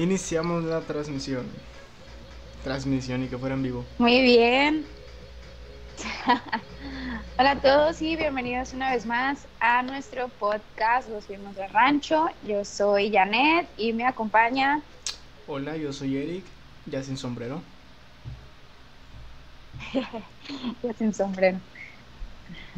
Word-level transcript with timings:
Iniciamos 0.00 0.64
la 0.64 0.80
transmisión. 0.80 1.44
Transmisión 2.64 3.22
y 3.22 3.28
que 3.28 3.36
fuera 3.36 3.54
en 3.54 3.62
vivo. 3.62 3.84
Muy 3.98 4.22
bien. 4.22 4.86
Hola 7.38 7.50
a 7.50 7.60
todos 7.60 8.00
y 8.00 8.16
bienvenidos 8.16 8.72
una 8.72 8.92
vez 8.92 9.04
más 9.04 9.46
a 9.60 9.82
nuestro 9.82 10.28
podcast 10.28 11.10
Los 11.10 11.28
Vimos 11.28 11.54
del 11.54 11.68
Rancho. 11.68 12.30
Yo 12.48 12.64
soy 12.64 13.12
Janet 13.12 13.68
y 13.76 13.92
me 13.92 14.06
acompaña. 14.06 14.80
Hola, 15.46 15.76
yo 15.76 15.92
soy 15.92 16.16
Eric, 16.16 16.44
ya 16.86 17.02
sin 17.02 17.18
sombrero. 17.18 17.60
ya 20.82 20.94
sin 20.94 21.12
sombrero. 21.12 21.58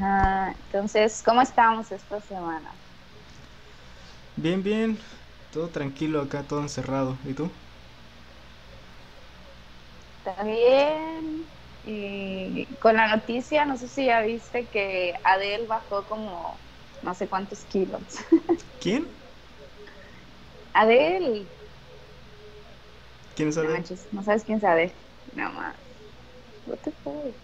Ah, 0.01 0.55
entonces, 0.67 1.23
¿cómo 1.25 1.41
estamos 1.41 1.93
esta 1.93 2.21
semana? 2.21 2.73
Bien, 4.35 4.61
bien. 4.61 4.99
Todo 5.53 5.71
tranquilo 5.71 6.21
acá, 6.21 6.49
todo 6.49 6.63
encerrado. 6.63 7.21
¿Y 7.25 7.35
tú? 7.35 7.53
Bien. 10.45 11.51
Y 11.83 12.77
con 12.79 12.97
la 12.97 13.09
noticia, 13.17 13.65
no 13.67 13.77
sé 13.77 13.89
si 13.89 14.07
ya 14.07 14.21
viste 14.23 14.71
que 14.71 15.15
Adele 15.25 15.67
bajó 15.67 16.07
como 16.07 16.65
no 17.01 17.15
sé 17.15 17.29
cuántos 17.29 17.65
kilos. 17.67 18.15
¿Quién? 18.79 19.17
Adele. 20.75 21.51
¿Quién 23.35 23.49
es 23.49 23.59
Adele? 23.59 23.89
No, 24.11 24.23
sabes 24.23 24.45
quién 24.45 24.59
es 24.59 24.65
Adele. 24.65 24.97
No 25.33 25.51
más. 25.53 25.77
What 26.65 26.81
the 26.83 26.93
fuck? 27.05 27.37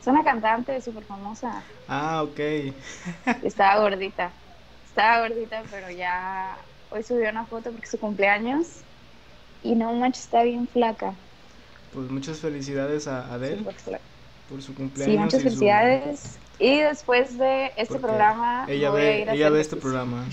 Es 0.00 0.06
una 0.08 0.24
cantante 0.24 0.80
súper 0.82 1.06
famosa. 1.06 1.70
Ah, 1.88 2.22
ok. 2.22 2.40
Estaba 3.40 3.80
gordita. 3.80 4.36
Estaba 4.84 5.20
gordita, 5.28 5.66
pero 5.70 5.90
ya 5.90 6.68
hoy 6.90 7.02
subió 7.02 7.30
una 7.30 7.46
foto 7.46 7.70
porque 7.70 7.84
es 7.84 7.90
su 7.90 7.98
cumpleaños. 7.98 8.80
Y 9.62 9.74
no 9.74 9.92
manches, 9.94 10.24
está 10.24 10.42
bien 10.42 10.68
flaca. 10.68 11.14
Pues 11.92 12.10
muchas 12.10 12.38
felicidades 12.38 13.08
a 13.08 13.32
Adele 13.32 13.64
por 14.48 14.62
su 14.62 14.74
cumpleaños. 14.74 15.14
Sí, 15.14 15.18
muchas 15.18 15.42
felicidades. 15.42 16.38
Y 16.58 16.78
después 16.78 17.36
de 17.38 17.72
este 17.76 17.98
programa. 17.98 18.66
Ella 18.68 18.90
ve, 18.90 19.26
ella 19.30 19.50
ve 19.50 19.60
este 19.60 19.76
programa. 19.76 20.24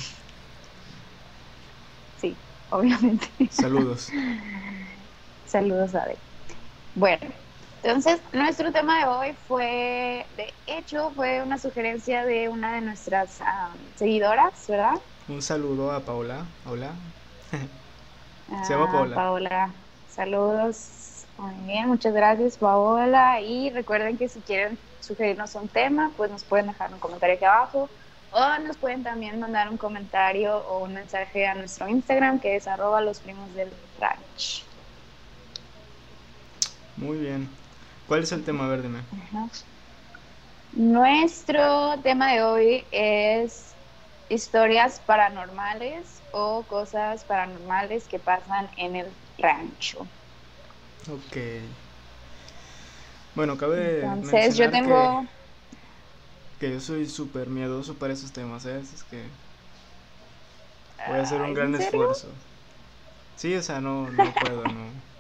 Sí, 2.20 2.36
obviamente. 2.70 3.28
Saludos. 3.50 4.10
Saludos, 5.46 5.96
Adele. 5.96 6.20
Bueno, 6.96 7.28
entonces, 7.84 8.22
nuestro 8.32 8.72
tema 8.72 9.00
de 9.00 9.06
hoy 9.06 9.36
fue, 9.48 10.26
de 10.38 10.54
hecho, 10.68 11.12
fue 11.16 11.42
una 11.42 11.58
sugerencia 11.58 12.24
de 12.24 12.48
una 12.48 12.74
de 12.76 12.82
nuestras 12.82 13.40
seguidoras, 13.96 14.54
¿verdad? 14.70 15.02
Un 15.28 15.42
saludo 15.42 15.92
a 15.92 16.02
Paola. 16.02 16.46
Hola. 16.66 16.92
Se 18.68 18.74
llama 18.74 18.92
Paola. 18.92 19.16
Paola, 19.16 19.70
saludos. 20.10 21.26
Muy 21.38 21.54
bien, 21.66 21.88
muchas 21.88 22.14
gracias, 22.14 22.58
Paola. 22.58 23.40
Y 23.42 23.70
recuerden 23.70 24.18
que 24.18 24.28
si 24.28 24.40
quieren 24.42 24.78
sugerirnos 25.00 25.56
un 25.56 25.68
tema, 25.70 26.12
pues 26.18 26.30
nos 26.30 26.44
pueden 26.44 26.68
dejar 26.68 26.94
un 26.94 27.00
comentario 27.00 27.36
aquí 27.36 27.46
abajo. 27.46 27.90
O 28.32 28.60
nos 28.60 28.78
pueden 28.78 29.04
también 29.04 29.40
mandar 29.40 29.70
un 29.70 29.78
comentario 29.78 30.58
o 30.58 30.80
un 30.80 30.94
mensaje 30.94 31.48
a 31.48 31.56
nuestro 31.56 31.88
Instagram, 31.88 32.40
que 32.40 32.56
es 32.56 32.68
arroba 32.68 33.00
los 33.00 33.20
primos 33.20 33.54
del 33.56 33.70
ranch. 34.00 34.64
Muy 36.98 37.18
bien. 37.18 37.50
¿Cuál 38.08 38.24
es 38.24 38.32
el 38.32 38.44
tema? 38.44 38.68
verde? 38.68 38.90
Nuestro 40.74 41.98
tema 42.02 42.34
de 42.34 42.44
hoy 42.44 42.86
es 42.92 43.73
historias 44.30 45.00
paranormales 45.06 46.22
o 46.32 46.64
cosas 46.64 47.24
paranormales 47.26 48.08
que 48.08 48.20
pasan 48.20 48.70
en 48.78 48.96
el 48.96 49.08
rancho. 49.38 50.08
Ok. 51.10 51.38
Bueno, 53.36 53.58
cabe 53.58 54.02
Entonces, 54.02 54.58
yo 54.58 54.70
tengo... 54.70 55.26
Que, 56.60 56.72
yo 56.72 56.80
soy 56.80 57.08
súper 57.08 57.48
miedoso 57.48 57.96
para 57.96 58.14
esos 58.14 58.32
temas, 58.32 58.66
¿eh? 58.66 58.80
Es 58.80 59.04
que 59.04 59.24
voy 61.08 61.18
a 61.18 61.24
hacer 61.24 61.42
un 61.42 61.54
gran 61.54 61.76
esfuerzo. 61.76 62.30
Sí, 63.36 63.54
o 63.56 63.62
sea, 63.62 63.82
no, 63.82 64.10
no 64.10 64.32
puedo, 64.42 64.64
no. 64.64 64.92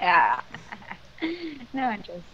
Ah. 0.00 0.44
no 1.72 1.80
manches. 1.80 2.33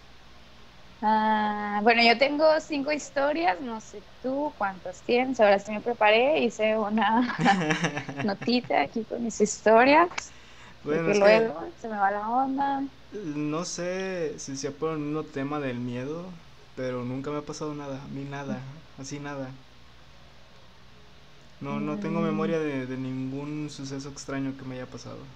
Ah, 1.02 1.80
bueno, 1.82 2.02
yo 2.02 2.18
tengo 2.18 2.60
cinco 2.60 2.92
historias, 2.92 3.60
no 3.62 3.80
sé 3.80 4.04
tú 4.20 4.54
cuántas 4.58 5.02
tienes. 5.02 5.40
Ahora 5.40 5.58
sí 5.58 5.72
me 5.72 5.80
preparé, 5.80 6.40
hice 6.40 6.76
una 6.78 7.38
notita 8.22 8.82
aquí 8.82 9.06
con 9.06 9.22
mis 9.22 9.40
historias. 9.40 10.34
Bueno, 10.82 11.14
luego 11.14 11.72
se 11.76 11.88
me 11.88 11.96
va 11.96 12.10
la 12.10 12.28
onda. 12.30 12.86
No 13.12 13.64
sé 13.64 14.38
si 14.40 14.56
sea 14.56 14.76
por 14.78 14.90
el 14.92 14.98
mismo 14.98 15.26
tema 15.26 15.60
del 15.60 15.78
miedo, 15.80 16.34
pero 16.74 17.04
nunca 17.04 17.30
me 17.30 17.38
ha 17.38 17.44
pasado 17.44 17.74
nada, 17.74 18.04
a 18.04 18.08
mí 18.08 18.24
nada, 18.24 18.82
así 18.96 19.18
nada. 19.20 19.54
No, 21.60 21.78
no 21.78 22.00
tengo 22.00 22.20
mm. 22.20 22.22
memoria 22.22 22.58
de, 22.58 22.86
de 22.88 22.96
ningún 22.96 23.70
suceso 23.70 24.08
extraño 24.08 24.56
que 24.56 24.64
me 24.64 24.74
haya 24.76 24.90
pasado. 24.90 25.28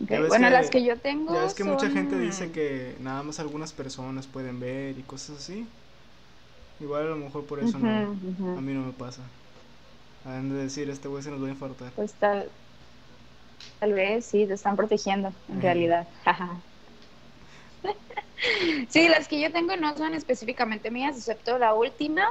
Bueno, 0.00 0.50
las 0.50 0.70
que 0.70 0.84
yo 0.84 0.98
tengo. 0.98 1.32
Ya 1.34 1.44
es 1.44 1.54
que 1.54 1.64
mucha 1.64 1.88
gente 1.90 2.18
dice 2.18 2.50
que 2.50 2.96
nada 3.00 3.22
más 3.22 3.40
algunas 3.40 3.72
personas 3.72 4.26
pueden 4.26 4.60
ver 4.60 4.98
y 4.98 5.02
cosas 5.02 5.38
así. 5.38 5.66
Igual 6.80 7.02
a 7.04 7.10
lo 7.10 7.16
mejor 7.16 7.44
por 7.46 7.60
eso 7.60 7.78
no, 7.78 7.88
a 7.88 8.60
mí 8.60 8.72
no 8.72 8.80
me 8.80 8.92
pasa. 8.92 9.22
Han 10.26 10.50
de 10.50 10.56
decir, 10.56 10.90
este 10.90 11.08
güey 11.08 11.22
se 11.22 11.30
nos 11.30 11.42
va 11.42 11.46
a 11.46 11.50
infartar. 11.50 11.92
Pues 11.92 12.12
tal, 12.14 12.50
tal 13.78 13.92
vez 13.92 14.26
sí, 14.26 14.46
te 14.46 14.54
están 14.54 14.76
protegiendo, 14.76 15.32
en 15.48 15.60
realidad. 15.60 16.08
sí, 18.88 19.08
las 19.08 19.28
que 19.28 19.40
yo 19.40 19.52
tengo 19.52 19.76
no 19.76 19.96
son 19.96 20.14
específicamente 20.14 20.90
mías, 20.90 21.16
excepto 21.16 21.58
la 21.58 21.74
última, 21.74 22.26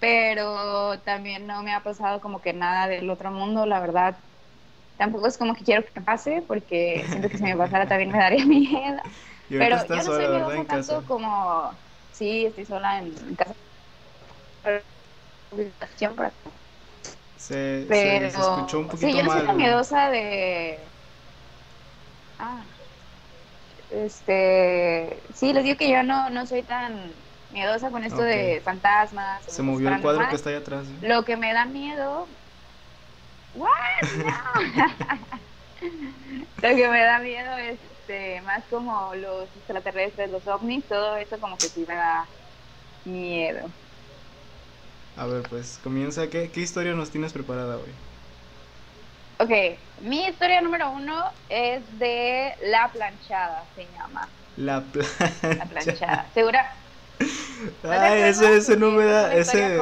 pero 0.00 1.00
también 1.00 1.46
no 1.46 1.62
me 1.62 1.72
ha 1.72 1.82
pasado 1.82 2.20
como 2.20 2.40
que 2.40 2.52
nada 2.52 2.88
del 2.88 3.10
otro 3.10 3.30
mundo, 3.30 3.66
la 3.66 3.80
verdad 3.80 4.16
tampoco 4.98 5.28
es 5.28 5.38
como 5.38 5.54
que 5.54 5.64
quiero 5.64 5.84
que 5.84 6.00
pase, 6.00 6.42
porque 6.46 7.04
siento 7.08 7.30
que 7.30 7.38
si 7.38 7.44
me 7.44 7.56
pasara 7.56 7.86
también 7.86 8.10
me 8.10 8.18
daría 8.18 8.44
miedo. 8.44 8.98
Pero 9.48 9.76
yo 9.86 9.96
no 9.96 10.02
soy 10.02 10.28
miedosa 10.28 10.64
tanto 10.64 11.04
como, 11.06 11.72
sí, 12.12 12.44
estoy 12.44 12.66
sola 12.66 12.98
en, 12.98 13.14
casa. 13.34 13.54
Se, 17.38 17.86
Pero, 17.88 18.30
se, 18.30 18.38
escuchó 18.38 18.80
un 18.80 18.88
poquito 18.88 19.06
Sí, 19.06 19.16
yo 19.16 19.22
no 19.22 19.32
soy 19.32 19.40
una 19.40 19.52
miedosa 19.54 20.10
de... 20.10 20.78
Ah, 22.38 22.60
este... 23.90 25.18
Sí, 25.34 25.54
les 25.54 25.64
digo 25.64 25.78
que 25.78 25.90
yo 25.90 26.02
no, 26.02 26.28
no 26.28 26.44
soy 26.44 26.62
tan 26.62 27.10
miedosa 27.54 27.90
con 27.90 28.04
esto 28.04 28.20
de 28.20 28.60
fantasmas. 28.62 29.42
Se 29.46 29.62
movió 29.62 29.88
el 29.88 30.02
cuadro 30.02 30.28
que 30.28 30.36
está 30.36 30.50
ahí 30.50 30.56
atrás. 30.56 30.86
¿eh? 30.86 31.08
Lo 31.08 31.24
que 31.24 31.38
me 31.38 31.54
da 31.54 31.64
miedo 31.64 32.26
¿What? 33.54 33.70
Lo 36.62 36.76
que 36.76 36.88
me 36.88 37.02
da 37.02 37.18
miedo 37.20 37.56
es 37.56 37.78
este, 38.08 38.40
más 38.42 38.62
como 38.70 39.14
los 39.14 39.44
extraterrestres, 39.58 40.30
los 40.30 40.46
ovnis, 40.46 40.84
todo 40.88 41.16
eso 41.16 41.38
como 41.38 41.58
que 41.58 41.68
sí 41.68 41.84
me 41.86 41.94
da 41.94 42.26
miedo. 43.04 43.68
A 45.16 45.26
ver, 45.26 45.42
pues 45.42 45.78
comienza. 45.82 46.28
¿Qué, 46.28 46.50
qué 46.50 46.60
historia 46.60 46.94
nos 46.94 47.10
tienes 47.10 47.32
preparada 47.32 47.76
hoy? 47.76 47.90
Ok, 49.40 49.78
mi 50.02 50.26
historia 50.26 50.60
número 50.62 50.90
uno 50.90 51.24
es 51.50 51.82
de 51.98 52.54
La 52.62 52.90
Planchada, 52.92 53.62
se 53.74 53.86
llama. 53.96 54.26
La 54.56 54.80
Planchada. 54.80 55.54
La 55.58 55.64
Planchada. 55.66 56.26
¿Segura? 56.32 56.72
Ay, 57.84 58.22
ese, 58.22 58.56
ese 58.56 58.76
no 58.76 58.90
me 58.90 59.04
da, 59.04 59.34
ese, 59.34 59.78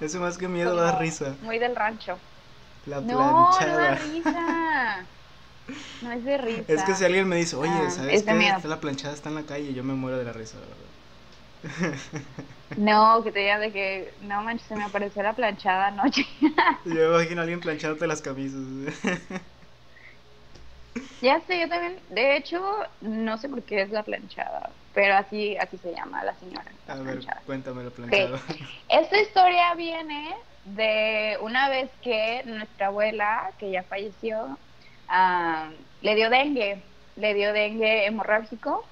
ese 0.00 0.18
más 0.18 0.38
que 0.38 0.48
miedo 0.48 0.74
da 0.76 0.98
risa. 0.98 1.34
Muy 1.42 1.58
del 1.58 1.76
rancho. 1.76 2.18
La 2.86 3.00
planchada. 3.02 3.32
No, 3.32 3.66
no 3.72 3.76
da 3.76 3.94
risa. 3.94 5.06
No 6.00 6.12
es 6.12 6.24
de 6.24 6.38
risa. 6.38 6.72
Es 6.72 6.82
que 6.84 6.94
si 6.94 7.04
alguien 7.04 7.28
me 7.28 7.36
dice, 7.36 7.56
oye, 7.56 7.70
ah, 7.70 7.90
¿sabes 7.90 8.22
qué? 8.22 8.48
Está 8.48 8.68
la 8.68 8.80
planchada, 8.80 9.14
está 9.14 9.28
en 9.28 9.34
la 9.36 9.46
calle, 9.46 9.74
yo 9.74 9.82
me 9.84 9.94
muero 9.94 10.18
de 10.18 10.24
la 10.24 10.32
risa, 10.32 10.58
verdad. 10.60 10.76
No, 12.76 13.22
que 13.24 13.32
te 13.32 13.40
digan 13.40 13.60
de 13.60 13.72
que, 13.72 14.14
no 14.20 14.42
manches, 14.42 14.66
se 14.68 14.76
me 14.76 14.84
apareció 14.84 15.22
la 15.22 15.34
planchada 15.34 15.88
anoche. 15.88 16.26
Yo 16.84 17.14
imagino 17.14 17.40
a 17.40 17.42
alguien 17.42 17.60
planchándote 17.60 18.06
las 18.06 18.22
camisas. 18.22 18.60
Ya 21.20 21.40
sé, 21.40 21.58
yo 21.60 21.68
también, 21.68 22.02
de 22.10 22.36
hecho, 22.36 22.60
no 23.00 23.38
sé 23.38 23.48
por 23.48 23.64
qué 23.64 23.82
es 23.82 23.90
la 23.90 24.04
planchada, 24.04 24.70
pero 24.92 25.14
así, 25.14 25.56
así 25.56 25.78
se 25.78 25.92
llama 25.92 26.22
la 26.22 26.34
señora. 26.36 26.70
a 26.86 26.96
ver, 26.96 27.20
cuéntame 27.46 27.82
la 27.84 27.90
planchada. 27.90 28.38
Esta 28.88 29.20
historia 29.20 29.74
viene 29.74 30.34
de 30.74 31.38
una 31.42 31.68
vez 31.68 31.90
que 32.02 32.42
nuestra 32.44 32.88
abuela, 32.88 33.52
que 33.58 33.70
ya 33.70 33.82
falleció, 33.84 34.58
le 36.02 36.14
dio 36.14 36.30
dengue, 36.30 36.82
le 37.16 37.34
dio 37.34 37.52
dengue 37.52 38.06
hemorrágico, 38.06 38.84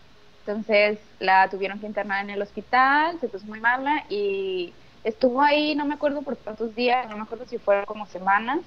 entonces 0.46 0.98
la 1.18 1.48
tuvieron 1.48 1.80
que 1.80 1.86
internar 1.86 2.24
en 2.24 2.30
el 2.30 2.42
hospital, 2.42 3.18
se 3.20 3.28
puso 3.28 3.46
muy 3.46 3.60
mala 3.60 4.04
y 4.08 4.72
estuvo 5.02 5.42
ahí, 5.42 5.74
no 5.74 5.84
me 5.84 5.94
acuerdo 5.94 6.22
por 6.22 6.36
cuántos 6.38 6.74
días, 6.74 7.08
no 7.08 7.16
me 7.16 7.22
acuerdo 7.22 7.46
si 7.46 7.58
fueron 7.58 7.84
como 7.86 8.06
semanas, 8.06 8.60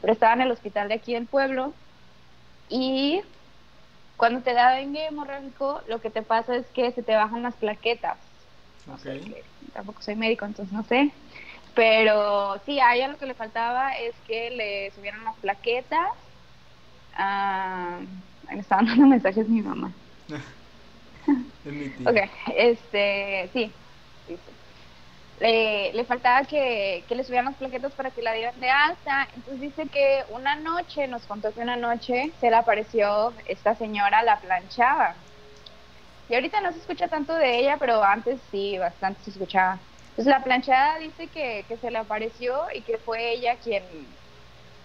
pero 0.00 0.12
estaba 0.12 0.34
en 0.34 0.42
el 0.42 0.50
hospital 0.50 0.88
de 0.88 0.94
aquí 0.94 1.14
del 1.14 1.26
pueblo 1.26 1.72
y 2.68 3.22
cuando 4.16 4.40
te 4.40 4.54
da 4.54 4.70
dengue 4.70 5.06
hemorrágico, 5.06 5.82
lo 5.88 6.00
que 6.00 6.10
te 6.10 6.22
pasa 6.22 6.56
es 6.56 6.66
que 6.68 6.92
se 6.92 7.02
te 7.02 7.16
bajan 7.16 7.42
las 7.42 7.54
plaquetas. 7.54 8.18
tampoco 9.72 10.00
soy 10.00 10.16
médico, 10.16 10.44
entonces 10.46 10.72
no 10.72 10.84
sé. 10.84 11.12
Pero 11.76 12.58
sí, 12.64 12.80
a 12.80 12.94
ella 12.94 13.08
lo 13.08 13.18
que 13.18 13.26
le 13.26 13.34
faltaba 13.34 13.90
es 13.98 14.14
que 14.26 14.50
le 14.50 14.90
subieran 14.92 15.22
las 15.24 15.36
plaquetas. 15.36 16.08
Ah, 17.14 17.98
me 18.50 18.60
estaba 18.60 18.82
dando 18.82 19.06
mensajes 19.06 19.46
mi 19.46 19.60
mamá. 19.60 19.92
ok, 22.06 22.16
este, 22.56 23.50
sí, 23.52 23.70
Le, 25.38 25.92
le, 25.92 26.04
faltaba 26.04 26.46
que, 26.46 27.04
que, 27.06 27.14
le 27.14 27.24
subieran 27.24 27.44
las 27.44 27.56
plaquetas 27.56 27.92
para 27.92 28.10
que 28.10 28.22
la 28.22 28.32
dieran 28.32 28.58
de 28.58 28.70
alta. 28.70 29.28
Entonces 29.34 29.60
dice 29.60 29.86
que 29.88 30.24
una 30.30 30.56
noche, 30.56 31.06
nos 31.08 31.26
contó 31.26 31.52
que 31.52 31.60
una 31.60 31.76
noche 31.76 32.32
se 32.40 32.48
le 32.48 32.56
apareció 32.56 33.34
esta 33.46 33.74
señora, 33.74 34.22
la 34.22 34.40
planchaba. 34.40 35.14
Y 36.30 36.34
ahorita 36.34 36.62
no 36.62 36.72
se 36.72 36.78
escucha 36.78 37.08
tanto 37.08 37.34
de 37.34 37.58
ella, 37.58 37.76
pero 37.78 38.02
antes 38.02 38.40
sí, 38.50 38.78
bastante 38.78 39.22
se 39.24 39.30
escuchaba. 39.30 39.78
Entonces 40.16 40.32
la 40.32 40.42
planchada 40.42 40.98
dice 40.98 41.28
que, 41.28 41.66
que 41.68 41.76
se 41.76 41.90
le 41.90 41.98
apareció 41.98 42.62
y 42.74 42.80
que 42.84 42.96
fue 42.96 43.34
ella 43.34 43.58
quien, 43.62 44.16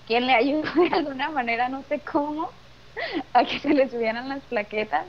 quien 0.06 0.28
le 0.28 0.33
ayudó 0.33 0.63
de 0.75 0.94
alguna 0.94 1.30
manera, 1.30 1.69
no 1.69 1.83
sé 1.88 2.01
cómo, 2.01 2.50
a 3.33 3.45
que 3.45 3.60
se 3.60 3.69
le 3.69 3.89
subieran 3.89 4.28
las 4.28 4.44
plaquetas. 4.48 5.07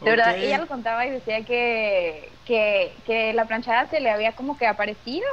De 0.00 0.10
verdad, 0.10 0.38
ella 0.38 0.56
lo 0.56 0.68
contaba 0.68 1.04
y 1.06 1.10
decía 1.10 1.44
que, 1.44 2.32
que, 2.46 3.32
la 3.34 3.46
planchada 3.46 3.90
se 3.90 4.00
le 4.00 4.10
había 4.10 4.34
como 4.34 4.56
que 4.56 4.66
aparecido 4.66 5.26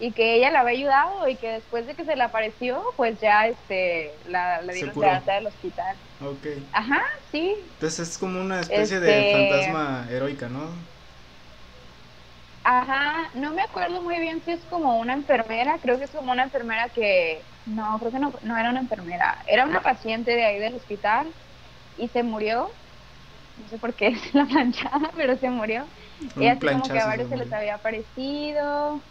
y 0.00 0.12
que 0.12 0.34
ella 0.34 0.50
la 0.50 0.60
había 0.60 0.78
ayudado 0.78 1.28
y 1.28 1.36
que 1.36 1.52
después 1.52 1.86
de 1.86 1.94
que 1.94 2.04
se 2.04 2.16
le 2.16 2.24
apareció, 2.24 2.82
pues 2.96 3.20
ya 3.20 3.46
este 3.46 4.18
la, 4.24 4.62
la 4.62 4.72
dieron 4.72 4.98
de 4.98 5.06
alta 5.06 5.34
del 5.34 5.46
hospital. 5.46 5.96
Ok. 6.20 6.46
Ajá, 6.72 7.02
sí. 7.30 7.54
Entonces 7.74 8.08
es 8.08 8.18
como 8.18 8.40
una 8.40 8.60
especie 8.62 8.98
de 8.98 9.20
este 9.20 9.32
fantasma 9.32 10.08
heroica, 10.10 10.48
¿no? 10.48 10.95
Ajá, 12.68 13.30
no 13.34 13.52
me 13.54 13.62
acuerdo 13.62 14.02
muy 14.02 14.18
bien 14.18 14.42
si 14.42 14.50
es 14.50 14.64
como 14.66 14.98
una 14.98 15.12
enfermera, 15.12 15.78
creo 15.80 15.98
que 15.98 16.04
es 16.04 16.10
como 16.10 16.32
una 16.32 16.42
enfermera 16.42 16.88
que, 16.88 17.46
no, 17.64 17.96
creo 18.00 18.10
que 18.10 18.18
no, 18.18 18.34
no 18.42 18.56
era 18.58 18.70
una 18.70 18.80
enfermera, 18.80 19.38
era 19.46 19.64
una 19.64 19.82
paciente 19.82 20.32
de 20.32 20.44
ahí 20.44 20.58
del 20.58 20.74
hospital 20.74 21.32
y 21.96 22.08
se 22.08 22.22
murió 22.24 22.74
no 23.56 23.68
sé 23.68 23.78
por 23.78 23.94
qué 23.96 24.08
es 24.08 24.34
la 24.34 24.46
planchada, 24.46 25.12
pero 25.16 25.36
se 25.38 25.50
murió. 25.50 25.90
y 26.36 26.46
así 26.48 26.68
como 26.68 26.90
que 26.90 26.98
a 27.00 27.06
varios 27.06 27.28
se 27.28 27.36
les 27.36 27.52
había 27.52 27.76
aparecido. 27.76 29.04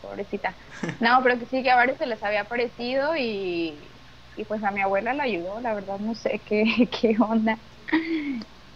pobrecita. 0.00 0.56
No, 1.00 1.20
pero 1.22 1.38
que 1.38 1.46
sí 1.46 1.62
que 1.62 1.70
a 1.70 1.76
varios 1.76 1.98
se 1.98 2.06
les 2.06 2.22
había 2.22 2.42
aparecido 2.42 3.16
y, 3.16 4.00
y 4.36 4.44
pues 4.44 4.62
a 4.64 4.70
mi 4.70 4.80
abuela 4.80 5.14
la 5.14 5.24
ayudó, 5.24 5.60
la 5.60 5.74
verdad 5.74 5.98
no 5.98 6.14
sé 6.14 6.42
qué, 6.44 6.64
qué 7.00 7.16
onda. 7.20 7.58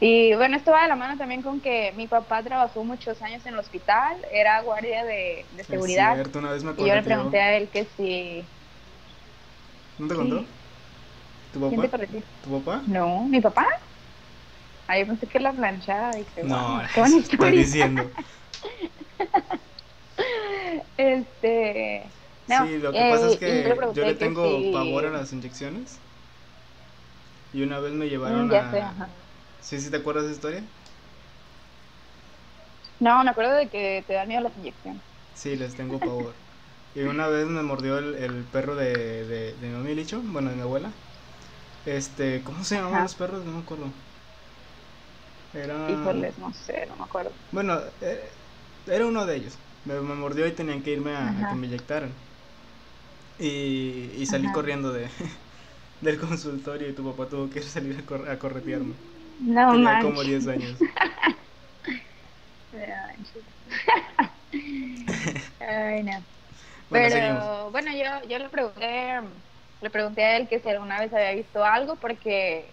Y 0.05 0.35
bueno, 0.35 0.57
esto 0.57 0.73
va 0.73 0.83
de 0.83 0.89
la 0.89 0.97
mano 0.97 1.17
también 1.17 1.43
con 1.43 1.61
que 1.61 1.93
mi 1.97 2.09
papá 2.09 2.43
trabajó 2.43 2.83
muchos 2.83 3.23
años 3.23 3.47
en 3.47 3.55
el 3.55 3.61
hospital, 3.61 4.17
era 4.33 4.61
guardia 4.63 5.05
de, 5.05 5.47
de 5.57 5.63
seguridad. 5.63 6.17
y 6.77 6.85
yo 6.89 6.95
le 6.97 7.03
pregunté 7.05 7.41
a 7.41 7.57
él 7.57 7.69
que 7.69 7.87
si... 7.97 8.45
¿No 10.01 10.09
te 10.09 10.15
contó? 10.17 10.45
¿Tu 11.55 11.61
papá? 11.61 11.99
¿Tu 12.43 12.51
papá? 12.51 12.83
No, 12.89 13.29
¿mi 13.29 13.41
papá? 13.41 13.65
Ahí 14.89 15.05
pensé 15.05 15.29
que 15.29 15.39
la 15.39 15.53
planchada. 15.53 16.11
Dije, 16.17 16.43
no, 16.43 16.83
qué 16.97 17.01
estoy 17.03 17.59
diciendo. 17.59 18.03
este. 20.97 22.03
sí, 22.49 22.79
lo 22.79 22.91
que 22.91 23.09
pasa 23.09 23.29
es 23.29 23.37
que 23.37 23.77
yo 23.95 24.05
le 24.05 24.15
tengo 24.15 24.73
pavor 24.73 25.07
a 25.07 25.11
las 25.11 25.33
inyecciones. 25.33 25.97
Y 27.55 27.63
una 27.63 27.79
vez 27.79 27.93
me 27.93 28.09
llevaron 28.09 28.49
mm, 28.49 28.55
a. 28.55 29.09
¿Sí, 29.63 29.81
sí 29.81 29.91
te 29.91 29.97
acuerdas 29.99 30.25
de 30.25 30.31
esa 30.33 30.37
historia? 30.37 30.69
No, 32.99 33.23
me 33.23 33.31
acuerdo 33.31 33.55
de 33.55 33.69
que 33.69 34.03
te 34.07 34.15
dan 34.15 34.29
miedo 34.29 34.41
las 34.43 34.57
inyecciones. 34.57 35.03
Sí, 35.35 35.57
les 35.57 35.75
tengo 35.75 36.03
pavor. 36.03 36.37
y 36.95 37.03
una 37.03 37.29
vez 37.29 37.47
me 37.47 37.63
mordió 37.63 37.99
el, 37.99 38.15
el 38.17 38.45
perro 38.47 38.77
de, 38.77 39.25
de, 39.27 39.55
de 39.57 39.69
mi 39.71 39.95
Licho, 39.95 40.23
bueno, 40.23 40.51
de 40.51 40.57
mi 40.57 40.63
abuela. 40.63 40.95
Este, 41.87 42.45
¿cómo 42.45 42.65
se 42.65 42.77
llamaban 42.77 43.03
los 43.03 43.17
perros? 43.17 43.45
No 43.45 43.53
me 43.53 43.61
acuerdo. 43.61 43.95
Era... 45.53 45.79
Híjoles, 45.87 46.39
no 46.39 46.53
sé, 46.53 46.87
no 46.87 46.97
me 46.97 47.05
acuerdo. 47.05 47.37
Bueno, 47.53 47.81
eh, 48.01 48.31
era 48.87 49.07
uno 49.07 49.27
de 49.27 49.37
ellos. 49.37 49.59
Me, 49.85 50.01
mordió 50.01 50.47
y 50.47 50.53
tenían 50.53 50.83
que 50.83 50.93
irme 50.93 51.15
a, 51.17 51.47
que 51.47 51.55
me 51.55 51.67
inyectaran. 51.67 52.15
Y, 53.39 54.13
y 54.17 54.27
salí 54.27 54.51
corriendo 54.53 54.93
de, 54.93 55.09
del 56.01 56.19
consultorio 56.21 56.89
y 56.89 56.95
tu 56.95 57.05
papá 57.05 57.29
tuvo 57.29 57.51
que 57.51 57.63
salir 57.63 57.99
a, 57.99 58.07
cor 58.07 58.29
a 58.31 58.39
corretearme. 58.39 58.97
No 59.41 59.73
Tenía 59.73 60.01
como 60.01 60.23
10 60.23 60.47
años. 60.49 60.79
Ay, 65.61 66.03
no. 66.03 66.13
Pero 66.91 67.71
bueno, 67.71 67.91
yo, 67.93 68.29
yo 68.29 68.39
le 68.39 68.49
pregunté 68.49 69.21
le 69.83 69.91
pregunté 69.91 70.25
a 70.25 70.37
él 70.37 70.49
que 70.49 70.61
si 70.61 70.69
alguna 70.69 71.01
vez 71.01 71.13
había 71.13 71.33
visto 71.33 71.65
algo 71.65 71.97
porque 71.97 72.73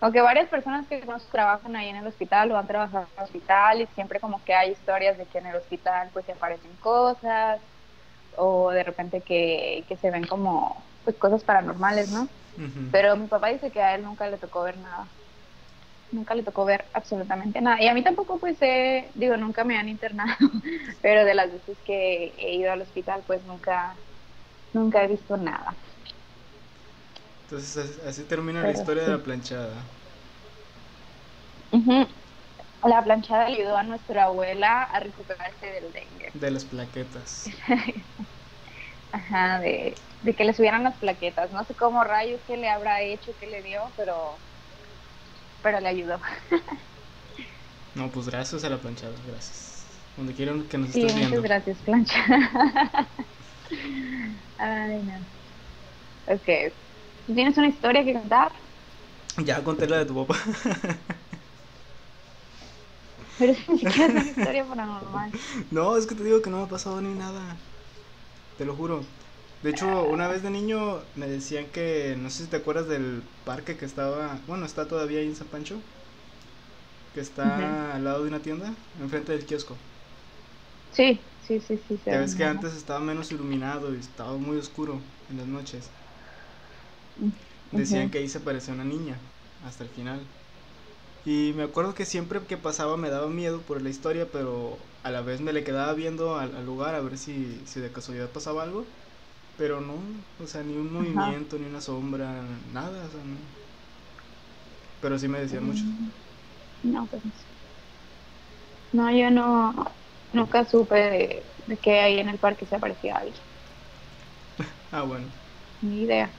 aunque 0.00 0.20
varias 0.20 0.48
personas 0.48 0.86
que 0.88 1.06
trabajan 1.30 1.76
ahí 1.76 1.88
en 1.88 1.96
el 1.96 2.06
hospital 2.06 2.50
o 2.50 2.56
han 2.56 2.66
trabajado 2.66 3.04
en 3.04 3.18
el 3.18 3.24
hospital 3.24 3.80
y 3.82 3.86
siempre 3.94 4.18
como 4.18 4.44
que 4.44 4.54
hay 4.54 4.72
historias 4.72 5.16
de 5.16 5.26
que 5.26 5.38
en 5.38 5.46
el 5.46 5.56
hospital 5.56 6.10
pues 6.12 6.26
se 6.26 6.32
aparecen 6.32 6.74
cosas 6.76 7.60
o 8.36 8.70
de 8.70 8.82
repente 8.82 9.20
que, 9.20 9.84
se 10.00 10.10
ven 10.10 10.26
como 10.26 10.82
pues 11.04 11.16
cosas 11.16 11.44
paranormales, 11.44 12.10
¿no? 12.10 12.28
Pero 12.90 13.16
mi 13.16 13.28
papá 13.28 13.48
dice 13.48 13.70
que 13.70 13.80
a 13.82 13.94
él 13.94 14.02
nunca 14.04 14.28
le 14.30 14.38
tocó 14.38 14.62
ver 14.62 14.78
nada. 14.78 15.16
Nunca 16.10 16.34
le 16.34 16.42
tocó 16.44 16.64
ver 16.64 16.90
absolutamente 16.92 17.60
nada. 17.60 17.80
Y 17.82 17.88
a 17.88 17.94
mí 17.94 18.02
tampoco 18.04 18.40
pues 18.40 18.58
digo, 19.14 19.36
nunca 19.36 19.64
me 19.64 19.78
han 19.78 19.88
internado, 19.88 20.32
pero 21.02 21.24
de 21.24 21.34
las 21.34 21.52
veces 21.52 21.80
que 21.84 22.34
he 22.38 22.54
ido 22.56 22.72
al 22.72 22.82
hospital 22.82 23.24
pues 23.26 23.44
nunca, 23.44 24.02
nunca 24.72 25.04
he 25.04 25.08
visto 25.08 25.36
nada. 25.36 25.78
Entonces 27.42 27.98
así 28.06 28.24
termina 28.24 28.64
la 28.64 28.72
historia 28.72 29.02
de 29.04 29.10
la 29.10 29.22
planchada. 29.22 29.84
La 32.82 33.02
planchada 33.02 33.46
ayudó 33.46 33.76
a 33.76 33.82
nuestra 33.84 34.24
abuela 34.24 34.82
a 34.82 35.00
recuperarse 35.00 35.66
del 35.66 35.92
dengue. 35.92 36.34
De 36.34 36.50
las 36.50 36.64
plaquetas. 36.64 37.48
Ajá, 39.12 39.60
de, 39.60 39.94
que 40.24 40.44
le 40.44 40.52
subieran 40.52 40.84
las 40.84 40.96
plaquetas. 40.96 41.50
No 41.52 41.64
sé 41.64 41.74
cómo 41.74 42.04
rayos 42.04 42.40
que 42.46 42.56
le 42.56 42.68
habrá 42.68 43.02
hecho, 43.02 43.32
que 43.38 43.46
le 43.46 43.62
dio, 43.62 43.80
pero, 43.96 44.36
pero 45.62 45.80
le 45.80 45.88
ayudó. 45.88 46.20
no, 47.94 48.08
pues 48.08 48.28
gracias 48.28 48.64
a 48.64 48.68
la 48.68 48.78
planchada, 48.78 49.14
gracias. 49.26 49.84
Donde 50.16 50.34
quieran 50.34 50.64
que 50.64 50.78
nos 50.78 50.90
sí, 50.90 51.00
estés 51.00 51.14
viendo. 51.16 51.36
Muchas 51.36 51.48
gracias, 51.48 51.78
planchada. 51.78 53.06
Ay, 54.58 55.02
no. 55.02 56.34
Ok. 56.34 56.74
¿Tienes 57.26 57.56
una 57.56 57.68
historia 57.68 58.04
que 58.04 58.12
contar? 58.12 58.52
Ya 59.38 59.62
conté 59.62 59.88
la 59.88 59.98
de 59.98 60.06
tu 60.06 60.26
papá. 60.26 60.38
Pero 63.38 63.52
es 63.52 63.68
ni 63.70 63.78
siquiera 63.78 64.06
es 64.06 64.10
una 64.10 64.30
historia 64.30 64.64
paranormal. 64.66 65.30
No, 65.70 65.96
es 65.96 66.06
que 66.06 66.14
te 66.14 66.24
digo 66.24 66.42
que 66.42 66.50
no 66.50 66.58
me 66.58 66.64
ha 66.64 66.68
pasado 66.68 67.00
ni 67.00 67.14
nada. 67.14 67.56
Te 68.58 68.66
lo 68.66 68.76
juro. 68.76 69.02
De 69.62 69.70
hecho, 69.70 70.04
una 70.04 70.26
vez 70.28 70.42
de 70.42 70.50
niño 70.50 71.02
me 71.16 71.26
decían 71.28 71.66
que, 71.66 72.16
no 72.18 72.30
sé 72.30 72.44
si 72.44 72.50
te 72.50 72.56
acuerdas 72.56 72.88
del 72.88 73.22
parque 73.44 73.76
que 73.76 73.84
estaba, 73.84 74.38
bueno, 74.46 74.64
está 74.64 74.86
todavía 74.86 75.20
ahí 75.20 75.26
en 75.26 75.36
San 75.36 75.48
Pancho, 75.48 75.76
que 77.14 77.20
está 77.20 77.94
al 77.94 78.04
lado 78.04 78.22
de 78.22 78.28
una 78.28 78.40
tienda, 78.40 78.72
enfrente 79.00 79.32
del 79.32 79.44
kiosco. 79.44 79.76
Sí, 80.92 81.20
sí, 81.46 81.60
sí, 81.60 81.76
sí. 81.86 81.98
Ya 82.06 82.20
ves 82.20 82.34
que 82.34 82.44
antes 82.44 82.74
estaba 82.74 83.00
menos 83.00 83.30
iluminado 83.32 83.94
y 83.94 83.98
estaba 83.98 84.36
muy 84.36 84.56
oscuro 84.56 84.94
en 85.28 85.36
las 85.36 85.46
noches. 85.46 85.90
Decían 87.72 88.10
que 88.10 88.18
ahí 88.18 88.28
se 88.28 88.38
aparecía 88.38 88.74
una 88.74 88.84
niña 88.84 89.16
hasta 89.64 89.84
el 89.84 89.90
final. 89.90 90.20
Y 91.24 91.52
me 91.54 91.64
acuerdo 91.64 91.94
que 91.94 92.04
siempre 92.06 92.40
que 92.46 92.56
pasaba 92.56 92.96
me 92.96 93.10
daba 93.10 93.28
miedo 93.28 93.60
por 93.60 93.82
la 93.82 93.90
historia, 93.90 94.26
pero 94.32 94.78
a 95.02 95.10
la 95.10 95.20
vez 95.20 95.40
me 95.40 95.52
le 95.52 95.64
quedaba 95.64 95.92
viendo 95.92 96.36
al, 96.36 96.64
lugar 96.64 96.94
a 96.94 97.00
ver 97.00 97.18
si, 97.18 97.60
si, 97.66 97.80
de 97.80 97.92
casualidad 97.92 98.30
pasaba 98.30 98.62
algo. 98.62 98.84
Pero 99.60 99.80
no, 99.80 99.98
o 100.38 100.46
sea, 100.46 100.62
ni 100.64 100.76
un 100.76 100.92
movimiento, 100.92 101.58
ni 101.58 101.66
una 101.66 101.80
sombra, 101.80 102.42
nada, 102.66 103.06
o 103.06 103.10
sea, 103.10 103.24
no. 103.24 103.38
Pero 105.00 105.18
sí 105.18 105.28
me 105.28 105.40
decían 105.40 105.64
mucho. 105.64 105.84
Mm, 105.84 106.10
no, 106.82 107.08
pues 107.08 107.48
no, 108.92 109.10
yo 109.16 109.30
no, 109.30 109.74
nunca 110.32 110.64
supe 110.64 110.96
de, 110.96 111.52
de 111.66 111.78
que 111.78 112.00
ahí 112.00 112.18
en 112.18 112.28
el 112.28 112.38
parque 112.38 112.66
se 112.66 112.76
aparecía 112.76 113.16
alguien. 113.16 113.44
ah, 114.90 115.02
bueno. 115.04 115.30
Ni 115.82 116.02
idea. 116.04 116.34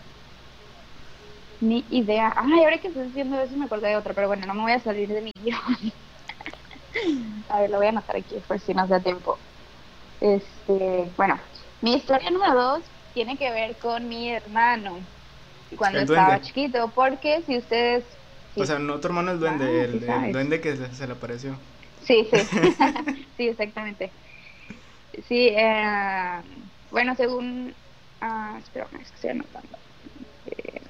Ni 1.62 1.86
idea. 1.92 2.34
Ay, 2.36 2.64
ahora 2.64 2.80
que 2.82 2.88
estoy 2.90 3.06
diciendo 3.08 3.40
eso 3.40 3.56
me 3.58 3.66
acordé 3.66 3.90
de 3.90 3.98
otra, 3.98 4.14
pero 4.16 4.28
bueno, 4.28 4.46
no 4.48 4.54
me 4.56 4.62
voy 4.64 4.72
a 4.74 4.80
salir 4.80 5.10
de 5.10 5.22
mi 5.22 5.32
guion. 5.36 5.58
a 7.48 7.62
ver, 7.62 7.70
lo 7.70 7.78
voy 7.78 7.88
a 7.88 7.90
anotar 7.90 8.16
aquí 8.18 8.40
por 8.42 8.60
si 8.60 8.74
nos 8.74 8.90
da 8.90 9.02
tiempo. 9.02 9.46
Este, 10.20 11.14
bueno, 11.18 11.42
Mi 11.82 11.96
historia 11.96 12.32
número 12.32 12.56
dos 12.56 12.94
tiene 13.14 13.38
que 13.38 13.52
ver 13.52 13.80
con 13.80 14.08
mi 14.08 14.32
hermano 14.32 15.08
cuando 15.76 16.00
El 16.00 16.06
estaba 16.06 16.40
duende. 16.40 16.42
chiquito, 16.42 16.94
porque 16.96 17.44
si 17.44 17.58
ustedes... 17.58 18.20
O 18.58 18.66
sea, 18.66 18.80
no 18.80 19.00
tu 19.02 19.08
hermano 19.08 19.32
el 19.32 19.40
duende, 19.40 19.84
Ah, 19.84 19.84
el, 19.84 19.92
sí 19.92 20.00
el 20.04 20.32
sabes. 20.32 20.32
duende 20.32 20.62
que 20.62 20.78
se, 20.78 20.94
se 20.94 21.06
le 21.08 21.14
apareció. 21.14 21.60
Sí, 22.02 22.28
sí, 22.32 22.50
sí, 23.38 23.48
exactamente. 23.50 24.14
Sí, 25.28 25.50
eh, 25.52 26.42
bueno, 26.90 27.16
según... 27.16 27.76
ah, 28.22 28.58
espérame, 28.60 29.02
es 29.02 29.12
estoy 29.14 29.32
anotando. 29.32 29.78
Eh, 30.46 30.82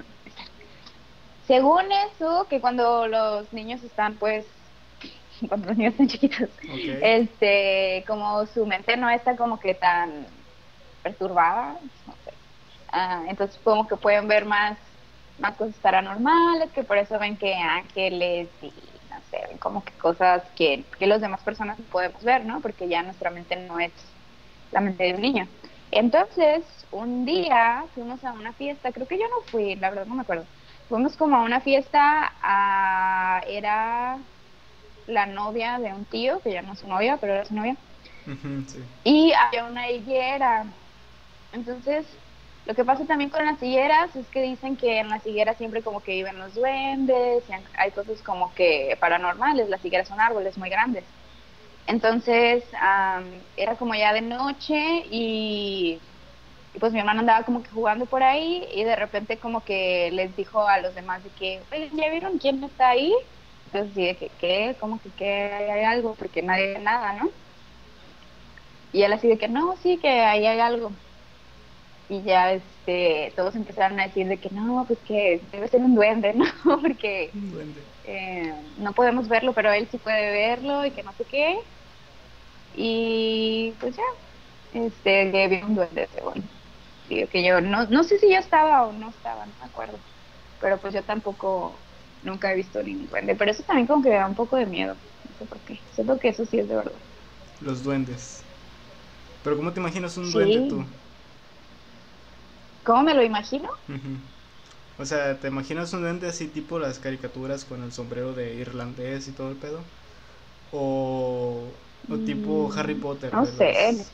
según 1.40 1.84
eso, 1.92 2.46
que 2.48 2.60
cuando 2.60 3.06
los 3.08 3.52
niños 3.52 3.82
están, 3.82 4.18
pues, 4.18 4.46
cuando 5.48 5.68
los 5.68 5.76
niños 5.76 5.92
están 5.94 6.08
chiquitos, 6.08 6.50
Ok. 6.68 6.88
este, 7.00 8.04
como 8.06 8.46
su 8.46 8.66
mente 8.66 8.96
no 8.96 9.10
está 9.10 9.36
como 9.36 9.58
que 9.58 9.74
tan 9.74 10.46
perturbada, 11.02 11.80
Ah, 12.92 13.24
entonces 13.28 13.58
como 13.64 13.86
que 13.88 13.96
pueden 13.96 14.28
ver 14.28 14.44
más, 14.44 14.78
más 15.38 15.56
cosas 15.56 15.76
paranormales, 15.80 16.70
que 16.72 16.84
por 16.84 16.98
eso 16.98 17.18
ven 17.18 17.36
que 17.38 17.54
ángeles 17.54 18.48
y 18.62 18.72
no 19.10 19.20
sé, 19.30 19.38
ven 19.48 19.58
como 19.58 19.82
que 19.84 19.92
cosas 19.94 20.42
que, 20.56 20.84
que 20.98 21.06
las 21.06 21.20
demás 21.20 21.42
personas 21.42 21.78
no 21.78 21.84
podemos 21.86 22.22
ver, 22.22 22.44
¿no? 22.44 22.60
Porque 22.60 22.88
ya 22.88 23.02
nuestra 23.02 23.30
mente 23.30 23.56
no 23.56 23.78
es 23.80 23.92
la 24.70 24.80
mente 24.80 25.04
de 25.04 25.14
un 25.14 25.20
niño. 25.22 25.48
Entonces, 25.90 26.86
un 26.90 27.24
día 27.24 27.84
fuimos 27.94 28.24
a 28.24 28.32
una 28.32 28.52
fiesta, 28.54 28.92
creo 28.92 29.06
que 29.06 29.18
yo 29.18 29.24
no 29.28 29.42
fui, 29.50 29.76
la 29.76 29.90
verdad 29.90 30.06
no 30.06 30.14
me 30.14 30.22
acuerdo. 30.22 30.46
Fuimos 30.88 31.16
como 31.16 31.36
a 31.36 31.42
una 31.42 31.60
fiesta, 31.60 32.32
a, 32.42 33.42
era 33.46 34.18
la 35.06 35.26
novia 35.26 35.78
de 35.78 35.92
un 35.94 36.04
tío, 36.06 36.40
que 36.42 36.52
ya 36.52 36.62
no 36.62 36.72
es 36.74 36.80
su 36.80 36.88
novia, 36.88 37.18
pero 37.18 37.34
era 37.34 37.44
su 37.44 37.54
novia, 37.54 37.76
sí. 38.66 38.78
y 39.04 39.32
había 39.32 39.64
una 39.66 39.90
higuera. 39.90 40.64
Entonces, 41.52 42.06
lo 42.64 42.74
que 42.74 42.84
pasa 42.84 43.06
también 43.06 43.30
con 43.30 43.44
las 43.44 43.62
higueras 43.62 44.14
es 44.16 44.30
que 44.30 44.42
dicen 44.42 44.76
que 44.76 44.98
en 45.00 45.08
las 45.10 45.26
higueras 45.26 45.56
siempre 45.58 45.82
como 45.82 46.02
que 46.02 46.12
viven 46.12 46.38
los 46.38 46.54
duendes, 46.54 47.48
y 47.48 47.52
hay 47.74 47.92
cosas 47.92 48.22
como 48.22 48.54
que 48.54 48.96
paranormales, 49.00 49.68
las 49.68 49.84
higueras 49.84 50.08
son 50.08 50.20
árboles 50.20 50.58
muy 50.58 50.70
grandes. 50.70 51.14
Entonces, 51.86 52.64
am, 52.80 53.44
era 53.56 53.76
como 53.78 53.94
ya 53.94 54.12
de 54.14 54.22
noche 54.22 54.76
y, 55.06 56.02
pues 56.80 56.92
mi 56.92 57.00
hermano 57.00 57.20
andaba 57.20 57.44
como 57.44 57.62
que 57.62 57.70
jugando 57.70 58.06
por 58.06 58.22
ahí 58.24 58.68
y 58.72 58.84
de 58.84 58.96
repente 58.96 59.40
como 59.40 59.64
que 59.64 60.10
les 60.12 60.36
dijo 60.36 60.66
a 60.68 60.80
los 60.80 60.94
demás 60.94 61.24
de 61.24 61.30
que, 61.32 61.66
"Oigan, 61.72 61.96
¿ya 61.98 62.10
vieron 62.10 62.38
quién 62.38 62.62
está 62.64 62.90
ahí? 62.90 63.14
Entonces, 63.66 63.94
sí, 63.94 64.06
de 64.06 64.16
que, 64.18 64.30
¿qué? 64.38 64.76
¿Cómo 64.80 65.00
que 65.00 65.12
qué? 65.14 65.26
Hay 65.54 65.84
algo, 65.84 66.16
porque 66.16 66.42
nadie 66.42 66.74
ve 66.74 66.80
nada, 66.80 67.14
¿no? 67.14 67.32
Y 68.92 69.02
él 69.02 69.12
así 69.12 69.26
de 69.28 69.38
que, 69.38 69.48
no, 69.48 69.74
sí, 69.76 69.98
que 69.98 70.08
ahí 70.08 70.46
hay 70.46 70.60
algo. 70.60 70.96
Y 72.08 72.24
ya, 72.24 72.52
este, 72.52 73.32
todos 73.36 73.56
empezaron 73.56 73.98
a 74.00 74.06
decir 74.08 74.28
de 74.28 74.40
que, 74.40 74.50
no, 74.50 74.84
pues 74.86 75.00
que 75.02 75.48
debe 75.52 75.68
ser 75.68 75.80
un 75.82 75.94
duende, 75.94 76.34
¿no? 76.34 76.44
Porque 76.82 77.38
duende. 77.50 77.92
eh, 78.04 78.52
no 78.76 78.94
podemos 78.94 79.28
verlo, 79.28 79.54
pero 79.54 79.72
él 79.72 79.88
sí 79.90 79.98
puede 79.98 80.32
verlo 80.32 80.84
y 80.86 80.92
que 80.94 81.02
no 81.04 81.14
sé 81.14 81.26
qué. 81.26 81.56
Y 82.72 83.76
pues 83.80 83.96
ya, 83.96 84.02
este, 84.72 85.30
que 85.32 85.48
vi 85.48 85.62
un 85.62 85.74
duende, 85.74 86.08
según. 86.12 86.50
Digo 87.06 87.28
que 87.28 87.44
yo, 87.44 87.60
no, 87.60 87.86
no 87.88 88.04
sé 88.04 88.18
si 88.18 88.30
yo 88.32 88.38
estaba 88.38 88.86
o 88.86 88.92
no 88.92 89.10
estaba, 89.10 89.46
no 89.46 89.56
me 89.58 89.66
acuerdo. 89.66 90.04
Pero 90.58 90.80
pues 90.80 90.94
yo 90.94 91.04
tampoco, 91.04 91.88
nunca 92.22 92.52
he 92.52 92.56
visto 92.56 92.82
ningún 92.82 93.08
duende. 93.08 93.36
Pero 93.36 93.50
eso 93.52 93.64
también 93.64 93.86
como 93.88 94.02
que 94.02 94.10
me 94.10 94.16
da 94.16 94.26
un 94.28 94.34
poco 94.36 94.56
de 94.56 94.66
miedo. 94.66 95.00
No 95.24 95.34
sé 95.36 95.46
por 95.46 95.62
qué. 95.64 95.86
Siento 95.90 96.18
que 96.18 96.28
eso 96.30 96.44
sí 96.46 96.58
es 96.58 96.68
de 96.68 96.76
verdad. 96.76 97.02
Los 97.60 97.82
duendes. 97.82 98.50
Pero 99.42 99.56
¿cómo 99.56 99.72
te 99.74 99.80
imaginas 99.80 100.16
un 100.18 100.32
Sí. 100.32 100.32
duende 100.32 100.62
tú? 100.62 101.01
¿Cómo 102.84 103.02
me 103.02 103.14
lo 103.14 103.22
imagino? 103.22 103.68
O 104.98 105.04
sea, 105.04 105.40
¿te 105.40 105.48
imaginas 105.48 105.92
un 105.92 106.02
duende 106.02 106.28
así 106.28 106.48
tipo 106.48 106.78
las 106.78 106.98
caricaturas 106.98 107.64
con 107.64 107.82
el 107.82 107.92
sombrero 107.92 108.34
de 108.34 108.54
irlandés 108.54 109.26
y 109.28 109.32
todo 109.32 109.50
el 109.50 109.56
pedo? 109.56 109.84
O, 110.72 111.78
o 112.08 112.20
tipo 112.20 112.70
Mm, 112.70 112.74
Harry 112.74 112.96
Potter. 112.96 113.38
No 113.38 113.44
sé. 113.44 113.72
los-. 113.92 114.12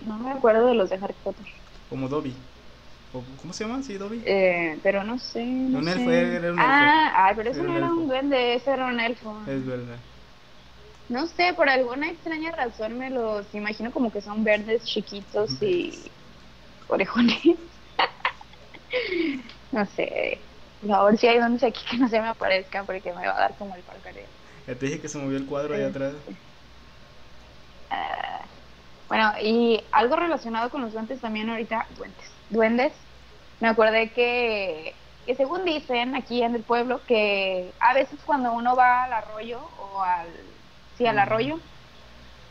No 0.00 0.18
me 0.18 0.32
acuerdo 0.32 0.66
de 0.66 0.74
los 0.74 0.90
de 0.90 0.96
Harry 0.96 1.14
Potter. 1.22 1.46
como 1.88 2.08
Dobby. 2.08 2.36
O, 3.12 3.24
¿Cómo 3.36 3.52
se 3.52 3.64
llama? 3.64 3.82
Sí, 3.82 3.98
Dobby. 3.98 4.26
Eh, 4.26 4.78
pero 4.82 5.02
no 5.04 5.18
sé. 5.18 5.40
no 5.72 5.82
Un 5.82 5.88
elfo, 5.88 6.10
sé. 6.10 6.12
era 6.12 6.52
un 6.52 6.62
Ah, 6.62 7.12
ay, 7.26 7.34
pero 7.36 7.50
eso 7.50 7.62
Era 7.62 7.64
no 7.64 7.76
era 7.76 7.86
elfo. 7.86 7.92
un 7.92 8.06
duende, 8.06 8.54
ese 8.54 8.72
era 8.72 8.86
un 8.86 9.00
elfo. 9.00 9.34
Es 9.44 9.64
verdad. 9.66 10.00
No 11.10 11.26
sé, 11.26 11.52
por 11.54 11.68
alguna 11.68 12.08
extraña 12.08 12.52
razón 12.52 12.96
me 12.96 13.10
los 13.10 13.52
imagino 13.52 13.90
como 13.90 14.12
que 14.12 14.20
son 14.20 14.44
verdes 14.44 14.84
chiquitos 14.84 15.60
y 15.60 16.08
orejones. 16.86 17.42
no 19.72 19.84
sé. 19.86 20.38
Por 20.80 20.90
favor, 20.90 21.18
si 21.18 21.26
hay 21.26 21.38
duendes 21.38 21.64
aquí 21.64 21.80
que 21.90 21.96
no 21.96 22.08
se 22.08 22.20
me 22.20 22.28
aparezcan 22.28 22.86
porque 22.86 23.12
me 23.12 23.26
va 23.26 23.36
a 23.36 23.40
dar 23.40 23.54
como 23.58 23.74
el 23.74 23.82
parcareo. 23.82 24.28
Ya 24.68 24.76
te 24.76 24.86
dije 24.86 25.00
que 25.00 25.08
se 25.08 25.18
movió 25.18 25.36
el 25.36 25.46
cuadro 25.46 25.74
ahí 25.74 25.82
atrás. 25.82 26.14
Ah, 27.90 28.42
bueno, 29.08 29.32
y 29.42 29.82
algo 29.90 30.14
relacionado 30.14 30.70
con 30.70 30.80
los 30.80 30.92
duendes 30.92 31.20
también 31.20 31.50
ahorita, 31.50 31.88
duendes, 31.98 32.30
duendes. 32.50 32.92
Me 33.58 33.66
acordé 33.66 34.12
que, 34.12 34.94
que 35.26 35.34
según 35.34 35.64
dicen 35.64 36.14
aquí 36.14 36.44
en 36.44 36.54
el 36.54 36.62
pueblo, 36.62 37.00
que 37.04 37.72
a 37.80 37.94
veces 37.94 38.20
cuando 38.24 38.52
uno 38.52 38.76
va 38.76 39.04
al 39.04 39.12
arroyo 39.12 39.60
o 39.76 40.00
al, 40.00 40.28
sí, 41.04 41.08
al 41.08 41.18
arroyo, 41.18 41.60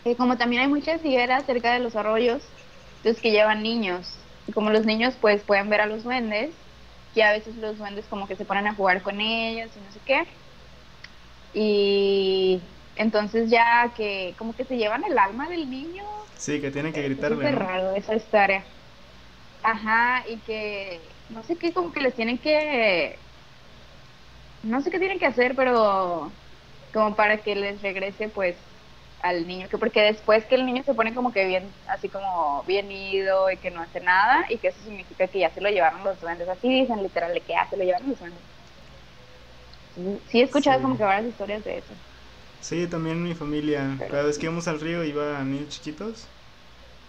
eh, 0.06 0.16
como 0.18 0.38
también 0.38 0.64
hay 0.64 0.68
muchas 0.70 1.04
higueras 1.06 1.46
cerca 1.46 1.74
de 1.74 1.80
los 1.80 1.96
arroyos, 1.96 2.54
entonces 2.98 3.22
que 3.22 3.32
llevan 3.32 3.64
niños. 3.64 4.26
Y 4.48 4.52
como 4.54 4.72
los 4.72 4.86
niños 4.86 5.18
pues 5.22 5.44
pueden 5.44 5.70
ver 5.70 5.82
a 5.82 5.88
los 5.88 6.04
duendes, 6.04 6.56
que 7.14 7.24
a 7.24 7.32
veces 7.34 7.56
los 7.58 7.78
duendes 7.78 8.08
como 8.10 8.28
que 8.28 8.36
se 8.38 8.46
ponen 8.46 8.68
a 8.68 8.76
jugar 8.76 9.04
con 9.04 9.22
ellos 9.22 9.76
y 9.76 9.82
no 9.82 9.92
sé 9.92 10.02
qué. 10.02 10.24
Y 11.54 12.62
entonces 12.96 13.50
ya 13.50 13.94
que 13.96 14.36
como 14.38 14.56
que 14.56 14.66
se 14.66 14.78
llevan 14.78 15.04
el 15.06 15.18
alma 15.18 15.50
del 15.50 15.70
niño. 15.70 16.04
Sí, 16.34 16.60
que 16.62 16.72
tienen 16.72 16.92
que 16.94 17.04
Es 17.16 17.28
gritarle, 17.28 17.28
súper 17.28 17.56
¿no? 17.56 17.60
raro 17.60 17.94
esa 17.96 18.16
historia. 18.16 18.68
Ajá, 19.64 20.26
y 20.28 20.42
que 20.42 21.18
no 21.30 21.44
sé 21.44 21.58
qué, 21.58 21.74
como 21.74 21.92
que 21.94 22.02
les 22.02 22.16
tienen 22.16 22.40
que... 22.42 23.26
No 24.62 24.80
sé 24.82 24.90
qué 24.92 25.00
tienen 25.00 25.20
que 25.20 25.26
hacer, 25.26 25.56
pero 25.56 26.38
como 26.94 27.16
para 27.16 27.38
que 27.38 27.56
les 27.56 27.82
regrese 27.82 28.30
pues 28.30 28.56
al 29.22 29.46
niño, 29.48 29.68
que 29.70 29.78
porque 29.78 30.02
después 30.02 30.46
que 30.46 30.56
el 30.56 30.66
niño 30.66 30.84
se 30.84 30.94
pone 30.94 31.14
como 31.14 31.34
que 31.34 31.46
bien, 31.46 31.70
así 31.90 32.08
como 32.10 32.64
bien 32.66 32.90
ido 32.92 33.52
y 33.52 33.58
que 33.58 33.70
no 33.70 33.82
hace 33.82 34.00
nada, 34.00 34.46
y 34.50 34.58
que 34.58 34.70
eso 34.70 34.80
significa 34.84 35.28
que 35.28 35.40
ya 35.40 35.50
se 35.52 35.60
lo 35.62 35.70
llevaron 35.70 36.04
los 36.06 36.20
duendes, 36.22 36.48
así 36.48 36.70
dicen 36.70 37.04
literal, 37.04 37.34
de 37.34 37.42
que 37.42 37.52
ya 37.54 37.68
se 37.70 37.76
lo 37.78 37.84
llevaron 37.84 38.10
los 38.10 38.20
duendes. 38.20 38.40
Sí, 39.96 40.20
Sí 40.32 40.40
he 40.40 40.44
escuchado 40.44 40.78
Sí. 40.78 40.84
como 40.84 40.98
que 40.98 41.04
varias 41.04 41.26
historias 41.32 41.64
de 41.66 41.80
eso. 41.80 41.94
Sí, 42.62 42.88
también 42.88 43.22
mi 43.24 43.34
familia. 43.36 43.96
Pero- 43.98 44.12
Cada 44.12 44.24
vez 44.24 44.38
que 44.38 44.46
íbamos 44.46 44.68
al 44.68 44.80
río 44.80 45.04
iban 45.04 45.52
niños 45.52 45.70
chiquitos. 45.70 46.26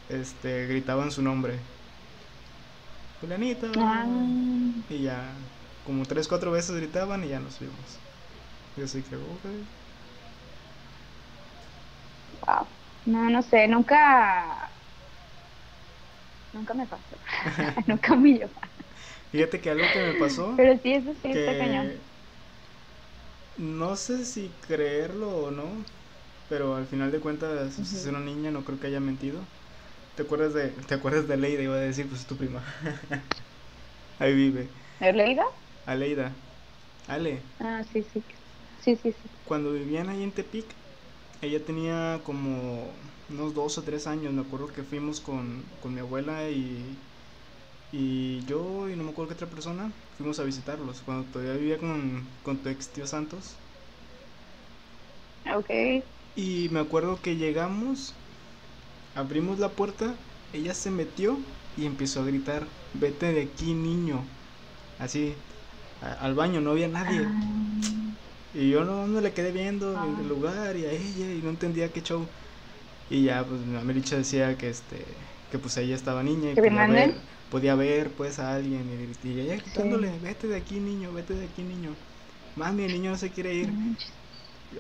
Este, 0.09 0.67
gritaban 0.67 1.11
su 1.13 1.23
nombre. 1.23 1.55
Fulanito. 3.21 3.71
Ah, 3.79 4.05
Y 4.89 5.03
ya, 5.03 5.31
como 5.87 6.05
tres, 6.07 6.27
cuatro 6.27 6.51
veces 6.51 6.75
gritaban 6.77 7.23
y 7.25 7.29
ya 7.29 7.39
nos 7.39 7.57
fuimos. 7.59 7.77
Y 8.81 8.83
así 8.83 9.03
que, 9.05 9.17
wow. 9.17 9.41
No, 13.05 13.29
no 13.31 13.43
sé, 13.43 13.67
nunca... 13.69 14.77
Nunca 16.53 16.75
me 16.75 16.87
pasó. 16.87 17.19
nunca 17.87 18.17
me 18.17 18.33
llevó. 18.35 18.61
Fíjate 19.31 19.61
que 19.61 19.71
algo 19.71 19.91
que 19.91 20.01
me 20.01 20.15
pasó, 20.15 20.51
Pero 20.55 20.77
sí, 20.79 20.93
eso 20.95 21.13
sí 21.15 21.33
está 21.33 21.57
cañón. 21.57 21.97
no 23.57 23.97
sé 23.97 24.25
si 24.25 24.57
creerlo 24.61 25.37
o 25.37 25.51
no, 25.51 25.85
pero 26.49 26.75
al 26.77 26.87
final 26.87 27.11
de 27.13 27.21
cuentas, 27.21 27.75
si 27.75 27.97
es 27.97 28.07
una 28.07 28.21
niña, 28.21 28.51
no 28.51 28.65
creo 28.65 28.81
que 28.81 28.87
haya 28.89 29.01
mentido. 29.01 29.49
¿Te 30.15 30.23
acuerdas 30.25 30.55
de, 30.55 30.71
te 30.71 30.95
acuerdas 30.95 31.29
de 31.29 31.35
Aleida? 31.35 31.63
Iba 31.63 31.75
a 31.77 31.79
decir, 31.79 32.09
pues 32.09 32.21
es 32.23 32.27
tu 32.27 32.37
prima. 32.39 32.65
Ahí 34.19 34.35
vive. 34.35 34.73
¿Me 34.99 35.13
leído? 35.13 35.45
Aleida. 35.85 36.37
Ale. 37.09 37.45
Ah, 37.61 37.85
sí, 37.85 38.03
sí. 38.03 38.25
Sí, 38.81 38.97
sí, 38.97 39.13
sí. 39.13 39.31
Cuando 39.45 39.73
vivían 39.73 40.09
ahí 40.09 40.23
en 40.23 40.33
Tepic, 40.33 40.77
ella 41.43 41.65
tenía 41.65 42.23
como 42.25 42.97
unos 43.29 43.55
dos 43.55 43.79
o 43.79 43.85
tres 43.85 44.07
años. 44.07 44.33
Me 44.33 44.43
acuerdo 44.43 44.69
que 44.69 44.85
fuimos 44.85 45.21
con, 45.21 45.71
con 45.81 45.95
mi 45.95 46.01
abuela 46.01 46.51
y, 46.51 47.03
y 47.93 48.41
yo 48.47 48.89
y 48.91 48.97
no 48.97 49.05
me 49.05 49.11
acuerdo 49.11 49.31
qué 49.31 49.35
otra 49.35 49.51
persona. 49.51 49.95
Fuimos 50.13 50.41
a 50.41 50.45
visitarlos 50.45 51.03
cuando 51.03 51.31
todavía 51.31 51.55
vivía 51.55 51.79
con, 51.79 52.31
con 52.43 52.63
tu 52.63 52.69
ex 52.71 52.93
tío 52.93 53.07
Santos. 53.07 53.61
Ok. 55.47 55.71
Y 56.35 56.69
me 56.71 56.81
acuerdo 56.81 57.17
que 57.23 57.37
llegamos, 57.37 58.17
abrimos 59.15 59.59
la 59.61 59.77
puerta, 59.77 60.21
ella 60.53 60.75
se 60.75 60.91
metió 60.91 61.47
y 61.77 61.87
empezó 61.87 62.21
a 62.23 62.27
gritar, 62.27 62.73
vete 62.95 63.33
de 63.33 63.43
aquí 63.43 63.75
niño. 63.75 64.29
Así, 64.99 65.37
a- 66.01 66.13
al 66.15 66.35
baño, 66.35 66.61
no 66.61 66.73
había 66.73 66.89
nadie. 66.89 67.35
Ah, 67.35 67.60
Y 68.55 68.71
yo 68.71 68.85
no 68.85 69.07
me 69.07 69.21
le 69.21 69.33
quedé 69.33 69.53
viendo 69.53 69.97
Ah. 69.97 70.07
en 70.07 70.21
el 70.21 70.29
lugar 70.29 70.77
y 70.77 70.85
a 70.85 70.91
ella 70.93 71.33
y 71.33 71.41
no 71.43 71.51
entendía 71.51 71.89
qué 71.93 72.03
show. 72.03 72.27
Y 73.09 73.25
ya, 73.25 73.45
pues 73.45 73.61
mi 73.61 73.83
Mericha 73.85 74.17
decía 74.17 74.57
que 74.57 74.71
este 74.71 75.05
que 75.51 75.59
pues 75.59 75.77
ella 75.79 75.97
estaba 75.97 76.23
niña 76.23 76.53
y 76.53 76.55
¿Que 76.55 76.63
podía 76.63 76.87
ver, 76.87 77.15
podía 77.51 77.75
ver 77.75 78.11
pues 78.11 78.39
a 78.39 78.55
alguien 78.55 79.17
y, 79.25 79.29
y 79.29 79.41
ella 79.41 79.57
gritándole, 79.57 80.13
vete 80.23 80.47
de 80.47 80.57
aquí 80.57 80.79
niño, 80.79 81.13
vete 81.13 81.35
de 81.35 81.45
aquí 81.47 81.63
niño. 81.63 81.91
Mami, 82.57 82.85
el 82.85 82.93
niño 82.93 83.11
no 83.11 83.17
se 83.17 83.31
quiere 83.31 83.55
ir. 83.55 83.69
No. 83.73 83.97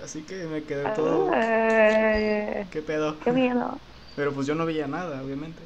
Así 0.04 0.22
que 0.22 0.44
me 0.44 0.62
quedé 0.62 0.84
todo, 0.90 1.30
¿qué 1.30 2.82
pedo? 2.86 3.18
qué 3.18 3.32
miedo. 3.32 3.78
Pero 4.16 4.32
pues 4.32 4.46
yo 4.46 4.54
no 4.54 4.64
veía 4.66 4.86
nada, 4.86 5.22
obviamente. 5.22 5.60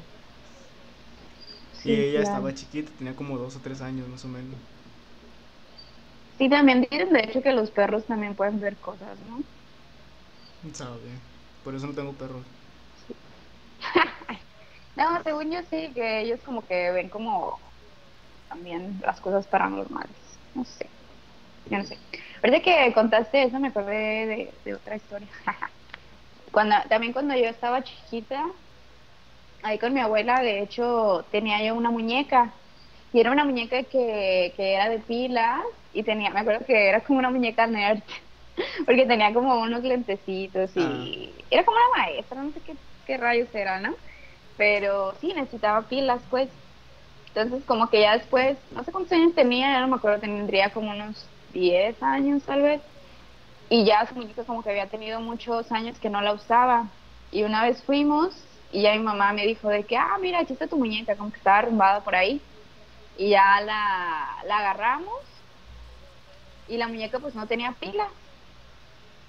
Sí, 1.83 1.89
y 1.91 1.93
ella 1.93 2.21
claro. 2.21 2.35
estaba 2.35 2.53
chiquita, 2.55 2.91
tenía 2.97 3.15
como 3.15 3.37
dos 3.37 3.55
o 3.55 3.59
tres 3.59 3.81
años 3.81 4.07
más 4.07 4.25
o 4.25 4.27
menos. 4.27 4.55
Sí, 6.37 6.49
también 6.49 6.81
dicen 6.89 7.11
de 7.13 7.19
hecho 7.21 7.41
que 7.41 7.51
los 7.51 7.71
perros 7.71 8.05
también 8.07 8.35
pueden 8.35 8.59
ver 8.59 8.79
cosas, 8.79 9.19
¿no? 9.19 9.43
Sabe. 10.73 11.21
Por 11.63 11.75
eso 11.75 11.87
no 11.87 11.93
tengo 11.95 12.17
perros. 12.17 12.45
No, 14.95 15.21
según 15.23 15.51
yo 15.51 15.61
sí, 15.63 15.93
que 15.93 16.21
ellos 16.21 16.41
como 16.43 16.65
que 16.65 16.91
ven 16.91 17.09
como 17.09 17.73
también 18.49 18.99
las 19.05 19.21
cosas 19.21 19.47
paranormales. 19.47 20.41
No 20.53 20.65
sé. 20.65 20.91
Yo 21.65 21.79
no 21.79 21.85
sé. 21.85 22.01
Ahorita 22.43 22.63
que 22.63 22.93
contaste 22.93 23.43
eso 23.43 23.59
me 23.59 23.69
acordé 23.69 24.27
de, 24.27 24.61
de 24.65 24.75
otra 24.75 24.95
historia. 24.97 25.31
cuando, 26.51 26.75
también 26.89 27.13
cuando 27.13 27.35
yo 27.35 27.45
estaba 27.47 27.83
chiquita, 27.83 28.45
ahí 29.63 29.79
con 29.79 29.93
mi 29.93 29.99
abuela, 29.99 30.41
de 30.41 30.61
hecho, 30.61 31.27
tenía 31.31 31.63
yo 31.65 31.75
una 31.75 31.91
muñeca. 31.91 32.61
Y 33.15 33.21
era 33.21 33.31
una 33.31 33.45
muñeca 33.45 33.81
que, 33.83 34.51
que 34.57 34.73
era 34.73 34.89
de 34.89 34.99
pilas 34.99 35.61
y 35.93 36.03
tenía, 36.03 36.31
me 36.31 36.41
acuerdo 36.41 36.65
que 36.65 36.89
era 36.89 36.99
como 36.99 37.17
una 37.17 37.29
muñeca 37.29 37.65
nerd. 37.65 38.01
Porque 38.85 39.05
tenía 39.05 39.33
como 39.33 39.61
unos 39.61 39.83
lentecitos 39.83 40.75
y 40.75 41.31
era 41.49 41.63
como 41.63 41.77
una 41.77 42.03
maestra, 42.03 42.43
no 42.43 42.51
sé 42.51 42.59
qué, 42.59 42.75
qué 43.07 43.15
rayos 43.15 43.47
era, 43.53 43.79
¿no? 43.79 43.95
Pero 44.57 45.13
sí, 45.21 45.31
necesitaba 45.33 45.83
pilas, 45.83 46.21
pues. 46.29 46.49
Entonces, 47.27 47.63
como 47.65 47.89
que 47.89 48.01
ya 48.01 48.17
después, 48.17 48.57
no 48.71 48.83
sé 48.83 48.91
cuántos 48.91 49.13
años 49.13 49.33
tenía, 49.33 49.71
ya 49.71 49.79
no 49.79 49.87
me 49.87 49.95
acuerdo, 49.95 50.19
tendría 50.19 50.71
como 50.71 50.91
unos 50.91 51.25
10 51.53 52.03
años 52.03 52.43
tal 52.43 52.63
vez. 52.63 52.81
Y 53.69 53.85
ya 53.85 54.05
su 54.07 54.15
muñeca 54.15 54.43
como 54.43 54.61
que 54.61 54.71
había 54.71 54.87
tenido 54.87 55.21
muchos 55.21 55.71
años 55.71 55.97
que 55.99 56.09
no 56.09 56.19
la 56.19 56.33
usaba. 56.33 56.87
Y 57.31 57.43
una 57.43 57.63
vez 57.63 57.81
fuimos 57.81 58.35
y 58.73 58.81
ya 58.81 58.91
mi 58.91 58.99
mamá 58.99 59.31
me 59.31 59.47
dijo 59.47 59.69
de 59.69 59.85
que, 59.85 59.95
ah, 59.95 60.17
mira, 60.19 60.39
aquí 60.39 60.51
está 60.51 60.67
tu 60.67 60.77
muñeca, 60.77 61.15
como 61.15 61.31
que 61.31 61.37
estaba 61.37 61.59
arrumbada 61.59 62.03
por 62.03 62.13
ahí. 62.13 62.41
Y 63.17 63.29
ya 63.29 63.61
la, 63.61 64.43
la 64.45 64.57
agarramos 64.57 65.21
y 66.67 66.77
la 66.77 66.87
muñeca 66.87 67.19
pues 67.19 67.35
no 67.35 67.47
tenía 67.47 67.71
pilas. 67.73 68.11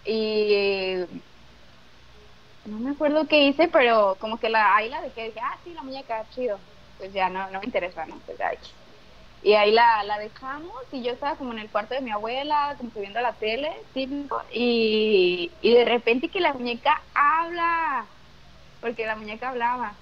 Y 0.05 1.05
no 2.65 2.79
me 2.79 2.91
acuerdo 2.93 3.27
qué 3.29 3.43
hice, 3.47 3.69
pero 3.69 4.17
como 4.21 4.39
que 4.39 4.49
la, 4.49 4.75
ahí 4.77 4.89
la 4.89 5.01
dejé, 5.01 5.25
dije, 5.27 5.41
ah, 5.43 5.59
sí, 5.65 5.73
la 5.75 5.83
muñeca, 5.83 6.29
chido. 6.31 6.61
Pues 6.99 7.13
ya 7.13 7.29
no, 7.29 7.51
no 7.51 7.61
me 7.61 7.67
interesa, 7.67 8.07
¿no? 8.07 8.21
Pues 8.27 8.39
ya, 8.39 8.53
X. 8.53 8.75
Y 9.43 9.55
ahí 9.55 9.71
la, 9.73 10.03
la 10.05 10.19
dejamos 10.19 10.73
y 10.93 11.03
yo 11.03 11.13
estaba 11.13 11.37
como 11.37 11.53
en 11.53 11.61
el 11.61 11.71
cuarto 11.71 11.95
de 11.95 12.01
mi 12.01 12.11
abuela, 12.11 12.75
como 12.79 12.93
que 12.93 13.01
viendo 13.01 13.21
la 13.21 13.35
tele, 13.35 13.71
típico, 13.95 14.43
y, 14.53 15.53
y 15.61 15.75
de 15.75 15.85
repente 15.85 16.31
que 16.31 16.41
la 16.41 16.53
muñeca 16.55 17.01
habla, 17.15 18.07
porque 18.81 19.07
la 19.07 19.15
muñeca 19.17 19.51
hablaba. 19.51 19.95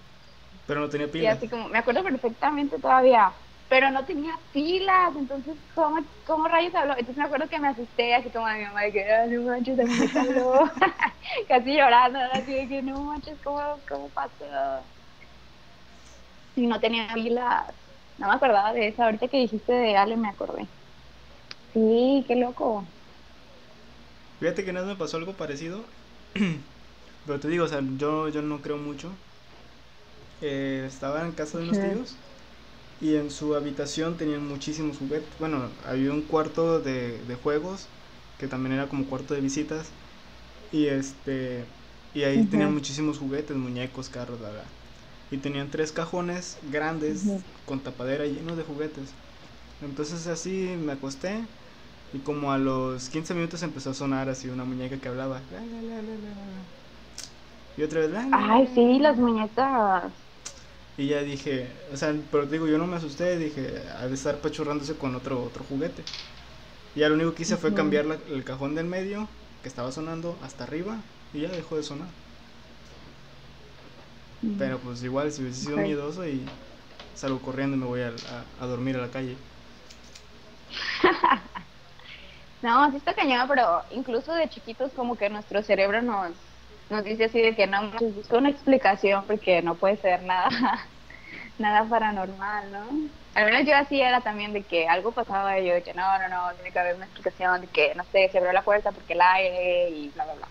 Pero 0.67 0.81
no 0.81 0.89
tenía 0.89 1.09
Y 1.11 1.11
pilas. 1.11 1.37
así 1.37 1.49
como, 1.49 1.69
me 1.69 1.79
acuerdo 1.79 2.03
perfectamente 2.05 2.79
todavía, 2.79 3.33
pero 3.69 3.91
no 3.91 4.05
tenía 4.07 4.35
pilas, 4.53 5.17
entonces, 5.17 5.57
¿cómo, 5.75 5.97
cómo 6.27 6.49
rayos 6.49 6.75
habló? 6.75 6.93
Entonces 6.95 7.17
me 7.17 7.25
acuerdo 7.25 7.49
que 7.49 7.59
me 7.61 7.69
asusté, 7.69 8.15
así 8.15 8.31
como 8.31 8.47
a 8.47 8.55
mi 8.57 8.65
mamá, 8.65 8.83
de 8.83 8.93
que, 8.93 9.05
"Ay, 9.13 9.31
no 9.31 9.43
manches, 9.45 9.79
habló", 10.15 10.61
casi 11.49 11.77
llorando, 11.77 12.19
así 12.21 12.55
de 12.55 12.69
que, 12.69 12.83
no 12.83 13.03
manches, 13.05 13.41
¿cómo, 13.43 13.61
cómo 13.89 14.11
pasó? 14.13 14.45
Y 16.57 16.67
no 16.67 16.81
tenía 16.81 17.09
pilas, 17.15 17.75
no 18.17 18.29
me 18.29 18.35
acordaba 18.35 18.73
de 18.73 18.89
eso, 18.89 19.03
ahorita 19.03 19.29
que 19.29 19.39
dijiste 19.39 19.73
de 19.73 19.97
Ale 19.97 20.17
me 20.17 20.29
acordé. 20.29 20.69
Sí, 21.75 22.25
qué 22.27 22.37
loco. 22.37 22.95
Fíjate 24.39 24.65
que 24.65 24.71
una 24.71 24.81
vez 24.83 24.91
me 24.91 24.97
pasó 24.97 25.17
algo 25.17 25.37
parecido. 25.37 25.87
Pero 27.27 27.41
te 27.41 27.49
digo, 27.49 27.65
o 27.65 27.69
sea, 27.69 27.81
yo, 27.97 28.29
yo 28.29 28.43
no 28.43 28.63
creo 28.63 28.77
mucho. 28.79 29.19
Eh, 30.41 30.85
estaba 30.87 31.23
en 31.25 31.33
casa 31.33 31.59
de 31.59 31.65
unos 31.65 31.81
tíos 31.81 32.19
y 33.05 33.17
en 33.17 33.31
su 33.31 33.55
habitación 33.57 34.19
tenían 34.19 34.49
muchísimos 34.49 34.99
juguetes. 34.99 35.39
Bueno, 35.39 35.73
había 35.85 36.13
un 36.13 36.23
cuarto 36.23 36.81
de, 36.81 37.25
de 37.25 37.37
juegos 37.37 37.91
que 38.39 38.49
también 38.49 38.75
era 38.75 38.89
como 38.89 39.07
cuarto 39.07 39.35
de 39.35 39.43
visitas. 39.43 39.93
Y 40.73 40.87
este 40.87 41.67
y 42.15 42.25
ahí 42.25 42.43
Ujú. 42.43 42.47
tenían 42.47 42.73
muchísimos 42.75 43.19
juguetes, 43.19 43.57
muñecos, 43.57 44.09
carros, 44.11 44.41
la 44.41 44.51
verdad. 44.51 44.69
Y 45.31 45.39
tenían 45.39 45.71
tres 45.71 45.93
cajones 45.93 46.59
grandes 46.63 47.27
Ujú. 47.27 47.45
con 47.67 47.83
tapadera 47.83 48.27
llenos 48.27 48.57
de 48.57 48.65
juguetes. 48.65 49.15
Entonces 49.83 50.27
así 50.29 50.77
me 50.79 50.93
acosté 50.93 51.47
y 52.13 52.21
como 52.21 52.53
a 52.53 52.59
los 52.59 53.11
15 53.11 53.35
minutos 53.35 53.63
empezó 53.65 53.91
a 53.91 53.95
sonar 53.95 54.29
así 54.31 54.49
una 54.51 54.65
muñeca 54.65 54.99
que 55.01 55.09
hablaba. 55.09 55.43
La, 55.53 55.61
la, 55.65 56.03
la. 56.03 56.65
Y 57.77 57.83
otra 57.83 58.01
vez. 58.01 58.11
Ay, 58.31 58.67
sí, 58.67 58.99
la. 59.01 59.01
las 59.01 59.19
muñecas. 59.19 60.24
Y 60.97 61.09
ya 61.09 61.23
dije, 61.23 61.77
o 61.93 61.97
sea, 61.97 62.15
pero 62.31 62.47
te 62.47 62.53
digo, 62.55 62.69
yo 62.69 62.79
no 62.79 62.87
me 62.87 62.97
asusté, 62.97 63.37
dije, 63.37 63.83
ha 63.97 64.07
de 64.09 64.15
estar 64.15 64.41
pachurrándose 64.41 64.97
con 64.97 65.15
otro, 65.17 65.43
otro 65.43 65.65
juguete. 65.65 66.07
Y 66.95 67.01
ya 67.01 67.09
lo 67.09 67.17
único 67.17 67.35
que 67.35 67.43
hice 67.45 67.57
fue 67.59 67.75
cambiar 67.75 68.07
la- 68.07 68.21
el 68.29 68.45
cajón 68.45 68.75
del 68.75 68.87
medio, 68.87 69.31
que 69.63 69.69
estaba 69.69 69.93
sonando, 69.93 70.39
hasta 70.43 70.65
arriba, 70.65 71.05
y 71.33 71.43
ya 71.43 71.53
dejó 71.55 71.77
de 71.77 71.83
sonar. 71.85 72.15
Pero 74.57 74.81
pues 74.81 75.03
igual, 75.03 75.33
si 75.33 75.43
hubiese 75.43 75.61
sido 75.61 75.79
miedoso 75.79 76.27
y 76.27 76.53
salgo 77.15 77.43
corriendo 77.43 77.77
y 77.77 77.81
me 77.81 77.87
voy 77.87 78.03
a, 78.03 78.09
a- 78.27 78.47
a 78.59 78.67
dormir 78.67 78.97
a 78.97 79.01
la 79.03 79.11
calle. 79.11 79.39
No, 82.61 82.91
sí 82.91 82.97
está 82.97 83.15
cañón, 83.15 83.47
pero 83.49 83.85
incluso 83.91 84.33
de 84.35 84.49
chiquitos 84.49 84.95
como 84.95 85.17
que 85.17 85.29
nuestro 85.31 85.63
cerebro 85.63 86.03
nos, 86.03 86.54
nos 86.91 87.05
dice 87.05 87.25
así 87.25 87.41
de 87.41 87.55
que 87.55 87.67
no, 87.67 87.91
pues 87.99 88.15
busca 88.15 88.37
una 88.39 88.51
explicación 88.51 89.25
porque 89.27 89.63
no 89.63 89.75
puede 89.77 89.97
ser 89.99 90.23
nada, 90.23 90.49
nada 91.59 91.89
paranormal, 91.89 92.73
¿no? 92.73 92.85
Al 93.35 93.47
menos 93.47 93.67
yo 93.67 93.75
así 93.77 94.01
era 94.01 94.21
también 94.21 94.53
de 94.53 94.63
que 94.63 94.87
algo 94.87 95.13
pasaba 95.13 95.59
y 95.59 95.67
yo 95.67 95.75
de 95.75 95.83
que 95.83 95.95
no, 95.95 96.19
no, 96.19 96.29
no, 96.29 96.55
tiene 96.55 96.71
que 96.71 96.79
haber 96.79 96.95
una 96.95 97.07
explicación 97.07 97.61
de 97.63 97.67
que, 97.67 97.95
no 97.95 98.05
sé, 98.13 98.29
se 98.31 98.39
abrió 98.39 98.53
la 98.53 98.63
puerta 98.63 98.93
porque 98.93 99.15
el 99.15 99.21
aire 99.21 99.91
y 99.91 100.09
bla, 100.11 100.25
bla, 100.25 100.35
bla. 100.35 100.49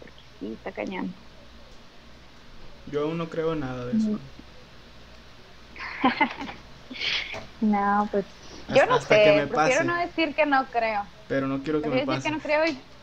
Porque 0.00 0.14
sí, 0.38 0.52
está 0.52 0.72
cañón. 0.72 1.14
Yo 2.92 3.02
aún 3.02 3.16
no 3.16 3.28
creo 3.28 3.54
nada 3.54 3.86
de 3.86 3.96
eso. 3.96 4.18
No, 7.60 8.08
pues 8.10 8.24
yo 8.68 8.86
no 8.86 9.00
sé, 9.00 9.46
prefiero 9.48 9.54
pase. 9.54 9.84
no 9.84 9.96
decir 9.96 10.34
que 10.34 10.46
no 10.46 10.66
creo. 10.66 11.02
Pero 11.28 11.46
no 11.46 11.62
quiero 11.62 11.80
que 11.80 11.88
me 11.88 12.04
Prefiero 12.04 12.12
decir 12.12 12.16
pase. 12.16 12.28
que 12.28 12.34
no 12.34 12.40
creo 12.40 12.66
y... 12.66 12.95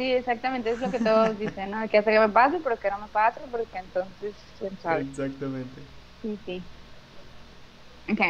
Sí, 0.00 0.12
exactamente, 0.12 0.70
es 0.70 0.80
lo 0.80 0.90
que 0.90 0.98
todos 0.98 1.38
dicen, 1.38 1.72
¿no? 1.72 1.86
Que 1.90 1.98
hasta 1.98 2.10
que 2.10 2.20
me 2.20 2.30
pase, 2.30 2.58
pero 2.64 2.78
que 2.78 2.90
no 2.90 3.00
me 3.00 3.08
pase, 3.08 3.42
porque 3.50 3.76
entonces, 3.76 4.34
quién 4.58 4.78
sabe. 4.78 5.02
Exactamente. 5.02 5.82
Sí, 6.22 6.40
sí. 6.46 6.64
Ok. 8.10 8.20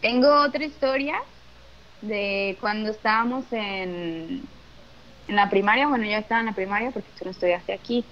Tengo 0.00 0.34
otra 0.40 0.64
historia 0.64 1.20
de 2.00 2.56
cuando 2.58 2.88
estábamos 2.88 3.52
en, 3.52 4.48
en 5.28 5.36
la 5.36 5.50
primaria. 5.50 5.88
Bueno, 5.88 6.06
yo 6.06 6.16
estaba 6.16 6.40
en 6.40 6.46
la 6.46 6.54
primaria 6.54 6.90
porque 6.90 7.10
tú 7.18 7.26
no 7.26 7.32
estudiaste 7.32 7.74
aquí. 7.74 8.06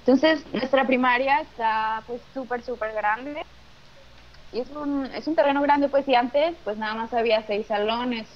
Entonces, 0.00 0.46
nuestra 0.52 0.86
primaria 0.86 1.40
está 1.40 2.04
pues 2.06 2.20
súper, 2.34 2.62
súper 2.62 2.92
grande. 2.92 3.40
Y 4.52 4.60
es 4.60 4.68
un, 4.68 5.06
es 5.06 5.26
un 5.26 5.34
terreno 5.34 5.62
grande, 5.62 5.88
pues, 5.88 6.06
y 6.08 6.14
antes, 6.14 6.58
pues 6.62 6.76
nada 6.76 6.94
más 6.94 7.14
había 7.14 7.46
seis 7.46 7.68
salones. 7.68 8.28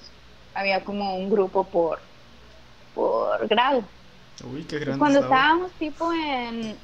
Había 0.55 0.83
como 0.83 1.17
un 1.17 1.29
grupo 1.29 1.71
por, 1.71 2.12
por 2.95 3.47
grado. 3.49 3.91
Uy, 4.45 4.67
qué 4.67 4.79
Pues 4.85 4.97
grande 4.97 4.99
cuando 4.99 5.21
estaba. 5.21 5.39
estábamos 5.39 5.77
tipo 5.79 6.13
en... 6.13 6.81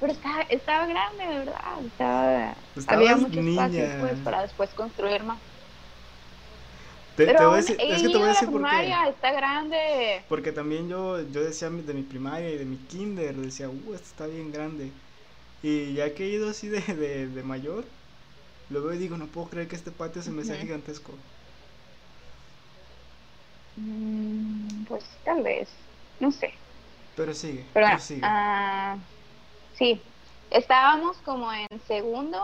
Pero 0.00 0.12
estaba, 0.12 0.42
estaba 0.44 0.86
grande, 0.86 1.26
de 1.26 1.38
verdad. 1.40 1.84
Estaba, 1.86 2.56
Estabas 2.76 3.08
había 3.08 3.16
mucho 3.16 3.40
espacio 3.40 3.42
niña. 3.42 3.96
pues, 3.98 4.20
para 4.20 4.42
después 4.42 4.74
construir 4.74 5.24
más. 5.24 5.42
Te, 7.16 7.32
te 7.32 7.32
Pero 7.32 7.46
voy 7.46 7.54
a 7.54 7.56
decir, 7.58 7.82
es 7.88 8.02
que 8.02 8.08
te 8.10 8.18
voy 8.18 8.26
a 8.26 8.30
decir 8.30 8.50
por 8.50 8.66
qué. 8.68 9.00
está 9.08 9.32
grande. 9.32 10.24
Porque 10.26 10.52
también 10.52 10.88
yo, 10.88 11.20
yo 11.30 11.42
decía 11.44 11.70
de 11.70 11.94
mi 11.94 12.02
primaria 12.04 12.50
y 12.50 12.58
de 12.58 12.64
mi 12.66 12.86
kinder, 12.86 13.36
decía, 13.36 13.68
uh, 13.70 13.94
esto 13.94 14.06
está 14.08 14.26
bien 14.26 14.50
grande. 14.52 14.94
Y 15.62 15.94
ya 15.94 16.14
que 16.14 16.26
he 16.26 16.30
ido 16.30 16.50
así 16.50 16.68
de, 16.68 16.80
de, 16.82 17.28
de 17.28 17.42
mayor, 17.44 17.92
lo 18.68 18.82
veo 18.84 18.94
y 18.94 18.98
digo, 18.98 19.18
no 19.18 19.32
puedo 19.32 19.50
creer 19.50 19.68
que 19.68 19.76
este 19.76 19.92
patio 19.92 20.22
se 20.22 20.32
me 20.32 20.44
sea 20.44 20.58
gigantesco. 20.58 21.20
Mm, 23.76 24.84
pues 24.84 25.04
tal 25.24 25.42
vez, 25.42 25.70
no 26.20 26.30
sé. 26.30 26.52
Pero 27.14 27.32
sigue, 27.34 27.70
Pero 27.72 27.86
bueno, 27.86 27.96
prosigue. 27.96 28.20
ah, 28.22 28.98
sí, 29.72 30.14
estábamos 30.50 31.20
como 31.22 31.52
en 31.52 31.80
segundo 31.80 32.40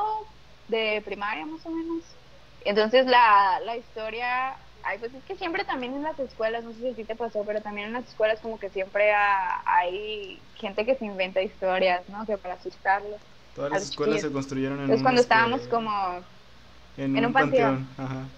de 0.69 1.03
primaria 1.05 1.47
más 1.47 1.65
o 1.67 1.71
menos. 1.71 2.17
Entonces 2.61 3.07
la, 3.07 3.61
la 3.65 3.77
historia 3.77 4.59
Ay, 4.83 4.99
pues 4.99 5.13
es 5.13 5.25
que 5.25 5.37
siempre 5.37 5.65
también 5.65 5.95
en 5.95 6.03
las 6.03 6.19
escuelas, 6.19 6.65
no 6.65 6.73
sé 6.73 6.81
si 6.81 6.89
a 6.89 6.95
ti 6.95 7.05
te 7.05 7.17
pasó, 7.17 7.45
pero 7.45 7.61
también 7.61 7.89
en 7.89 7.93
las 7.93 8.09
escuelas 8.09 8.41
como 8.41 8.59
que 8.59 8.71
siempre 8.71 9.13
hay 9.13 10.43
gente 10.55 10.87
que 10.87 10.97
se 10.97 11.05
inventa 11.05 11.43
historias, 11.43 12.09
¿no? 12.09 12.25
Que 12.27 12.39
para 12.39 12.55
asustarlos. 12.55 13.21
Todas 13.55 13.73
las 13.73 13.83
escuelas 13.83 14.23
se 14.23 14.33
construyeron 14.33 14.79
en 14.79 14.85
Entonces, 14.85 15.03
cuando 15.03 15.21
estábamos 15.21 15.69
como 15.69 15.91
en, 16.97 17.27
un, 17.27 17.33
panteón. 17.33 17.89
Ajá. 17.99 18.31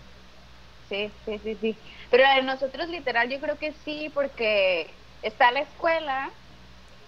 Sí, 0.88 1.12
sí, 1.24 1.38
sí, 1.38 1.58
sí. 1.60 1.80
Pero 2.12 2.42
nosotros 2.42 2.90
literal 2.90 3.30
yo 3.30 3.40
creo 3.40 3.58
que 3.58 3.72
sí, 3.86 4.10
porque 4.12 4.90
está 5.22 5.50
la 5.50 5.60
escuela 5.60 6.28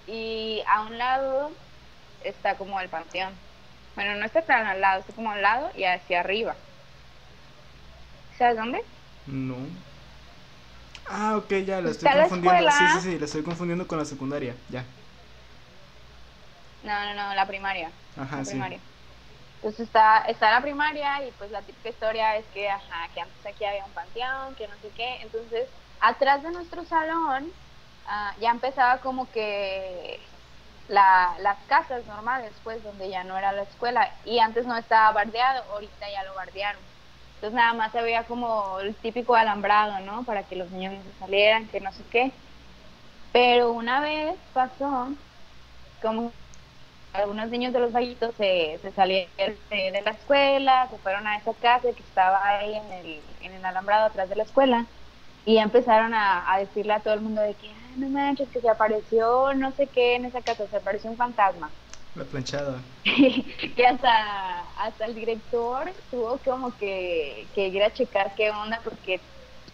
y 0.06 0.62
a 0.66 0.80
un 0.80 0.96
lado 0.96 1.52
está 2.24 2.56
como 2.56 2.80
el 2.80 2.88
panteón. 2.88 3.34
Bueno, 3.96 4.14
no 4.14 4.24
está 4.24 4.40
tan 4.40 4.66
al 4.66 4.80
lado, 4.80 5.00
está 5.00 5.12
como 5.12 5.30
al 5.30 5.42
lado 5.42 5.70
y 5.76 5.84
hacia 5.84 6.20
arriba. 6.20 6.56
¿Sabes 8.38 8.56
dónde? 8.56 8.82
No. 9.26 9.56
Ah, 11.06 11.36
ok, 11.36 11.52
ya, 11.66 11.82
la 11.82 11.90
estoy 11.90 12.10
confundiendo. 12.10 12.70
Sí, 12.70 12.84
sí, 12.94 13.00
sí, 13.02 13.18
la 13.18 13.26
estoy 13.26 13.42
confundiendo 13.42 13.86
con 13.86 13.98
la 13.98 14.06
secundaria, 14.06 14.54
ya. 14.70 14.84
No, 16.82 17.04
no, 17.04 17.14
no, 17.14 17.34
la 17.34 17.46
primaria. 17.46 17.90
Ajá, 18.16 18.38
la 18.38 18.44
sí. 18.46 18.52
Primaria. 18.52 18.78
Entonces 19.64 19.86
está, 19.86 20.18
está 20.28 20.50
la 20.50 20.60
primaria 20.60 21.26
y 21.26 21.30
pues 21.38 21.50
la 21.50 21.62
típica 21.62 21.88
historia 21.88 22.36
es 22.36 22.44
que, 22.52 22.68
ajá, 22.68 23.08
que 23.14 23.22
antes 23.22 23.46
aquí 23.46 23.64
había 23.64 23.86
un 23.86 23.92
panteón, 23.92 24.54
que 24.56 24.68
no 24.68 24.74
sé 24.82 24.90
qué. 24.94 25.22
Entonces, 25.22 25.66
atrás 26.02 26.42
de 26.42 26.50
nuestro 26.50 26.84
salón 26.84 27.50
ah, 28.06 28.34
ya 28.42 28.50
empezaba 28.50 28.98
como 28.98 29.26
que 29.32 30.20
la, 30.90 31.34
las 31.40 31.56
casas 31.66 32.04
normales, 32.04 32.52
pues, 32.62 32.84
donde 32.84 33.08
ya 33.08 33.24
no 33.24 33.38
era 33.38 33.52
la 33.52 33.62
escuela. 33.62 34.10
Y 34.26 34.38
antes 34.38 34.66
no 34.66 34.76
estaba 34.76 35.10
bardeado, 35.12 35.64
ahorita 35.72 36.10
ya 36.12 36.24
lo 36.24 36.34
bardearon. 36.34 36.82
Entonces 37.36 37.56
nada 37.56 37.72
más 37.72 37.90
veía 37.94 38.24
como 38.24 38.80
el 38.80 38.94
típico 38.96 39.34
alambrado, 39.34 39.98
¿no? 40.00 40.24
Para 40.24 40.42
que 40.42 40.56
los 40.56 40.70
niños 40.72 40.92
salieran, 41.18 41.68
que 41.68 41.80
no 41.80 41.90
sé 41.90 42.02
qué. 42.10 42.32
Pero 43.32 43.72
una 43.72 44.00
vez 44.00 44.36
pasó 44.52 45.08
como 46.02 46.34
algunos 47.14 47.48
niños 47.48 47.72
de 47.72 47.78
los 47.78 47.92
vallitos 47.92 48.34
se, 48.36 48.78
se 48.82 48.90
salieron 48.92 49.30
de, 49.70 50.02
la 50.04 50.10
escuela, 50.10 50.88
se 50.90 50.98
fueron 50.98 51.26
a 51.26 51.36
esa 51.36 51.52
casa 51.54 51.92
que 51.92 52.02
estaba 52.02 52.44
ahí 52.44 52.74
en 52.74 52.92
el, 52.92 53.20
en 53.42 53.52
el 53.52 53.64
alambrado 53.64 54.06
atrás 54.06 54.28
de 54.28 54.36
la 54.36 54.42
escuela 54.42 54.86
y 55.46 55.58
empezaron 55.58 56.12
a, 56.12 56.52
a 56.52 56.58
decirle 56.58 56.92
a 56.92 57.00
todo 57.00 57.14
el 57.14 57.20
mundo 57.20 57.40
de 57.40 57.54
que, 57.54 57.70
no 57.96 58.08
manches, 58.08 58.48
que 58.48 58.60
se 58.60 58.68
apareció 58.68 59.54
no 59.54 59.70
sé 59.72 59.86
qué 59.86 60.16
en 60.16 60.24
esa 60.24 60.40
casa, 60.40 60.66
se 60.66 60.76
apareció 60.76 61.10
un 61.10 61.16
fantasma. 61.16 61.70
La 62.16 62.24
planchada. 62.24 62.80
que 63.04 63.86
hasta, 63.86 64.60
hasta 64.78 65.04
el 65.04 65.14
director 65.14 65.92
tuvo 66.10 66.38
como 66.38 66.76
que, 66.78 67.46
que 67.54 67.68
ir 67.68 67.82
a 67.82 67.92
checar 67.92 68.34
qué 68.34 68.50
onda 68.50 68.80
porque 68.82 69.20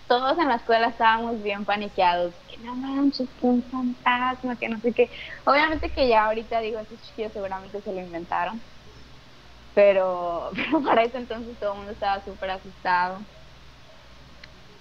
todos 0.08 0.38
en 0.38 0.48
la 0.48 0.56
escuela 0.56 0.88
estábamos 0.88 1.42
bien 1.42 1.64
paniqueados, 1.64 2.34
que 2.49 2.49
no 2.60 2.76
manches, 2.76 3.28
que 3.34 3.46
un 3.46 3.68
fantasma, 3.70 4.58
que 4.58 4.68
no 4.68 4.80
sé 4.80 4.92
qué. 4.94 5.10
Obviamente 5.44 5.92
que 5.92 6.08
ya 6.08 6.26
ahorita 6.26 6.60
digo, 6.60 6.78
esos 6.78 7.02
chiquillos 7.02 7.32
seguramente 7.32 7.82
se 7.82 7.92
lo 7.92 8.00
inventaron, 8.00 8.62
pero, 9.74 10.50
pero 10.54 10.82
para 10.82 11.04
ese 11.04 11.18
entonces 11.18 11.58
todo 11.58 11.72
el 11.72 11.78
mundo 11.78 11.92
estaba 11.92 12.24
súper 12.24 12.50
asustado. 12.50 13.26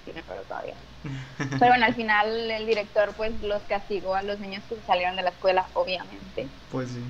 Sí, 0.06 0.12
acuerdo 0.18 0.46
todavía. 0.46 0.76
Pero 1.60 1.72
bueno, 1.72 1.86
al 1.86 1.94
final 1.94 2.52
el 2.52 2.66
director 2.66 3.14
pues 3.16 3.40
los 3.42 3.64
castigó 3.64 4.16
a 4.16 4.24
los 4.24 4.40
niños 4.40 4.64
que 4.68 4.82
salieron 4.82 5.16
de 5.16 5.24
la 5.24 5.30
escuela, 5.32 5.70
obviamente. 5.74 6.50
Pues 6.70 6.92
sí. 6.92 7.04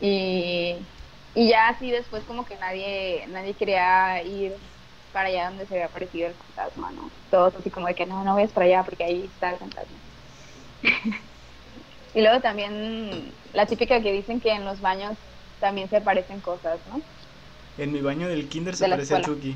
Y, 0.00 0.86
y 1.34 1.48
ya 1.48 1.68
así 1.68 1.90
después 1.90 2.24
como 2.24 2.44
que 2.44 2.56
nadie, 2.56 3.26
nadie 3.28 3.54
quería 3.54 4.22
ir 4.22 4.73
para 5.14 5.28
allá 5.28 5.48
donde 5.48 5.66
se 5.66 5.74
había 5.74 5.86
aparecido 5.86 6.26
el 6.26 6.34
fantasma, 6.34 6.90
¿no? 6.90 7.08
Todos 7.30 7.54
así 7.54 7.70
como 7.70 7.86
de 7.86 7.94
que 7.94 8.04
no, 8.04 8.24
no 8.24 8.34
vayas 8.34 8.52
para 8.52 8.66
allá 8.66 8.82
porque 8.82 9.04
ahí 9.04 9.22
está 9.24 9.52
el 9.52 9.58
fantasma. 9.58 9.96
y 12.14 12.20
luego 12.20 12.40
también 12.40 13.32
la 13.52 13.64
típica 13.64 14.02
que 14.02 14.12
dicen 14.12 14.40
que 14.40 14.50
en 14.50 14.64
los 14.64 14.80
baños 14.80 15.16
también 15.60 15.88
se 15.88 15.98
aparecen 15.98 16.40
cosas, 16.40 16.80
¿no? 16.88 17.00
En 17.78 17.92
mi 17.92 18.00
baño 18.00 18.28
del 18.28 18.48
kinder 18.48 18.74
se 18.74 18.86
aparecía 18.86 19.22
Chucky, 19.22 19.54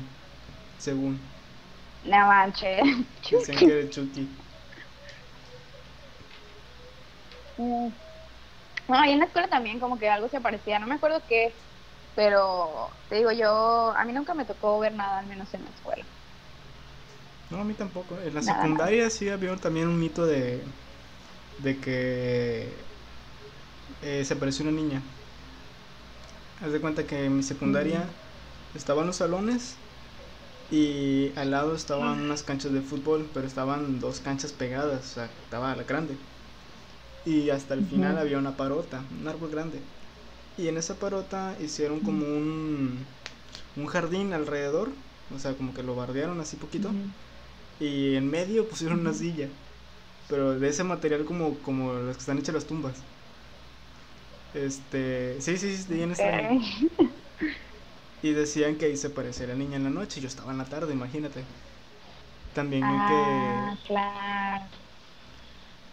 según. 0.77 1.19
No 2.05 2.25
manches. 2.27 2.81
Dicen 3.29 3.57
que 3.57 3.65
era 3.65 3.89
Chucky. 3.89 4.29
Mm. 7.57 7.89
No, 8.87 9.05
y 9.05 9.11
en 9.11 9.19
la 9.19 9.25
escuela 9.25 9.49
también 9.49 9.79
como 9.79 9.99
que 9.99 10.09
algo 10.09 10.29
se 10.29 10.37
aparecía, 10.37 10.79
no 10.79 10.87
me 10.87 10.95
acuerdo 10.95 11.21
qué, 11.27 11.53
pero 12.19 12.89
te 13.07 13.15
digo 13.15 13.31
yo, 13.31 13.93
a 13.95 14.03
mí 14.03 14.11
nunca 14.11 14.33
me 14.33 14.43
tocó 14.45 14.77
ver 14.79 14.93
nada, 14.93 15.19
al 15.19 15.27
menos 15.27 15.53
en 15.53 15.63
la 15.63 15.69
escuela. 15.69 16.05
No, 17.49 17.57
a 17.61 17.63
mí 17.63 17.73
tampoco. 17.73 18.15
En 18.19 18.33
la 18.35 18.41
secundaria 18.41 19.09
sí 19.09 19.29
había 19.29 19.55
también 19.55 19.87
un 19.87 19.99
mito 19.99 20.25
de, 20.25 20.61
de 21.63 21.79
que 21.79 22.67
eh, 24.01 24.23
se 24.25 24.33
apareció 24.33 24.63
una 24.63 24.71
niña. 24.73 25.01
Haz 26.61 26.71
de 26.71 26.81
cuenta 26.81 27.05
que 27.07 27.25
en 27.25 27.37
mi 27.37 27.43
secundaria 27.43 28.03
estaban 28.75 29.07
los 29.07 29.17
salones 29.17 29.75
y 30.71 31.31
al 31.37 31.51
lado 31.51 31.75
estaban 31.75 32.21
unas 32.21 32.43
canchas 32.43 32.73
de 32.73 32.81
fútbol, 32.81 33.29
pero 33.33 33.47
estaban 33.47 33.99
dos 33.99 34.19
canchas 34.19 34.53
pegadas, 34.53 35.05
o 35.11 35.13
sea, 35.15 35.25
estaba 35.25 35.75
la 35.75 35.83
grande. 35.83 36.15
Y 37.25 37.49
hasta 37.49 37.73
el 37.75 37.83
final 37.83 38.17
había 38.17 38.37
una 38.37 38.57
parota, 38.57 39.03
un 39.11 39.27
árbol 39.27 39.49
grande. 39.51 39.79
Y 40.59 40.67
en 40.67 40.77
esa 40.77 40.95
parota 40.95 41.55
hicieron 41.61 42.01
como 42.01 42.25
un, 42.25 43.05
un 43.77 43.85
jardín 43.87 44.33
alrededor, 44.33 44.89
o 45.33 45.39
sea, 45.39 45.53
como 45.53 45.73
que 45.73 45.83
lo 45.83 45.95
bardearon 45.95 46.39
así 46.41 46.57
poquito. 46.57 46.91
Y 47.79 48.15
en 48.15 48.29
medio 48.29 48.67
pusieron 48.67 48.99
una 48.99 49.13
silla, 49.13 49.47
pero 50.27 50.59
de 50.59 50.67
ese 50.67 50.83
material 50.83 51.23
como, 51.25 51.55
como 51.59 51.93
las 51.93 52.17
que 52.17 52.21
están 52.21 52.37
hechas 52.39 52.55
las 52.55 52.65
tumbas. 52.65 52.95
Este, 54.53 55.39
sí, 55.41 55.57
sí, 55.57 55.77
sí, 55.77 55.93
bien 55.93 56.11
extraño. 56.11 56.61
Y 58.21 58.31
decían 58.31 58.75
que 58.77 58.85
ahí 58.87 58.97
se 58.97 59.09
parecía 59.09 59.47
la 59.47 59.55
niña 59.55 59.77
en 59.77 59.85
la 59.85 59.89
noche. 59.89 60.19
Yo 60.21 60.27
estaba 60.27 60.51
en 60.51 60.57
la 60.57 60.65
tarde, 60.65 60.93
imagínate. 60.93 61.45
También 62.53 62.83
ah, 62.85 63.77
que. 63.79 63.87
Claro. 63.87 64.65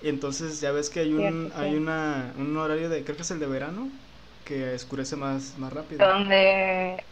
Y 0.02 0.08
entonces 0.08 0.60
ya 0.60 0.72
ves 0.72 0.90
que 0.90 1.00
hay 1.00 1.12
un, 1.14 1.52
hay 1.54 1.74
una, 1.74 2.32
un 2.38 2.56
horario 2.56 2.88
de, 2.88 3.04
creo 3.04 3.16
que 3.16 3.22
es 3.22 3.30
el 3.30 3.40
de 3.40 3.46
verano, 3.46 3.90
que 4.46 4.74
oscurece 4.74 5.16
más, 5.16 5.58
más 5.58 5.72
rápido. 5.72 6.06
Donde, 6.06 7.04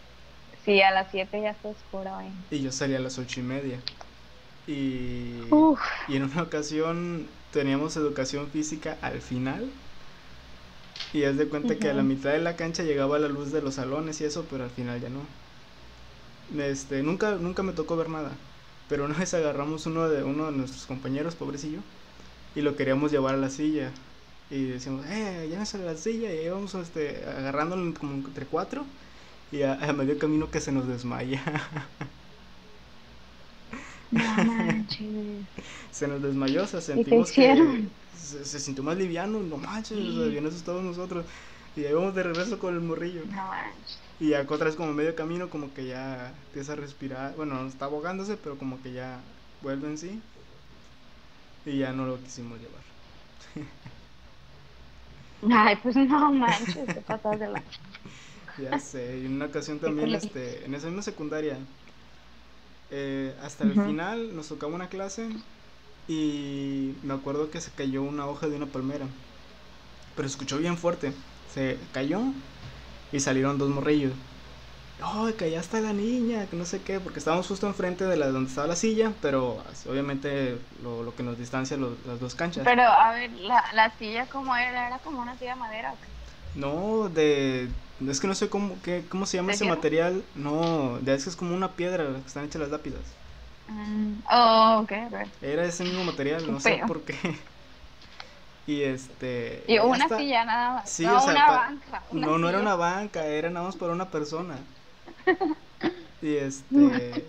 sí, 0.64 0.80
a 0.80 0.92
las 0.92 1.10
7 1.10 1.42
ya 1.42 1.50
está 1.50 1.68
oscuro 1.68 2.14
ahí. 2.14 2.32
Y 2.50 2.62
yo 2.62 2.72
salía 2.72 2.96
a 2.96 3.00
las 3.00 3.18
ocho 3.18 3.40
y 3.40 3.42
media. 3.42 3.78
Y, 4.66 5.40
y 6.08 6.16
en 6.16 6.22
una 6.22 6.42
ocasión 6.42 7.26
teníamos 7.52 7.96
educación 7.96 8.48
física 8.48 8.96
al 9.02 9.20
final. 9.20 9.68
Y 11.12 11.24
haz 11.24 11.36
de 11.36 11.48
cuenta 11.48 11.76
que 11.76 11.90
a 11.90 11.94
la 11.94 12.02
mitad 12.02 12.30
de 12.30 12.40
la 12.40 12.56
cancha 12.56 12.82
llegaba 12.82 13.18
la 13.18 13.28
luz 13.28 13.52
de 13.52 13.62
los 13.62 13.74
salones 13.74 14.20
y 14.20 14.24
eso, 14.24 14.46
pero 14.50 14.64
al 14.64 14.70
final 14.70 15.00
ya 15.00 15.10
no. 15.10 15.20
Este, 16.56 17.02
nunca, 17.02 17.32
nunca 17.36 17.62
me 17.62 17.72
tocó 17.72 17.96
ver 17.96 18.08
nada. 18.08 18.30
Pero 18.88 19.04
una 19.04 19.16
vez 19.18 19.34
agarramos 19.34 19.86
uno 19.86 20.08
de, 20.08 20.22
uno 20.22 20.46
de 20.46 20.56
nuestros 20.56 20.86
compañeros, 20.86 21.34
pobrecillo, 21.34 21.80
y 22.54 22.62
lo 22.62 22.76
queríamos 22.76 23.10
llevar 23.12 23.34
a 23.34 23.38
la 23.38 23.50
silla 23.50 23.92
y 24.50 24.64
decíamos, 24.64 25.06
eh, 25.06 25.46
llévense 25.48 25.78
a 25.78 25.80
la 25.80 25.96
silla 25.96 26.32
y 26.34 26.44
íbamos 26.44 26.74
este, 26.74 27.24
agarrándolo 27.24 27.94
como 27.94 28.14
entre 28.14 28.46
cuatro 28.46 28.84
y 29.50 29.62
a, 29.62 29.76
medio 29.92 30.18
camino 30.18 30.50
que 30.50 30.60
se 30.60 30.72
nos 30.72 30.86
desmaya. 30.86 31.42
se 35.90 36.08
nos 36.08 36.22
desmayó, 36.22 36.64
o 36.64 36.66
sea, 36.66 36.80
sentimos 36.80 37.32
que 37.32 37.84
se, 38.16 38.44
se, 38.44 38.60
sintió 38.60 38.84
más 38.84 38.96
liviano, 38.96 39.40
no 39.40 39.56
manches, 39.56 39.98
sí. 39.98 40.08
o 40.08 40.20
sea, 40.20 40.26
bien 40.28 40.46
asustados 40.46 40.82
nosotros. 40.82 41.24
Y 41.76 41.84
ahí 41.84 41.92
vamos 41.92 42.14
de 42.14 42.22
regreso 42.22 42.58
con 42.58 42.74
el 42.74 42.80
morrillo. 42.80 43.22
No 43.26 43.46
manches. 43.48 43.98
Y 44.20 44.28
ya 44.28 44.42
otra 44.42 44.66
vez 44.66 44.76
como 44.76 44.92
medio 44.92 45.16
camino, 45.16 45.50
como 45.50 45.74
que 45.74 45.86
ya 45.86 46.32
empieza 46.46 46.74
a 46.74 46.76
respirar, 46.76 47.34
bueno, 47.34 47.66
está 47.66 47.86
ahogándose, 47.86 48.36
pero 48.36 48.56
como 48.56 48.80
que 48.82 48.92
ya 48.92 49.20
vuelve 49.62 49.88
en 49.88 49.98
sí. 49.98 50.20
Y 51.66 51.78
ya 51.78 51.92
no 51.92 52.06
lo 52.06 52.22
quisimos 52.22 52.60
llevar. 52.60 52.83
Ay, 55.50 55.76
pues 55.82 55.96
no 55.96 56.32
manches, 56.32 56.92
te 56.92 57.02
pasas 57.02 57.38
de 57.38 57.48
la. 57.48 57.64
Ya 58.56 58.78
sé, 58.78 59.18
y 59.20 59.26
en 59.26 59.32
una 59.34 59.46
ocasión 59.46 59.80
también, 59.80 60.14
este, 60.14 60.64
en 60.64 60.74
esa 60.74 60.86
misma 60.86 61.02
secundaria, 61.02 61.58
eh, 62.90 63.34
hasta 63.42 63.64
el 63.64 63.76
final 63.80 64.34
nos 64.36 64.48
tocaba 64.48 64.74
una 64.74 64.88
clase 64.88 65.28
y 66.08 66.94
me 67.02 67.14
acuerdo 67.14 67.50
que 67.50 67.60
se 67.60 67.72
cayó 67.72 68.02
una 68.02 68.26
hoja 68.28 68.48
de 68.48 68.56
una 68.56 68.66
palmera, 68.66 69.08
pero 70.14 70.26
escuchó 70.28 70.58
bien 70.58 70.76
fuerte, 70.78 71.12
se 71.46 71.78
cayó 71.92 72.20
y 73.12 73.20
salieron 73.20 73.58
dos 73.58 73.70
morrillos. 73.70 74.12
¡Oh, 75.02 75.28
que 75.36 75.46
allá 75.46 75.60
está 75.60 75.80
la 75.80 75.92
niña! 75.92 76.46
Que 76.48 76.56
no 76.56 76.64
sé 76.64 76.82
qué, 76.82 77.00
porque 77.00 77.18
estábamos 77.18 77.48
justo 77.48 77.66
enfrente 77.66 78.04
de 78.04 78.16
la 78.16 78.28
donde 78.28 78.48
estaba 78.48 78.68
la 78.68 78.76
silla, 78.76 79.12
pero 79.20 79.64
obviamente 79.88 80.58
lo, 80.82 81.02
lo 81.02 81.14
que 81.16 81.22
nos 81.24 81.36
distancia 81.36 81.76
los, 81.76 82.04
las 82.06 82.20
dos 82.20 82.34
canchas. 82.34 82.64
Pero, 82.64 82.82
a 82.84 83.10
ver, 83.12 83.32
¿la, 83.32 83.64
la 83.72 83.90
silla 83.96 84.28
cómo 84.28 84.54
era? 84.56 84.86
¿Era 84.86 84.98
como 85.00 85.20
una 85.20 85.36
silla 85.36 85.50
de 85.54 85.56
madera 85.60 85.92
o 85.92 86.00
qué? 86.00 86.08
No, 86.54 87.08
de... 87.08 87.68
Es 88.08 88.20
que 88.20 88.26
no 88.26 88.34
sé 88.34 88.48
cómo, 88.48 88.80
qué, 88.82 89.04
cómo 89.08 89.26
se 89.26 89.36
llama 89.36 89.52
ese 89.52 89.64
material. 89.64 90.22
No, 90.34 90.98
de 91.00 91.14
es 91.14 91.24
que 91.24 91.30
es 91.30 91.36
como 91.36 91.54
una 91.54 91.72
piedra 91.76 92.04
que 92.20 92.26
están 92.26 92.44
hechas 92.44 92.60
las 92.60 92.70
lápidas. 92.70 93.00
Mm, 93.68 94.22
oh, 94.30 94.80
ok, 94.82 94.92
ok. 95.08 95.14
Era 95.42 95.64
ese 95.64 95.84
mismo 95.84 96.04
material, 96.04 96.50
no 96.50 96.60
sé 96.60 96.76
por 96.86 97.02
qué. 97.04 97.14
Y 98.66 98.82
este. 98.82 99.64
Y 99.68 99.78
una 99.78 100.08
silla 100.08 100.44
nada 100.44 100.74
más. 100.74 100.90
Sí, 100.90 101.04
no, 101.06 101.16
o 101.16 101.20
sea, 101.20 101.32
una 101.32 101.46
pa- 101.46 101.52
banca. 101.66 102.02
No, 102.12 102.38
no 102.38 102.48
era 102.48 102.58
una 102.60 102.76
banca, 102.76 103.26
era 103.26 103.50
nada 103.50 103.66
más 103.66 103.76
para 103.76 103.92
una 103.92 104.10
persona. 104.10 104.56
Y 106.22 106.36
este. 106.36 107.26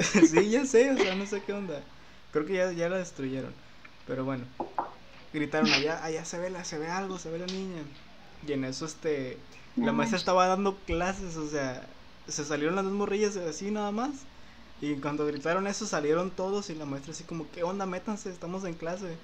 sí, 0.00 0.50
ya 0.50 0.66
sé, 0.66 0.90
o 0.90 0.96
sea, 0.96 1.14
no 1.14 1.26
sé 1.26 1.42
qué 1.42 1.52
onda. 1.52 1.80
Creo 2.32 2.44
que 2.44 2.54
ya, 2.54 2.72
ya 2.72 2.88
la 2.88 2.98
destruyeron. 2.98 3.52
Pero 4.06 4.24
bueno, 4.24 4.44
gritaron 5.32 5.72
allá, 5.72 6.04
allá 6.04 6.24
se 6.24 6.38
ve, 6.38 6.50
la, 6.50 6.64
se 6.64 6.78
ve 6.78 6.88
algo, 6.88 7.18
se 7.18 7.30
ve 7.30 7.38
la 7.38 7.46
niña. 7.46 7.82
Y 8.46 8.52
en 8.52 8.64
eso, 8.64 8.86
este. 8.86 9.38
La 9.76 9.92
maestra 9.92 10.18
estaba 10.18 10.46
dando 10.48 10.76
clases, 10.86 11.36
o 11.36 11.48
sea, 11.48 11.86
se 12.28 12.44
salieron 12.44 12.76
las 12.76 12.84
dos 12.84 12.92
morrillas 12.92 13.36
así 13.36 13.70
nada 13.70 13.92
más. 13.92 14.10
Y 14.80 14.96
cuando 14.96 15.24
gritaron 15.24 15.66
eso, 15.68 15.86
salieron 15.86 16.30
todos. 16.32 16.68
Y 16.68 16.74
la 16.74 16.84
maestra, 16.84 17.12
así 17.12 17.24
como, 17.24 17.48
¿qué 17.52 17.62
onda? 17.62 17.86
Métanse, 17.86 18.30
estamos 18.30 18.64
en 18.64 18.74
clase. 18.74 19.16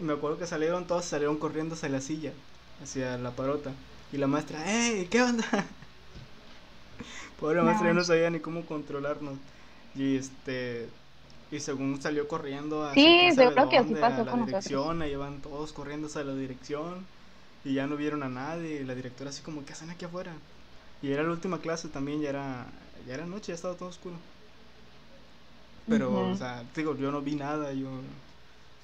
Me 0.00 0.12
acuerdo 0.12 0.38
que 0.38 0.46
salieron 0.46 0.86
todos, 0.86 1.06
salieron 1.06 1.38
corriendo 1.38 1.74
hacia 1.74 1.88
la 1.88 2.00
silla, 2.02 2.32
hacia 2.82 3.16
la 3.18 3.30
parota. 3.30 3.72
Y 4.12 4.18
la 4.18 4.26
maestra, 4.26 4.62
¡Ey! 4.70 5.06
¿Qué 5.08 5.22
onda? 5.22 5.44
Pobre 7.44 7.58
No 7.58 7.64
maestra, 7.64 7.88
ya 7.88 7.92
no 7.92 8.02
sabía 8.02 8.30
ni 8.30 8.40
cómo 8.40 8.64
controlarnos. 8.64 9.34
Y 9.94 10.16
este. 10.16 10.88
Y 11.50 11.60
según 11.60 12.00
salió 12.00 12.26
corriendo 12.26 12.86
a 12.86 12.94
Sí, 12.94 13.32
seguro 13.32 13.68
que 13.68 13.76
así 13.76 13.88
dónde, 13.88 14.00
pasó 14.00 14.22
a 14.22 14.24
la 14.24 14.30
con 14.30 14.46
dirección, 14.46 15.02
ahí 15.02 15.14
van 15.14 15.40
todos 15.42 15.74
corriendo 15.74 16.06
hacia 16.06 16.24
la 16.24 16.34
dirección. 16.34 17.04
Y 17.62 17.74
ya 17.74 17.86
no 17.86 17.96
vieron 17.96 18.22
a 18.22 18.30
nadie. 18.30 18.80
Y 18.80 18.84
la 18.84 18.94
directora 18.94 19.28
así 19.28 19.42
como, 19.42 19.62
¿qué 19.66 19.74
hacen 19.74 19.90
aquí 19.90 20.06
afuera? 20.06 20.32
Y 21.02 21.12
era 21.12 21.22
la 21.22 21.32
última 21.32 21.58
clase 21.58 21.88
también, 21.88 22.22
ya 22.22 22.30
era, 22.30 22.64
ya 23.06 23.12
era 23.12 23.26
noche, 23.26 23.48
ya 23.48 23.56
estaba 23.56 23.74
todo 23.74 23.90
oscuro. 23.90 24.16
Pero, 25.86 26.30
o 26.30 26.36
sea, 26.36 26.64
digo, 26.74 26.96
yo 26.96 27.12
no 27.12 27.20
vi 27.20 27.34
nada, 27.34 27.74
yo. 27.74 27.90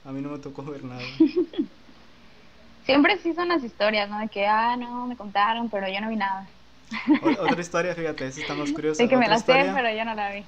A 0.05 0.13
mí 0.13 0.21
no 0.21 0.29
me 0.29 0.39
tocó 0.39 0.63
ver 0.65 0.85
nada. 0.85 1.01
Siempre 2.85 3.17
sí 3.23 3.33
son 3.33 3.49
las 3.49 3.65
historias, 3.65 4.11
¿no? 4.11 4.19
De 4.19 4.29
que, 4.29 4.47
ah, 4.47 4.77
no, 4.77 5.07
me 5.07 5.17
contaron, 5.17 5.71
pero 5.71 5.89
yo 5.89 5.99
no 6.03 6.11
vi 6.11 6.17
nada. 6.17 6.47
Otra 7.39 7.61
historia, 7.61 7.95
fíjate, 7.95 8.27
esa 8.27 8.41
está 8.41 8.55
más 8.55 8.73
curiosa. 8.73 9.05
Sí 9.05 9.09
que 9.09 9.17
me 9.17 9.29
la 9.29 9.39
sé, 9.39 9.71
pero 9.75 9.91
yo 9.97 10.05
no 10.05 10.15
la 10.15 10.31
vi. 10.33 10.47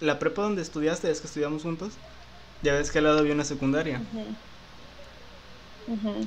La 0.00 0.18
prepa 0.18 0.42
donde 0.42 0.60
estudiaste, 0.60 1.10
es 1.10 1.22
que 1.22 1.26
estudiamos 1.28 1.62
juntos. 1.62 1.98
Ya 2.62 2.74
ves 2.74 2.90
que 2.92 2.98
al 2.98 3.04
lado 3.04 3.20
había 3.20 3.34
una 3.34 3.44
secundaria. 3.44 4.04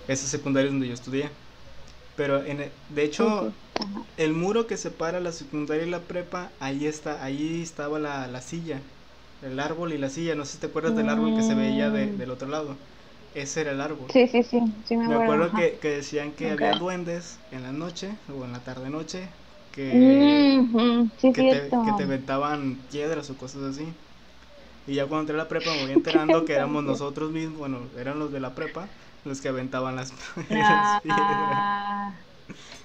Esa 0.08 0.28
secundaria 0.28 0.68
es 0.68 0.74
donde 0.74 0.88
yo 0.88 0.94
estudié. 0.94 1.32
Pero, 2.16 2.44
en 2.46 2.62
e- 2.62 2.74
de 2.90 3.04
hecho, 3.04 3.56
el 4.18 4.34
muro 4.34 4.68
que 4.68 4.78
separa 4.78 5.20
la 5.20 5.32
secundaria 5.32 5.86
y 5.86 5.90
la 5.90 6.08
prepa, 6.08 6.54
ahí 6.60 6.88
está, 6.88 7.24
ahí 7.24 7.62
estaba 7.64 8.00
la, 8.00 8.28
la 8.28 8.42
silla, 8.42 8.84
el 9.42 9.60
árbol 9.60 9.94
y 9.94 9.98
la 9.98 10.10
silla. 10.10 10.36
No 10.36 10.46
sé 10.46 10.54
si 10.54 10.60
te 10.60 10.68
acuerdas 10.68 10.96
del 10.96 11.10
árbol 11.10 11.34
que 11.34 11.44
se 11.44 11.56
veía 11.56 11.92
de- 11.92 12.14
Mm. 12.14 12.18
del 12.18 12.32
otro 12.32 12.48
lado. 12.50 12.80
Ese 13.36 13.62
era 13.62 13.72
el 13.74 13.82
árbol. 13.82 14.12
Sí, 14.12 14.28
sí, 14.28 14.42
sí, 14.44 14.60
sí 14.86 14.98
me 14.98 15.06
Me 15.06 15.14
acuerdo. 15.14 15.16
acuerdo 15.16 15.54
ajá. 15.54 15.54
que, 15.54 15.80
que 15.80 15.90
decían 15.90 16.34
que 16.34 16.52
había 16.52 16.76
duendes 16.76 17.40
en 17.52 17.64
la 17.64 17.72
noche 17.74 18.18
o 18.30 18.46
en 18.46 18.54
la 18.54 18.64
tarde 18.64 18.90
noche 18.90 19.30
que, 19.72 20.56
Sí, 21.18 21.34
que, 21.34 21.44
te, 21.44 21.80
que 21.84 21.94
te 21.94 22.04
aventaban 22.04 22.78
piedras 22.90 23.30
o 23.30 23.38
cosas 23.38 23.64
así. 23.64 23.96
Y 24.88 24.96
ya 24.96 25.08
cuando 25.08 25.22
entré 25.22 25.36
a 25.36 25.40
la 25.44 25.50
prepa 25.50 25.74
me 25.74 25.80
voy 25.82 25.92
enterando 25.94 26.46
que 26.46 26.54
éramos 26.56 26.84
nosotros 26.86 27.32
mismos, 27.32 27.58
bueno, 27.60 27.90
eran 27.98 28.20
los 28.20 28.32
de 28.32 28.40
la 28.42 28.56
prepa 28.56 28.90
los 29.26 29.42
que 29.42 29.50
aventaban 29.50 29.96
las, 29.96 30.14
piedras. 31.02 31.02
Ah, 31.48 32.26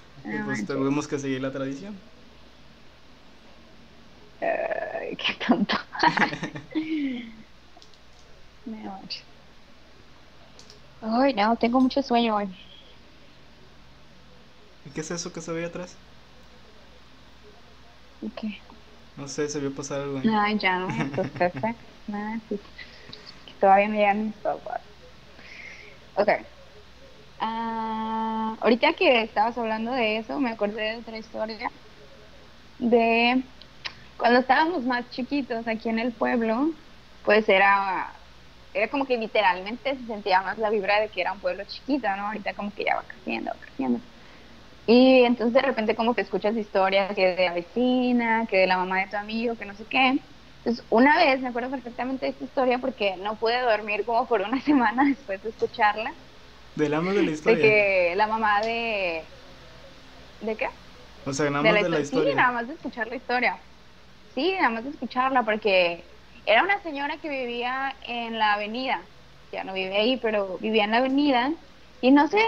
Y 0.31 0.39
no 0.39 0.43
pues 0.43 0.65
tuvimos 0.65 1.07
que 1.07 1.19
seguir 1.19 1.41
la 1.41 1.51
tradición. 1.51 1.99
Qué 5.17 5.33
tonto. 5.45 5.77
No 8.65 8.77
manches. 8.85 9.30
Ay, 11.01 11.33
no, 11.33 11.57
tengo 11.57 11.79
mucho 11.81 12.01
sueño 12.01 12.35
hoy. 12.37 12.57
¿Y 14.83 14.91
qué 14.91 15.01
es 15.01 15.09
eso 15.11 15.33
que 15.33 15.41
se 15.41 15.51
ve 15.53 15.65
atrás? 15.65 15.97
Ok. 18.21 18.43
No 19.15 19.27
sé, 19.29 19.47
se 19.49 19.59
vio 19.61 19.73
pasar 19.73 20.01
algo 20.01 20.17
ahí. 20.19 20.37
Ay, 20.37 20.57
ya 20.59 20.79
no, 20.79 20.87
pues 21.15 21.29
perfecto. 21.31 21.93
Nada, 22.07 22.39
sí. 22.49 22.59
Que 23.45 23.53
todavía 23.59 23.89
me 23.89 23.97
llegan 23.97 24.25
mis 24.27 24.37
papás. 24.37 24.81
Ok. 26.15 26.29
Ah, 27.39 28.57
ahorita 28.61 28.93
que 28.93 29.23
estabas 29.23 29.57
hablando 29.57 29.91
de 29.91 30.17
eso, 30.19 30.39
me 30.39 30.51
acordé 30.51 30.81
de 30.93 30.97
otra 30.99 31.17
historia. 31.17 31.71
De 32.77 33.45
cuando 34.17 34.39
estábamos 34.41 34.85
más 34.85 35.09
chiquitos 35.09 35.67
aquí 35.67 35.89
en 35.89 35.99
el 35.99 36.13
pueblo, 36.15 36.75
pues 37.23 37.49
era, 37.49 38.20
era 38.73 38.89
como 38.89 39.05
que 39.05 39.17
literalmente 39.17 39.97
se 39.97 40.05
sentía 40.05 40.41
más 40.41 40.57
la 40.57 40.69
vibra 40.69 40.99
de 41.01 41.11
que 41.11 41.21
era 41.21 41.33
un 41.33 41.39
pueblo 41.41 41.63
chiquito, 41.65 42.07
¿no? 42.15 42.27
Ahorita 42.27 42.55
como 42.55 42.73
que 42.73 42.85
ya 42.85 42.95
va 42.95 43.07
creciendo, 43.07 43.51
va 43.53 43.59
creciendo. 43.59 44.01
Y 44.85 45.23
entonces 45.23 45.53
de 45.53 45.61
repente 45.61 45.95
como 45.95 46.15
que 46.15 46.21
escuchas 46.21 46.55
historias 46.57 47.15
que 47.15 47.35
de 47.35 47.45
la 47.45 47.53
vecina, 47.53 48.47
que 48.47 48.57
de 48.57 48.67
la 48.67 48.77
mamá 48.77 48.99
de 49.01 49.07
tu 49.09 49.17
amigo, 49.17 49.57
que 49.57 49.65
no 49.65 49.75
sé 49.75 49.87
qué. 49.87 50.25
Entonces 50.63 50.85
una 50.89 51.17
vez 51.17 51.41
me 51.41 51.49
acuerdo 51.49 51.71
perfectamente 51.71 52.25
de 52.25 52.31
esta 52.33 52.43
historia 52.45 52.79
porque 52.79 53.17
no 53.17 53.39
pude 53.39 53.61
dormir 53.61 54.05
como 54.05 54.27
por 54.27 54.41
una 54.41 54.61
semana 54.63 55.05
después 55.05 55.41
de 55.43 55.49
escucharla, 55.49 56.15
Del 56.75 56.93
amo 56.95 57.13
de 57.13 57.23
la 57.23 57.31
de 57.43 57.57
historia. 57.57 57.57
que 57.59 58.13
la 58.15 58.27
mamá 58.27 58.61
de... 58.61 59.33
¿De 60.39 60.57
qué? 60.57 60.67
O 61.25 61.33
sea, 61.33 61.49
nada 61.49 61.63
de 61.63 61.71
más 61.71 61.79
la 61.79 61.81
de 61.81 61.89
la 61.89 61.99
histo- 61.99 61.99
historia. 61.99 62.33
Sí, 62.33 62.33
nada 62.35 62.51
más 62.53 62.67
de 62.67 62.73
escuchar 62.75 63.07
la 63.07 63.15
historia. 63.17 63.63
Sí, 64.29 64.53
nada 64.59 64.69
más 64.71 64.83
de 64.85 64.91
escucharla, 64.91 65.45
porque 65.45 66.10
era 66.45 66.63
una 66.63 66.81
señora 66.81 67.19
que 67.19 67.29
vivía 67.29 67.97
en 68.03 68.37
la 68.39 68.53
avenida. 68.53 69.09
Ya 69.51 69.63
no 69.63 69.73
vive 69.73 69.95
ahí, 69.97 70.17
pero 70.17 70.57
vivía 70.59 70.85
en 70.85 70.91
la 70.91 70.97
avenida. 70.97 71.53
Y 72.01 72.11
no 72.11 72.27
sé 72.27 72.39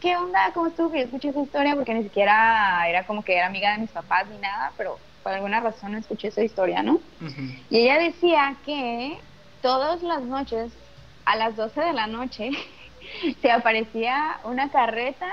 qué 0.00 0.16
onda, 0.16 0.52
cómo 0.54 0.68
estuvo 0.68 0.90
que 0.90 0.98
yo 1.00 1.04
escuché 1.06 1.30
esa 1.30 1.40
historia, 1.42 1.74
porque 1.74 1.94
ni 1.94 2.04
siquiera 2.04 2.88
era 2.88 3.06
como 3.06 3.24
que 3.24 3.36
era 3.36 3.46
amiga 3.46 3.72
de 3.72 3.78
mis 3.78 3.92
papás 3.92 4.28
ni 4.28 4.38
nada, 4.38 4.74
pero 4.76 5.00
por 5.22 5.32
alguna 5.32 5.60
razón 5.60 5.94
escuché 5.96 6.28
esa 6.28 6.44
historia, 6.44 6.82
¿no? 6.82 7.02
Ujú. 7.20 7.42
Y 7.68 7.80
ella 7.80 7.98
decía 7.98 8.60
que 8.64 9.24
todas 9.60 10.02
las 10.02 10.22
noches, 10.24 10.78
a 11.24 11.36
las 11.36 11.56
12 11.56 11.80
de 11.80 11.92
la 11.92 12.06
noche, 12.06 12.50
se 13.42 13.50
aparecía 13.50 14.40
una 14.44 14.70
carreta 14.70 15.28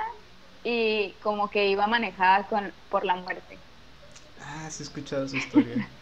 y 0.63 1.19
como 1.21 1.49
que 1.49 1.67
iba 1.69 1.87
manejada 1.87 2.47
con, 2.47 2.75
por 2.89 3.05
la 3.05 3.15
muerte. 3.15 3.63
Ah, 4.39 4.69
sí 4.71 4.83
he 4.83 4.85
escuchado 4.85 5.27
su 5.27 5.37
historia. 5.37 5.83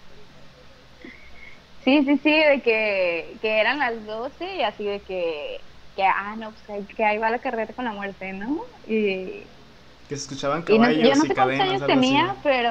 Sí, 1.85 2.03
sí, 2.05 2.17
sí, 2.23 2.31
de 2.31 2.61
que, 2.63 3.37
que 3.41 3.59
eran 3.61 3.77
las 3.79 4.03
12 4.05 4.55
y 4.57 4.63
así 4.63 4.85
de 4.85 5.03
que, 5.03 5.59
que 5.95 6.03
ah, 6.03 6.35
no, 6.35 6.53
pues 6.53 6.63
que 6.95 7.03
ahí 7.05 7.19
va 7.19 7.29
la 7.29 7.41
carreta 7.41 7.75
con 7.75 7.85
la 7.85 7.91
muerte, 7.93 8.33
¿no? 8.33 8.59
Y, 8.87 9.51
Que 10.07 10.15
se 10.15 10.23
escuchaban 10.23 10.63
y 10.67 10.79
no- 10.79 10.89
caballos 10.89 11.03
yo 11.03 11.15
no 11.15 11.25
sé 11.27 11.35
cuántos 11.35 11.59
cadenas, 11.59 11.83
años 11.83 11.85
tenía, 11.85 12.23
así. 12.25 12.43
pero, 12.43 12.69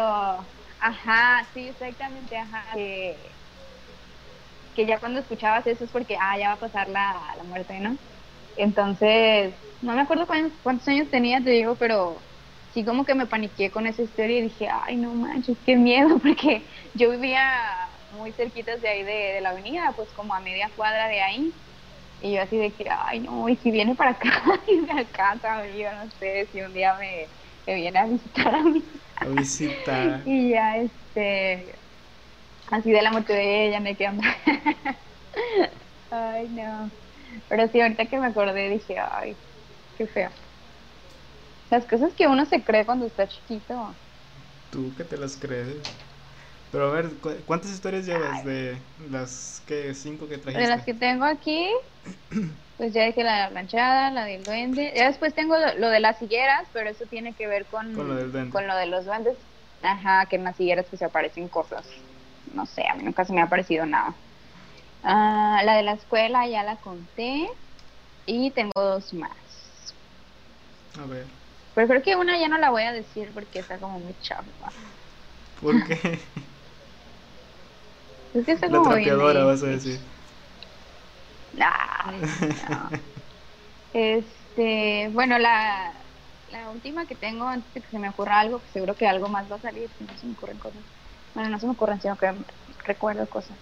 ajá, 0.79 1.48
sí, 1.53 1.68
exactamente, 1.68 2.37
ajá, 2.37 2.74
que, 2.74 3.38
que 4.74 4.87
ya 4.87 5.00
cuando 5.00 5.20
escuchabas 5.20 5.66
eso 5.66 5.85
es 5.85 5.90
porque, 5.92 6.16
ah, 6.20 6.38
ya 6.38 6.48
va 6.48 6.55
a 6.55 6.59
pasar 6.61 6.88
la, 6.88 7.35
la 7.37 7.44
muerte, 7.44 7.79
¿no? 7.81 7.98
Entonces, 8.57 9.57
no 9.81 9.94
me 9.94 10.00
acuerdo 10.03 10.27
cuántos, 10.27 10.59
cuántos 10.62 10.88
años 10.88 11.11
tenía, 11.11 11.42
te 11.42 11.50
digo, 11.50 11.77
pero 11.79 12.29
sí 12.68 12.85
como 12.85 13.05
que 13.05 13.14
me 13.14 13.27
paniqué 13.27 13.70
con 13.70 13.87
esa 13.87 14.03
historia 14.03 14.38
y 14.38 14.42
dije, 14.42 14.68
ay, 14.70 14.96
no 14.96 15.14
manches, 15.14 15.59
qué 15.64 15.77
miedo, 15.77 16.18
porque 16.22 16.68
yo 16.94 17.11
vivía 17.11 17.62
muy 18.14 18.33
cerquitas 18.33 18.81
de 18.81 18.88
ahí 18.88 19.03
de, 19.05 19.12
de 19.35 19.40
la 19.40 19.50
avenida, 19.50 19.92
pues 19.96 20.12
como 20.12 20.35
a 20.35 20.40
media 20.40 20.72
cuadra 20.77 21.09
de 21.09 21.20
ahí. 21.20 21.55
Y 22.20 22.35
yo 22.35 22.42
así 22.42 22.57
de 22.59 22.74
que, 22.74 22.87
ay, 22.90 23.20
no, 23.20 23.48
y 23.48 23.57
si 23.57 23.70
viene 23.70 23.94
para 23.96 24.12
acá 24.12 24.31
y 24.68 24.81
me 24.81 24.92
alcanza, 24.92 25.66
yo 25.68 25.92
no 25.92 26.11
sé 26.12 26.48
si 26.53 26.61
un 26.62 26.72
día 26.74 26.94
me, 26.96 27.31
me 27.66 27.74
viene 27.77 27.98
a 27.98 28.07
visitar 28.07 28.55
a 28.55 28.62
mí. 28.64 28.85
A 29.20 29.27
visitar. 29.29 30.20
Y 30.24 30.50
ya, 30.50 30.79
este, 30.79 31.79
así 32.70 32.92
de 32.92 33.03
la 33.03 33.12
muerte 33.12 33.33
de 33.35 33.68
ella, 33.68 33.81
me 33.81 33.96
quedé. 33.96 34.11
Ay, 36.11 36.48
no. 36.48 36.90
Pero 37.48 37.68
sí, 37.68 37.81
ahorita 37.81 38.07
que 38.09 38.18
me 38.18 38.27
acordé 38.29 38.68
dije, 38.70 38.96
ay, 38.98 39.38
qué 39.96 40.07
feo. 40.09 40.31
Las 41.68 41.87
cosas 41.87 42.14
que 42.14 42.27
uno 42.27 42.46
se 42.46 42.64
cree 42.64 42.87
cuando 42.87 43.05
está 43.05 43.29
chiquito. 43.29 43.98
Tú 44.70 44.94
que 44.94 45.05
te 45.05 45.16
las 45.16 45.37
crees. 45.37 45.83
Pero 46.74 46.88
a 46.88 46.92
ver, 46.92 47.20
¿cu- 47.20 47.44
¿cuántas 47.46 47.70
historias 47.72 48.04
llevas 48.06 48.42
de 48.44 48.82
las 48.98 49.60
que 49.66 49.94
cinco 49.94 50.28
que 50.28 50.38
De 50.54 50.66
las 50.68 50.82
trajiste? 50.82 50.84
que 50.84 50.94
tengo 50.94 51.24
aquí, 51.26 51.68
pues 52.76 52.92
ya 52.92 53.04
dije 53.04 53.22
la 53.24 53.34
de 53.37 53.40
la 53.44 53.50
planchada, 53.50 54.10
la 54.10 54.24
del 54.24 54.44
duende. 54.44 54.92
Ya 54.96 55.06
después 55.08 55.34
tengo 55.34 55.56
lo, 55.58 55.74
lo 55.78 55.88
de 55.90 56.00
las 56.00 56.20
higueras, 56.22 56.68
pero 56.72 56.90
eso 56.90 57.06
tiene 57.06 57.34
que 57.34 57.46
ver 57.46 57.66
con, 57.68 57.87
Con 57.92 58.08
lo 58.08 58.14
del 58.16 58.30
duende. 58.30 58.58
con 58.58 58.66
lo 58.66 58.76
de 58.76 58.87
los 58.87 59.04
duendes. 59.06 59.48
Ajá, 59.82 60.26
que 60.28 60.37
en 60.37 60.44
las 60.44 60.58
higueras 60.60 60.87
pues 60.90 60.98
se 61.00 61.04
aparecen 61.04 61.48
cosas. 61.48 61.88
No 62.46 62.66
sé, 62.66 62.87
a 62.88 62.94
mí 62.94 63.02
nunca 63.04 63.24
se 63.24 63.32
me 63.32 63.40
ha 63.40 63.44
aparecido 63.44 63.87
nada. 63.87 64.20
Ah, 65.02 65.62
la 65.64 65.76
de 65.76 65.84
la 65.84 65.92
escuela 65.94 66.48
ya 66.48 66.64
la 66.64 66.78
conté. 66.80 67.48
Y 68.26 68.52
tengo 68.54 68.72
dos 68.76 69.14
más. 69.14 69.96
A 70.98 71.06
ver, 71.06 71.28
Pero 71.74 71.88
creo 71.88 72.02
que 72.02 72.16
una 72.16 72.38
ya 72.38 72.48
no 72.48 72.58
la 72.58 72.70
voy 72.70 72.82
a 72.84 72.92
decir 72.92 73.32
porque 73.32 73.58
está 73.60 73.78
como 73.78 74.00
muy 74.00 74.14
chafa. 74.18 74.74
¿por 75.54 75.82
qué? 75.82 76.20
Es 78.35 78.44
que 78.44 78.53
La 78.68 78.83
trapeadora, 78.83 79.44
vas 79.44 79.62
a 79.62 79.66
decir. 79.66 79.99
No. 81.53 82.90
Este, 83.92 85.09
bueno, 85.12 85.38
la, 85.38 85.92
la 86.49 86.70
última 86.70 87.07
que 87.07 87.14
tengo 87.14 87.47
antes 87.47 87.73
de 87.75 87.81
que 87.81 87.88
se 87.88 87.99
me 87.99 88.09
ocurra 88.09 88.40
algo, 88.40 88.61
que 88.61 88.68
seguro 88.68 88.97
que 88.97 89.07
algo 89.07 89.29
más 89.29 89.51
va 89.51 89.57
a 89.57 89.61
salir, 89.61 89.90
si 89.97 90.05
no 90.05 90.16
se 90.16 90.27
me 90.27 90.33
ocurren 90.33 90.59
cosas. 90.59 90.83
Bueno, 91.33 91.51
no 91.51 91.59
se 91.61 91.66
me 91.66 91.73
ocurren, 91.73 92.01
sino 92.01 92.16
que 92.16 92.33
recuerdo 92.85 93.29
cosas. 93.29 93.57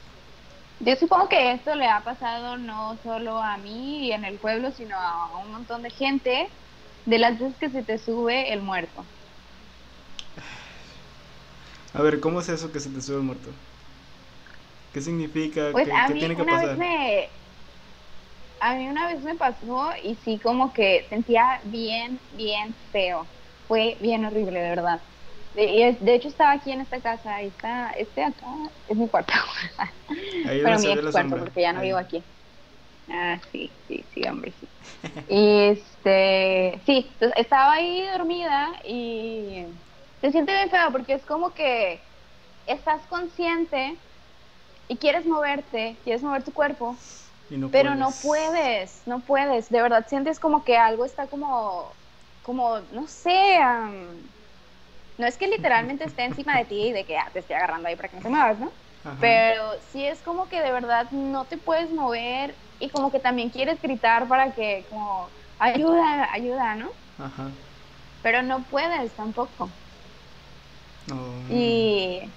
Yo 0.81 0.97
supongo 0.97 1.29
que 1.29 1.53
esto 1.53 1.75
le 1.77 1.87
ha 1.89 2.03
pasado 2.05 2.57
no 2.59 2.99
solo 3.03 3.39
a 3.39 3.57
mí 3.59 4.07
y 4.09 4.13
en 4.13 4.25
el 4.25 4.39
pueblo, 4.41 4.73
sino 4.73 4.97
a 4.99 5.39
un 5.39 5.53
montón 5.53 5.83
de 5.83 5.91
gente, 5.91 6.49
de 7.05 7.19
las 7.19 7.39
veces 7.39 7.57
que 7.59 7.71
se 7.71 7.83
te 7.85 7.99
sube 7.99 8.53
el 8.53 8.63
muerto. 8.63 9.07
A 11.95 12.03
ver, 12.03 12.21
¿cómo 12.21 12.41
es 12.41 12.49
eso 12.49 12.73
que 12.73 12.81
se 12.81 12.91
te 12.91 13.01
sube 13.01 13.17
el 13.17 13.23
muerto? 13.23 13.51
¿Qué 14.93 15.01
significa? 15.01 15.73
Pues 15.73 15.89
¿Qué, 15.89 16.05
a 16.05 16.07
qué 16.07 16.15
mí 16.15 16.17
tiene 16.17 16.37
que 16.37 16.45
una 16.45 16.57
pasar? 16.57 16.77
vez 16.77 16.77
me 16.77 17.29
a 18.61 18.75
mí 18.77 18.89
una 18.89 19.07
vez 19.09 19.23
me 19.25 19.37
pasó 19.37 19.91
y 20.03 20.17
sí 20.17 20.39
como 20.39 20.73
que 20.73 21.07
sentía 21.09 21.61
bien 21.65 22.23
bien 22.31 22.77
feo. 22.93 23.31
Fue 23.67 23.99
bien 24.01 24.25
horrible, 24.25 24.61
de 24.61 24.69
verdad. 24.71 25.03
De, 25.53 25.99
de 26.01 26.15
hecho 26.15 26.29
estaba 26.29 26.53
aquí 26.53 26.73
en 26.73 26.81
esta 26.81 27.01
casa, 27.03 27.37
ahí 27.37 27.49
está, 27.49 27.91
este 27.93 28.23
acá 28.25 28.47
es 28.87 28.97
mi 28.97 29.09
cuarto. 29.09 29.33
Pero 30.63 30.79
mi 30.79 30.93
ex 30.93 31.09
cuarto, 31.11 31.39
porque 31.39 31.63
ya 31.63 31.73
no 31.73 31.81
Ahí. 31.81 31.83
vivo 31.83 31.99
aquí. 31.99 32.25
Ah, 33.09 33.41
sí, 33.53 33.83
sí, 33.89 34.09
sí, 34.15 34.23
hombre, 34.29 34.53
sí. 34.53 34.73
Y 35.27 35.61
este, 35.71 36.83
sí, 36.87 37.11
entonces, 37.15 37.39
estaba 37.45 37.75
ahí 37.75 38.07
dormida 38.13 38.73
y 38.85 39.67
se 40.21 40.33
siente 40.33 40.53
bien 40.55 40.71
feo 40.71 40.93
porque 40.93 41.15
es 41.15 41.27
como 41.27 41.55
que 41.55 42.03
estás 42.67 43.07
consciente 43.09 44.03
y 44.89 44.99
quieres 44.99 45.27
moverte, 45.27 46.01
quieres 46.05 46.23
mover 46.23 46.45
tu 46.45 46.53
cuerpo, 46.53 47.05
no 47.51 47.71
pero 47.71 47.95
no 47.95 48.19
puedes. 48.21 49.07
no 49.07 49.25
puedes. 49.25 49.71
De 49.71 49.83
verdad 49.83 50.07
sientes 50.09 50.41
como 50.41 50.65
que 50.65 50.77
algo 50.79 51.05
está 51.05 51.29
como, 51.29 51.99
como, 52.43 52.81
no 52.81 53.07
sé, 53.09 53.59
am, 53.59 54.29
no 55.19 55.27
es 55.27 55.39
que 55.39 55.47
literalmente 55.49 56.05
esté 56.05 56.25
encima 56.25 56.59
de 56.59 56.65
ti 56.67 56.89
y 56.89 56.93
de 56.93 57.07
que 57.07 57.17
ah, 57.19 57.31
te 57.33 57.41
esté 57.41 57.55
agarrando 57.55 57.89
ahí 57.89 57.97
para 57.97 58.09
que 58.09 58.17
no 58.17 58.23
te 58.23 58.29
muevas, 58.31 58.59
¿no? 58.61 58.73
Ajá. 59.05 59.19
Pero 59.21 59.81
sí 59.83 60.05
es 60.07 60.23
como 60.23 60.49
que 60.49 60.63
de 60.63 60.73
verdad 60.73 61.11
no 61.13 61.47
te 61.47 61.59
puedes 61.59 61.93
mover 61.93 62.59
y 62.79 62.91
como 62.91 63.11
que 63.13 63.21
también 63.21 63.51
quieres 63.51 63.81
gritar 63.81 64.29
para 64.29 64.53
que 64.55 64.87
como 64.91 65.33
ayuda, 65.59 66.33
ayuda, 66.33 66.75
¿no? 66.77 66.93
Ajá. 67.17 67.53
Pero 68.23 68.43
no 68.43 68.69
puedes 68.69 69.15
tampoco. 69.15 69.71
No. 71.07 71.43
Y 71.49 72.35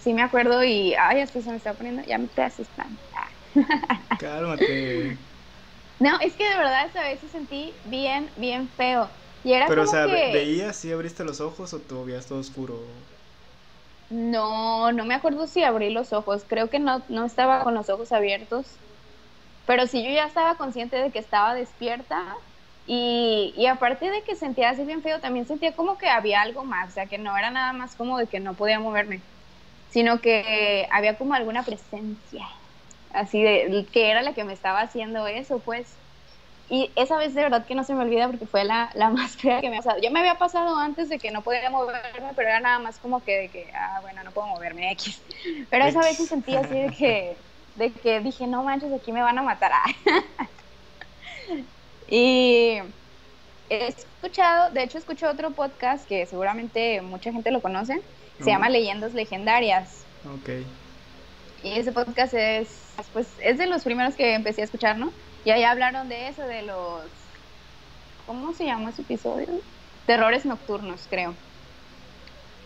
sí 0.00 0.14
me 0.14 0.22
acuerdo 0.22 0.64
y 0.64 0.94
ay, 0.94 1.20
hasta 1.22 1.40
se 1.42 1.50
me 1.50 1.58
está 1.58 1.76
poniendo, 1.76 2.02
ya 2.06 2.18
me 2.18 2.26
estoy 2.26 2.44
asustando. 2.44 3.00
Ah. 3.14 3.28
Cálmate. 4.18 5.18
No, 5.98 6.18
es 6.20 6.36
que 6.36 6.48
de 6.48 6.56
verdad 6.58 6.86
esa 6.86 7.02
vez 7.02 7.20
sentí 7.30 7.80
bien, 7.84 8.32
bien 8.36 8.70
feo. 8.74 9.12
Y 9.42 9.52
era 9.52 9.72
Pero, 9.72 9.84
o 9.84 9.86
como 9.86 9.92
sea, 9.92 10.06
ve- 10.06 10.22
que 10.26 10.26
¿veías 10.26 10.76
si 10.76 10.92
abriste 10.92 11.24
los 11.24 11.40
ojos 11.40 11.72
o 11.72 11.80
tú 11.86 12.04
veías 12.04 12.26
todo 12.26 12.40
oscuro? 12.40 13.08
no, 14.08 14.92
no 14.92 15.04
me 15.04 15.14
acuerdo 15.14 15.46
si 15.46 15.62
abrí 15.62 15.90
los 15.90 16.12
ojos. 16.12 16.44
Creo 16.48 16.70
que 16.70 16.78
no, 16.78 17.04
no 17.08 17.24
estaba 17.24 17.62
con 17.64 17.74
los 17.74 17.88
ojos 17.90 18.12
abiertos. 18.12 18.80
Pero 19.66 19.86
sí 19.86 20.04
yo 20.04 20.10
ya 20.12 20.26
estaba 20.26 20.56
consciente 20.56 20.96
de 20.98 21.12
que 21.12 21.18
estaba 21.20 21.54
despierta. 21.54 22.36
Y, 22.84 23.54
y 23.56 23.66
aparte 23.66 24.10
de 24.10 24.24
que 24.24 24.36
sentía 24.36 24.70
así 24.70 24.84
bien 24.84 25.02
feo, 25.02 25.20
también 25.20 25.46
sentía 25.46 25.74
como 25.76 25.98
que 25.98 26.08
había 26.08 26.42
algo 26.42 26.64
más. 26.64 26.90
O 26.90 26.94
sea, 26.94 27.08
que 27.08 27.18
no 27.18 27.36
era 27.38 27.50
nada 27.52 27.72
más 27.74 27.96
como 27.96 28.18
de 28.18 28.28
que 28.28 28.40
no 28.40 28.56
podía 28.56 28.80
moverme. 28.80 29.24
Sino 29.90 30.20
que 30.20 30.88
había 30.90 31.18
como 31.18 31.34
alguna 31.34 31.64
presencia. 31.64 32.46
Así 33.10 33.42
de 33.42 33.86
que 33.92 34.10
era 34.10 34.22
la 34.22 34.34
que 34.34 34.44
me 34.44 34.52
estaba 34.52 34.80
haciendo 34.80 35.26
eso, 35.26 35.60
pues. 35.60 35.98
Y 36.68 36.92
esa 36.96 37.18
vez 37.18 37.34
de 37.34 37.42
verdad 37.42 37.66
que 37.66 37.74
no 37.74 37.82
se 37.82 37.94
me 37.94 38.02
olvida 38.04 38.28
porque 38.28 38.46
fue 38.46 38.64
la, 38.64 38.90
la 38.94 39.10
más 39.12 39.36
fea 39.36 39.60
que 39.60 39.70
me 39.70 39.76
ha 39.76 39.80
pasado. 39.80 40.00
Ya 40.00 40.10
me 40.10 40.20
había 40.20 40.38
pasado 40.38 40.76
antes 40.76 41.08
de 41.08 41.18
que 41.18 41.32
no 41.32 41.42
podía 41.42 41.68
moverme, 41.70 42.32
pero 42.36 42.48
era 42.48 42.60
nada 42.60 42.78
más 42.78 43.00
como 43.00 43.24
que 43.24 43.36
de 43.36 43.50
que, 43.50 43.70
ah, 43.74 43.98
bueno, 44.02 44.22
no 44.22 44.32
puedo 44.32 44.46
moverme 44.48 44.92
X. 44.94 45.24
Pero 45.70 45.84
esa 45.84 46.00
vez 46.02 46.16
sí 46.16 46.26
sentí 46.26 46.56
así 46.56 46.80
de 46.80 46.90
que, 46.90 47.38
de 47.74 47.92
que 47.94 48.20
dije, 48.20 48.46
no 48.46 48.62
manches, 48.62 48.92
aquí 48.92 49.12
me 49.12 49.22
van 49.22 49.38
a 49.38 49.42
matar. 49.42 49.72
Y 52.06 52.78
he 53.70 53.86
escuchado, 53.86 54.72
de 54.72 54.82
hecho 54.82 54.98
escuché 54.98 55.26
otro 55.26 55.52
podcast 55.52 56.06
que 56.06 56.26
seguramente 56.26 57.00
mucha 57.00 57.32
gente 57.32 57.50
lo 57.50 57.62
conoce, 57.62 58.02
se 58.38 58.50
llama 58.50 58.68
Leyendas 58.68 59.14
Legendarias. 59.14 60.04
Ok. 60.24 60.50
Y 61.62 61.78
ese 61.78 61.92
podcast 61.92 62.34
es, 62.34 62.68
pues, 63.12 63.28
es 63.42 63.58
de 63.58 63.66
los 63.66 63.84
primeros 63.84 64.14
que 64.16 64.34
empecé 64.34 64.62
a 64.62 64.64
escuchar, 64.64 64.98
¿no? 64.98 65.12
Y 65.44 65.50
ahí 65.50 65.62
hablaron 65.62 66.08
de 66.08 66.28
eso, 66.28 66.42
de 66.42 66.62
los, 66.62 67.04
¿cómo 68.26 68.52
se 68.54 68.64
llama 68.64 68.90
ese 68.90 69.02
episodio? 69.02 69.46
Terrores 70.06 70.44
nocturnos, 70.44 71.06
creo. 71.08 71.34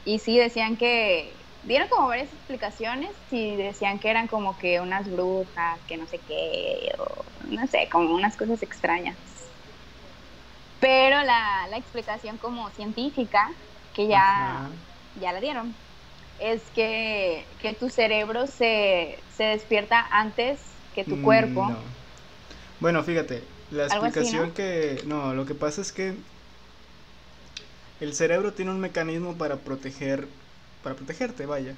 Y 0.04 0.18
sí, 0.20 0.38
decían 0.38 0.76
que, 0.76 1.32
dieron 1.64 1.88
como 1.88 2.08
varias 2.08 2.32
explicaciones 2.32 3.10
y 3.30 3.56
decían 3.56 3.98
que 3.98 4.10
eran 4.10 4.28
como 4.28 4.56
que 4.58 4.80
unas 4.80 5.10
brujas, 5.10 5.80
que 5.86 5.96
no 5.96 6.06
sé 6.06 6.20
qué, 6.26 6.92
o 6.98 7.24
no 7.48 7.66
sé, 7.66 7.88
como 7.90 8.14
unas 8.14 8.36
cosas 8.36 8.62
extrañas. 8.62 9.16
Pero 10.84 11.22
la, 11.22 11.66
la 11.70 11.76
explicación 11.78 12.38
como 12.38 12.70
científica, 12.70 13.48
que 13.92 14.06
ya 14.08 14.22
Ajá. 14.30 14.72
ya 15.14 15.32
la 15.32 15.40
dieron, 15.40 15.76
es 16.38 16.70
que, 16.72 17.56
que 17.60 17.74
tu 17.74 17.88
cerebro 17.90 18.46
se, 18.46 19.24
se 19.28 19.44
despierta 19.44 20.06
antes 20.10 20.82
que 20.92 21.04
tu 21.04 21.20
Mm, 21.20 21.20
cuerpo. 21.20 21.68
no. 21.68 21.78
Bueno, 22.80 23.02
fíjate, 23.04 23.44
la 23.70 23.84
así, 23.88 24.30
explicación 24.30 24.52
¿no? 24.52 24.52
que... 24.52 25.02
No, 25.06 25.34
lo 25.34 25.46
que 25.46 25.54
pasa 25.54 25.80
es 25.82 25.92
que 25.92 26.16
el 28.00 28.14
cerebro 28.14 28.52
tiene 28.54 28.70
un 28.70 28.80
mecanismo 28.80 29.36
para 29.38 29.58
proteger, 29.58 30.28
para 30.82 30.96
protegerte, 30.96 31.46
vaya. 31.46 31.76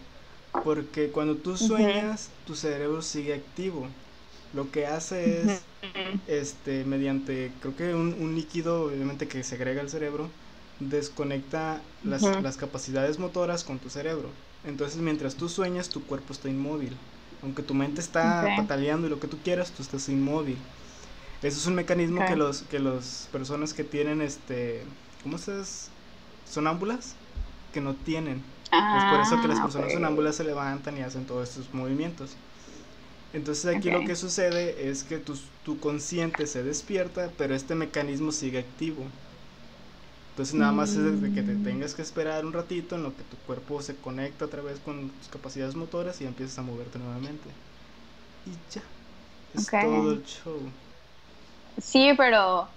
Porque 0.62 1.10
cuando 1.10 1.36
tú 1.36 1.56
sueñas, 1.56 2.30
tu 2.46 2.54
cerebro 2.56 3.02
sigue 3.02 3.34
activo. 3.34 3.90
Lo 4.52 4.70
que 4.70 4.86
hace 4.86 5.42
es, 5.44 5.66
este, 6.26 6.84
mediante, 6.84 7.52
creo 7.60 7.76
que 7.76 7.94
un, 7.94 8.14
un 8.14 8.34
líquido, 8.34 8.84
obviamente, 8.86 9.28
que 9.28 9.42
segrega 9.44 9.82
el 9.82 9.90
cerebro, 9.90 10.30
desconecta 10.80 11.82
las, 12.02 12.38
las 12.40 12.56
capacidades 12.56 13.18
motoras 13.18 13.64
con 13.64 13.80
tu 13.80 13.90
cerebro. 13.90 14.34
Entonces, 14.64 15.00
mientras 15.00 15.36
tú 15.36 15.48
sueñas, 15.48 15.90
tu 15.90 16.06
cuerpo 16.06 16.32
está 16.32 16.48
inmóvil. 16.48 16.98
Aunque 17.42 17.62
tu 17.62 17.74
mente 17.74 18.00
está 18.00 18.52
pataleando 18.54 19.06
y 19.06 19.10
lo 19.10 19.20
que 19.20 19.28
tú 19.28 19.42
quieras, 19.42 19.72
tú 19.72 19.82
estás 19.82 20.08
inmóvil. 20.08 20.58
Eso 21.42 21.58
es 21.58 21.66
un 21.66 21.74
mecanismo 21.74 22.24
que 22.24 22.36
los 22.36 22.62
que 22.62 22.78
las 22.78 23.28
personas 23.32 23.74
que 23.74 23.84
tienen 23.84 24.20
este, 24.22 24.86
¿cómo 25.22 25.38
se 25.38 25.58
dice? 25.58 25.90
Sonámbulas 26.44 27.16
que 27.72 27.80
no 27.80 27.94
tienen. 27.96 28.44
es 28.92 29.04
por 29.04 29.20
eso 29.20 29.40
que 29.40 29.48
las 29.48 29.58
Ah, 29.58 29.64
personas 29.64 29.88
ok. 29.88 29.92
sonámbulas 29.92 30.36
se 30.36 30.44
levantan 30.44 30.96
y 30.96 31.02
hacen 31.02 31.26
todos 31.26 31.48
estos 31.50 31.74
movimientos. 31.74 32.38
Entonces 33.32 33.66
aquí 33.66 33.90
lo 33.90 34.04
que 34.04 34.16
sucede 34.16 34.88
es 34.90 35.04
que 35.04 35.18
tu, 35.18 35.34
tu 35.62 35.78
consciente 35.80 36.46
se 36.46 36.62
despierta, 36.64 37.32
pero 37.36 37.54
este 37.54 37.74
mecanismo 37.74 38.32
sigue 38.32 38.58
activo. 38.58 39.10
Entonces 40.30 40.54
nada 40.54 40.72
más 40.72 40.94
es 40.96 41.20
de 41.20 41.32
que 41.32 41.42
te 41.42 41.56
Mm. 41.56 41.56
tengas 41.56 41.94
que 41.94 42.02
esperar 42.02 42.44
un 42.44 42.52
ratito 42.52 42.94
en 42.94 43.02
lo 43.02 43.16
que 43.16 43.24
tu 43.24 43.38
cuerpo 43.38 43.80
se 43.82 43.96
conecta 43.96 44.44
otra 44.44 44.62
vez 44.62 44.78
con 44.80 45.10
tus 45.10 45.28
capacidades 45.28 45.74
motoras 45.76 46.20
y 46.20 46.26
empiezas 46.26 46.58
a 46.58 46.62
moverte 46.62 46.98
nuevamente. 46.98 47.48
Y 48.46 48.52
ya. 48.70 48.82
Es 49.54 49.72
todo 49.80 50.12
el 50.12 50.22
show. 50.24 50.72
Sí, 51.78 52.12
pero 52.16 52.68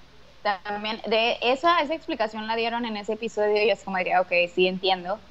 también 0.42 1.02
de 1.08 1.38
esa, 1.42 1.80
esa 1.82 1.94
explicación 1.96 2.48
la 2.48 2.56
dieron 2.56 2.86
en 2.86 2.98
ese 2.98 3.14
episodio 3.14 3.64
y 3.64 3.70
es 3.70 3.84
como 3.84 3.98
diría, 3.98 4.22
ok, 4.22 4.32
sí 4.54 4.68
entiendo. 4.68 5.22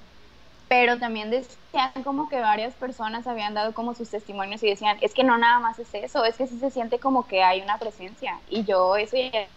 Pero 0.68 0.98
también 0.98 1.30
decían 1.30 1.92
como 2.04 2.28
que 2.28 2.40
varias 2.40 2.74
personas 2.74 3.26
habían 3.26 3.54
dado 3.54 3.72
como 3.72 3.94
sus 3.94 4.10
testimonios 4.10 4.62
y 4.62 4.68
decían, 4.68 4.98
es 5.00 5.14
que 5.14 5.24
no 5.24 5.38
nada 5.38 5.60
más 5.60 5.78
es 5.78 5.88
eso, 5.94 6.24
es 6.24 6.36
que 6.36 6.46
sí 6.46 6.58
se 6.58 6.70
siente 6.70 6.98
como 6.98 7.26
que 7.26 7.42
hay 7.42 7.62
una 7.62 7.78
presencia. 7.78 8.38
Y 8.48 8.64
yo 8.64 8.96
eso 8.96 9.16
ya. 9.16 9.48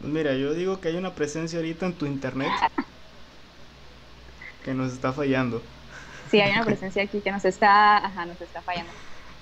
Pues 0.00 0.12
mira, 0.12 0.34
yo 0.34 0.54
digo 0.54 0.80
que 0.80 0.88
hay 0.88 0.96
una 0.96 1.14
presencia 1.14 1.58
ahorita 1.58 1.86
en 1.86 1.94
tu 1.94 2.06
internet 2.06 2.50
que 4.64 4.74
nos 4.74 4.92
está 4.92 5.12
fallando. 5.12 5.62
Sí, 6.30 6.40
hay 6.40 6.52
una 6.52 6.64
presencia 6.64 7.02
aquí 7.02 7.20
que 7.20 7.32
nos 7.32 7.44
está, 7.44 7.96
ajá, 7.96 8.26
nos 8.26 8.40
está 8.40 8.60
fallando. 8.62 8.92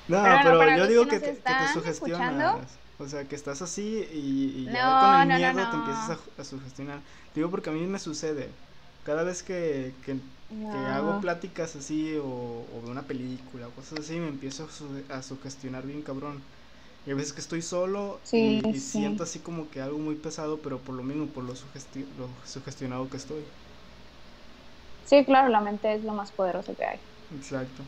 No, 0.09 0.22
Pero 0.22 0.77
yo 0.77 0.87
digo 0.87 1.07
que 1.07 1.18
te, 1.18 1.35
que 1.35 1.43
te 1.43 1.68
sugestionas. 1.74 1.87
escuchando. 1.87 2.86
O 2.99 3.09
sea, 3.09 3.29
que 3.29 3.37
estás 3.37 3.61
así 3.63 4.07
y, 4.13 4.65
y 4.65 4.71
ya 4.71 4.97
con 4.99 5.13
el 5.13 5.25
no, 5.27 5.39
no, 5.39 5.39
miedo 5.39 5.69
te 5.69 5.77
empiezas 5.77 6.11
a, 6.11 6.41
a 6.41 6.45
sugestionar. 6.45 7.05
Digo 7.35 7.51
porque 7.51 7.71
a 7.71 7.73
mí 7.73 7.87
me 7.87 7.99
sucede. 7.99 8.57
Cada 9.03 9.23
vez 9.23 9.43
que, 9.43 9.99
que, 10.03 10.21
hago 10.91 11.21
pláticas 11.21 11.77
así 11.77 12.17
o, 12.17 12.25
o 12.27 12.81
veo 12.83 12.91
una 12.91 13.07
película 13.07 13.69
o 13.69 13.75
cosas 13.75 14.01
así, 14.01 14.19
me 14.19 14.29
empiezo 14.29 14.65
a, 14.65 14.71
su- 14.71 15.05
a 15.11 15.23
sugestionar 15.23 15.87
bien 15.87 16.03
cabrón. 16.03 16.45
Y 17.07 17.11
a 17.13 17.15
veces 17.15 17.33
que 17.35 17.41
estoy 17.41 17.63
solo 17.63 18.23
Sí, 18.23 18.61
y, 18.71 18.75
y 18.77 18.81
sí. 18.93 19.01
siento 19.01 19.23
así 19.25 19.41
como 19.41 19.71
que 19.71 19.81
algo 19.83 19.99
muy 19.99 20.17
pesado, 20.17 20.63
pero 20.63 20.85
por 20.85 20.95
lo 20.97 21.03
mismo, 21.05 21.33
por 21.33 21.45
lo, 21.45 21.55
sugesti- 21.55 22.09
lo 22.17 22.37
sugestionado 22.47 23.11
que 23.11 23.17
estoy. 23.19 23.49
Sí, 25.05 25.25
claro, 25.25 25.49
la 25.49 25.61
mente 25.63 25.95
es 25.95 26.05
lo 26.05 26.13
más 26.13 26.33
poderoso 26.33 26.77
que 26.77 26.85
hay. 26.85 27.01
Exacto. 27.31 27.87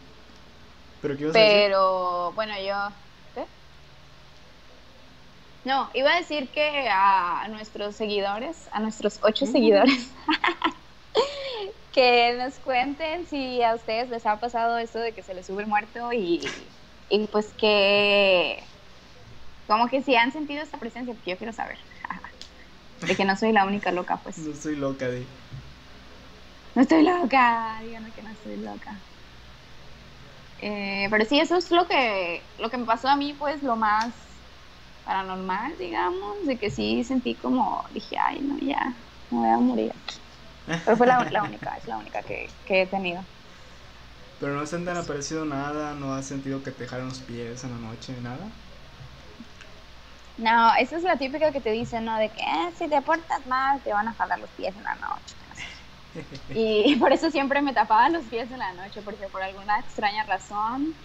¿Pero 1.00 1.16
qué 1.16 1.24
ibas 1.24 1.38
a 1.38 1.42
decir? 1.42 1.64
Pero, 1.64 2.32
bueno, 2.34 2.54
yo... 2.60 2.74
No, 5.64 5.90
iba 5.94 6.12
a 6.12 6.16
decir 6.16 6.50
que 6.50 6.88
a 6.90 7.46
nuestros 7.48 7.96
seguidores, 7.96 8.68
a 8.72 8.80
nuestros 8.80 9.20
ocho 9.22 9.44
Mm. 9.44 9.52
seguidores, 9.52 10.14
que 11.92 12.36
nos 12.36 12.58
cuenten 12.60 13.26
si 13.26 13.62
a 13.62 13.74
ustedes 13.74 14.08
les 14.08 14.24
ha 14.26 14.40
pasado 14.40 14.78
esto 14.78 14.98
de 14.98 15.14
que 15.14 15.22
se 15.22 15.34
les 15.34 15.46
sube 15.46 15.62
el 15.62 15.68
muerto 15.68 16.12
y, 16.12 16.46
y 17.08 17.26
pues 17.28 17.52
que... 17.58 18.62
Como 19.66 19.88
que 19.88 20.02
si 20.02 20.16
han 20.16 20.32
sentido 20.32 20.62
esta 20.62 20.78
presencia, 20.78 21.12
porque 21.12 21.32
yo 21.32 21.38
quiero 21.38 21.52
saber. 21.52 21.78
De 23.06 23.14
que 23.14 23.24
no 23.24 23.36
soy 23.36 23.52
la 23.52 23.64
única 23.64 23.92
loca, 23.92 24.20
pues. 24.22 24.38
No 24.38 24.52
estoy 24.52 24.74
loca 24.74 25.08
de... 25.08 25.24
No 26.74 26.82
estoy 26.82 27.04
loca, 27.04 27.78
díganme 27.82 28.12
que 28.12 28.22
no 28.22 28.30
estoy 28.30 28.56
loca. 28.56 29.00
Eh, 30.58 31.06
pero 31.10 31.24
sí, 31.24 31.38
eso 31.38 31.56
es 31.56 31.70
lo 31.70 31.86
que, 31.86 32.42
lo 32.58 32.70
que 32.70 32.78
me 32.78 32.86
pasó 32.86 33.08
a 33.08 33.16
mí, 33.16 33.34
pues 33.34 33.62
lo 33.62 33.76
más 33.76 34.27
paranormal, 35.08 35.76
digamos, 35.78 36.44
de 36.46 36.58
que 36.58 36.70
sí 36.70 37.04
sentí 37.04 37.36
como, 37.38 37.84
dije, 37.92 38.16
ay, 38.18 38.42
no, 38.42 38.56
ya, 38.60 38.80
me 39.30 39.38
voy 39.38 39.48
a 39.50 39.58
morir 39.58 39.92
aquí. 39.96 40.22
Pero 40.84 40.96
fue 40.98 41.06
la, 41.08 41.28
la 41.30 41.44
única, 41.44 41.76
es 41.78 41.86
la 41.88 41.98
única 41.98 42.24
que, 42.24 42.60
que 42.66 42.82
he 42.82 42.88
tenido. 42.88 43.26
Pero 44.38 44.54
no 44.54 44.66
se 44.66 44.78
te 44.80 44.90
han 44.90 44.96
aparecido 44.96 45.44
nada, 45.44 45.94
no 45.94 46.12
has 46.14 46.26
sentido 46.26 46.62
que 46.62 46.72
te 46.72 46.86
jalan 46.88 47.08
los 47.08 47.20
pies 47.20 47.62
en 47.64 47.70
la 47.70 47.78
noche, 47.78 48.20
nada. 48.20 48.50
No, 50.36 50.74
esa 50.78 50.96
es 50.96 51.02
la 51.02 51.18
típica 51.18 51.52
que 51.52 51.60
te 51.60 51.70
dicen, 51.72 52.04
¿no? 52.06 52.16
De 52.18 52.32
que 52.32 52.40
eh, 52.40 52.72
si 52.74 52.88
te 52.88 53.02
portas 53.02 53.44
mal, 53.46 53.82
te 53.82 53.92
van 53.92 54.08
a 54.08 54.14
jalar 54.14 54.38
los 54.38 54.52
pies 54.52 54.74
en 54.76 54.84
la 54.84 54.94
noche. 54.96 55.36
Y 56.52 56.96
por 56.96 57.12
eso 57.12 57.30
siempre 57.30 57.62
me 57.62 57.74
tapaba 57.74 58.08
los 58.10 58.28
pies 58.28 58.50
en 58.50 58.58
la 58.58 58.72
noche, 58.72 59.02
porque 59.02 59.28
por 59.28 59.42
alguna 59.42 59.78
extraña 59.80 60.24
razón, 60.24 60.96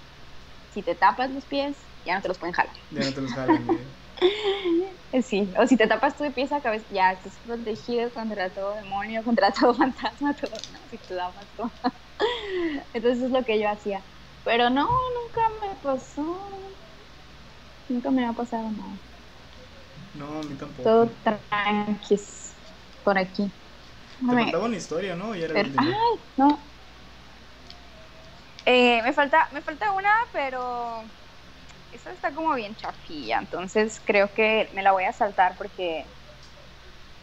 si 0.70 0.84
te 0.84 0.96
tapas 0.96 1.32
los 1.32 1.48
pies, 1.48 1.90
ya 2.06 2.16
no 2.16 2.22
te 2.22 2.28
los 2.28 2.40
pueden 2.40 2.54
jalar. 2.54 2.74
Ya 2.90 3.04
no 3.06 3.14
te 3.14 3.22
los 3.22 3.34
jalan. 3.34 3.70
eh. 3.70 3.94
Sí, 5.22 5.54
o 5.60 5.68
si 5.68 5.78
te 5.78 5.88
tapas 5.88 6.16
tú 6.18 6.24
de 6.24 6.32
pies 6.32 6.52
a 6.52 6.62
cabeza, 6.62 6.88
ya 6.90 7.12
estás 7.12 7.40
protegido 7.40 8.12
contra 8.14 8.52
todo 8.54 8.74
demonio, 8.76 9.24
contra 9.24 9.52
todo 9.52 9.74
fantasma, 9.76 10.36
todo, 10.36 10.62
no, 10.72 10.88
si 10.90 10.98
te 11.00 11.16
tapas 11.16 11.50
tú. 11.56 11.64
Entonces 12.94 13.24
es 13.26 13.32
lo 13.32 13.44
que 13.46 13.60
yo 13.62 13.70
hacía. 13.70 14.06
Pero 14.44 14.70
no, 14.70 14.86
nunca 14.88 15.42
me 15.62 15.76
pasó. 15.82 16.78
Nunca 17.88 18.12
me 18.12 18.26
ha 18.26 18.34
pasado 18.34 18.72
nada. 18.72 19.00
No, 20.14 20.40
a 20.40 20.44
mí 20.44 20.56
tampoco. 20.56 20.90
Todo 20.90 21.18
tranquis 21.24 22.56
por 23.04 23.18
aquí. 23.18 23.52
Te 24.10 24.26
Déjame- 24.26 24.44
faltaba 24.44 24.66
una 24.66 24.78
historia, 24.78 25.16
¿no? 25.16 25.36
Ya 25.36 25.46
era. 25.46 25.56
Ay, 25.78 26.20
no. 26.38 26.74
Eh, 28.66 29.02
me 29.04 29.14
falta, 29.14 29.50
me 29.52 29.62
falta 29.62 29.92
una, 29.92 30.10
pero 30.32 31.12
esa 31.96 32.12
está 32.12 32.34
como 32.34 32.54
bien 32.56 32.76
chafilla, 32.76 33.40
entonces 33.40 34.02
creo 34.06 34.34
que 34.34 34.70
me 34.74 34.84
la 34.84 34.92
voy 34.94 35.06
a 35.06 35.14
saltar 35.14 35.56
porque 35.58 36.14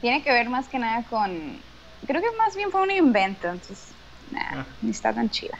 tiene 0.00 0.22
que 0.22 0.32
ver 0.32 0.48
más 0.48 0.68
que 0.68 0.78
nada 0.78 1.04
con, 1.06 1.64
creo 2.06 2.22
que 2.22 2.36
más 2.38 2.56
bien 2.56 2.70
fue 2.70 2.82
un 2.82 2.90
invento, 2.90 3.48
entonces 3.48 3.96
nah, 4.20 4.54
Ah. 4.54 4.76
ni 4.80 4.90
está 4.90 5.14
tan 5.14 5.30
chida. 5.30 5.58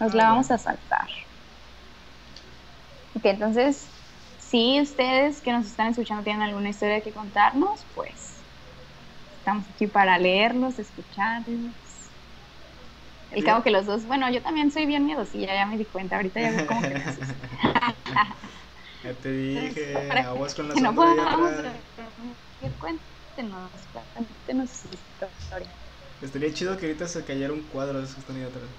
Nos 0.00 0.14
Ah, 0.14 0.14
la 0.14 0.24
vamos 0.30 0.50
a 0.50 0.58
saltar. 0.58 1.08
Ok, 3.14 3.24
entonces, 3.26 3.94
si 4.36 4.80
ustedes 4.80 5.42
que 5.42 5.52
nos 5.52 5.66
están 5.66 5.88
escuchando 5.88 6.24
tienen 6.24 6.42
alguna 6.42 6.70
historia 6.70 7.02
que 7.02 7.12
contarnos, 7.12 7.88
pues 7.94 8.46
estamos 9.38 9.70
aquí 9.70 9.86
para 9.88 10.18
leerlos, 10.18 10.78
escucharlos. 10.78 11.74
El 13.30 13.44
cabo 13.44 13.62
que 13.62 13.70
los 13.70 13.86
dos, 13.86 14.06
bueno, 14.06 14.30
yo 14.30 14.42
también 14.42 14.70
soy 14.70 14.86
bien 14.86 15.04
miedosilla, 15.04 15.54
ya 15.54 15.66
me 15.66 15.76
di 15.76 15.84
cuenta, 15.86 16.16
ahorita 16.16 16.40
ya 16.40 16.50
veo 16.50 16.66
como 16.66 16.86
que 16.86 16.94
me. 16.94 17.04
Ya 19.04 19.14
te 19.14 19.30
dije, 19.32 20.10
aguas 20.22 20.54
con 20.54 20.68
la 20.68 20.74
que 20.74 20.80
no 20.80 20.94
podamos. 20.94 21.50
Cuéntenos, 22.78 23.86
cuéntenos 24.14 24.70
su 24.70 24.88
historia. 24.92 25.72
Estaría 26.20 26.52
chido 26.52 26.76
que 26.76 26.86
ahorita 26.86 27.06
se 27.08 27.24
cayera 27.24 27.52
un 27.52 27.68
cuadro 27.68 27.98
de 27.98 28.04
esos 28.04 28.16
que 28.16 28.20
están 28.20 28.36
ahí 28.36 28.42
atrás. 28.42 28.70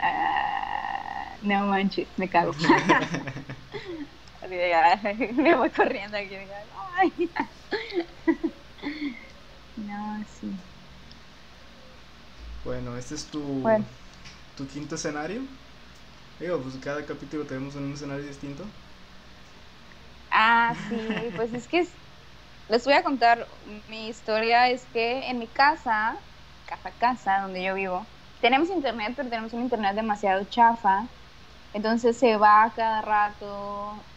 Ah, 0.00 1.38
no 1.42 1.66
manches, 1.66 2.08
me 2.16 2.28
cago. 2.28 2.52
Ay, 4.42 5.32
me 5.32 5.54
voy 5.56 5.70
corriendo 5.70 6.16
aquí. 6.18 6.34
ay. 7.00 7.32
No, 9.76 10.24
sí. 10.26 10.73
Bueno, 12.64 12.96
este 12.96 13.14
es 13.14 13.26
tu, 13.30 13.62
Bueno. 13.62 13.88
tu 14.56 14.66
quinto 14.66 14.94
escenario. 14.96 15.48
Digo, 16.38 16.60
pues 16.62 16.76
cada 16.78 17.06
capítulo 17.06 17.46
tenemos 17.46 17.76
un 17.76 17.92
escenario 17.94 18.26
distinto. 18.26 18.70
Ah, 20.30 20.74
sí, 20.88 21.32
pues 21.36 21.52
es 21.52 21.68
que 21.68 21.80
es- 21.80 21.98
les 22.68 22.84
voy 22.84 22.94
a 22.94 23.02
contar 23.04 23.48
mi 23.88 24.08
historia. 24.08 24.68
Es 24.70 24.86
que 24.88 25.28
en 25.30 25.38
mi 25.38 25.48
casa, 25.52 26.22
casa 26.66 26.92
casa, 26.98 27.40
donde 27.42 27.64
yo 27.64 27.74
vivo, 27.74 28.08
tenemos 28.40 28.70
internet, 28.70 29.14
pero 29.16 29.30
tenemos 29.30 29.52
un 29.54 29.62
internet 29.62 29.96
demasiado 29.96 30.44
chafa. 30.46 31.10
Entonces 31.72 32.18
se 32.18 32.36
va 32.36 32.72
cada 32.76 33.02
rato 33.02 34.08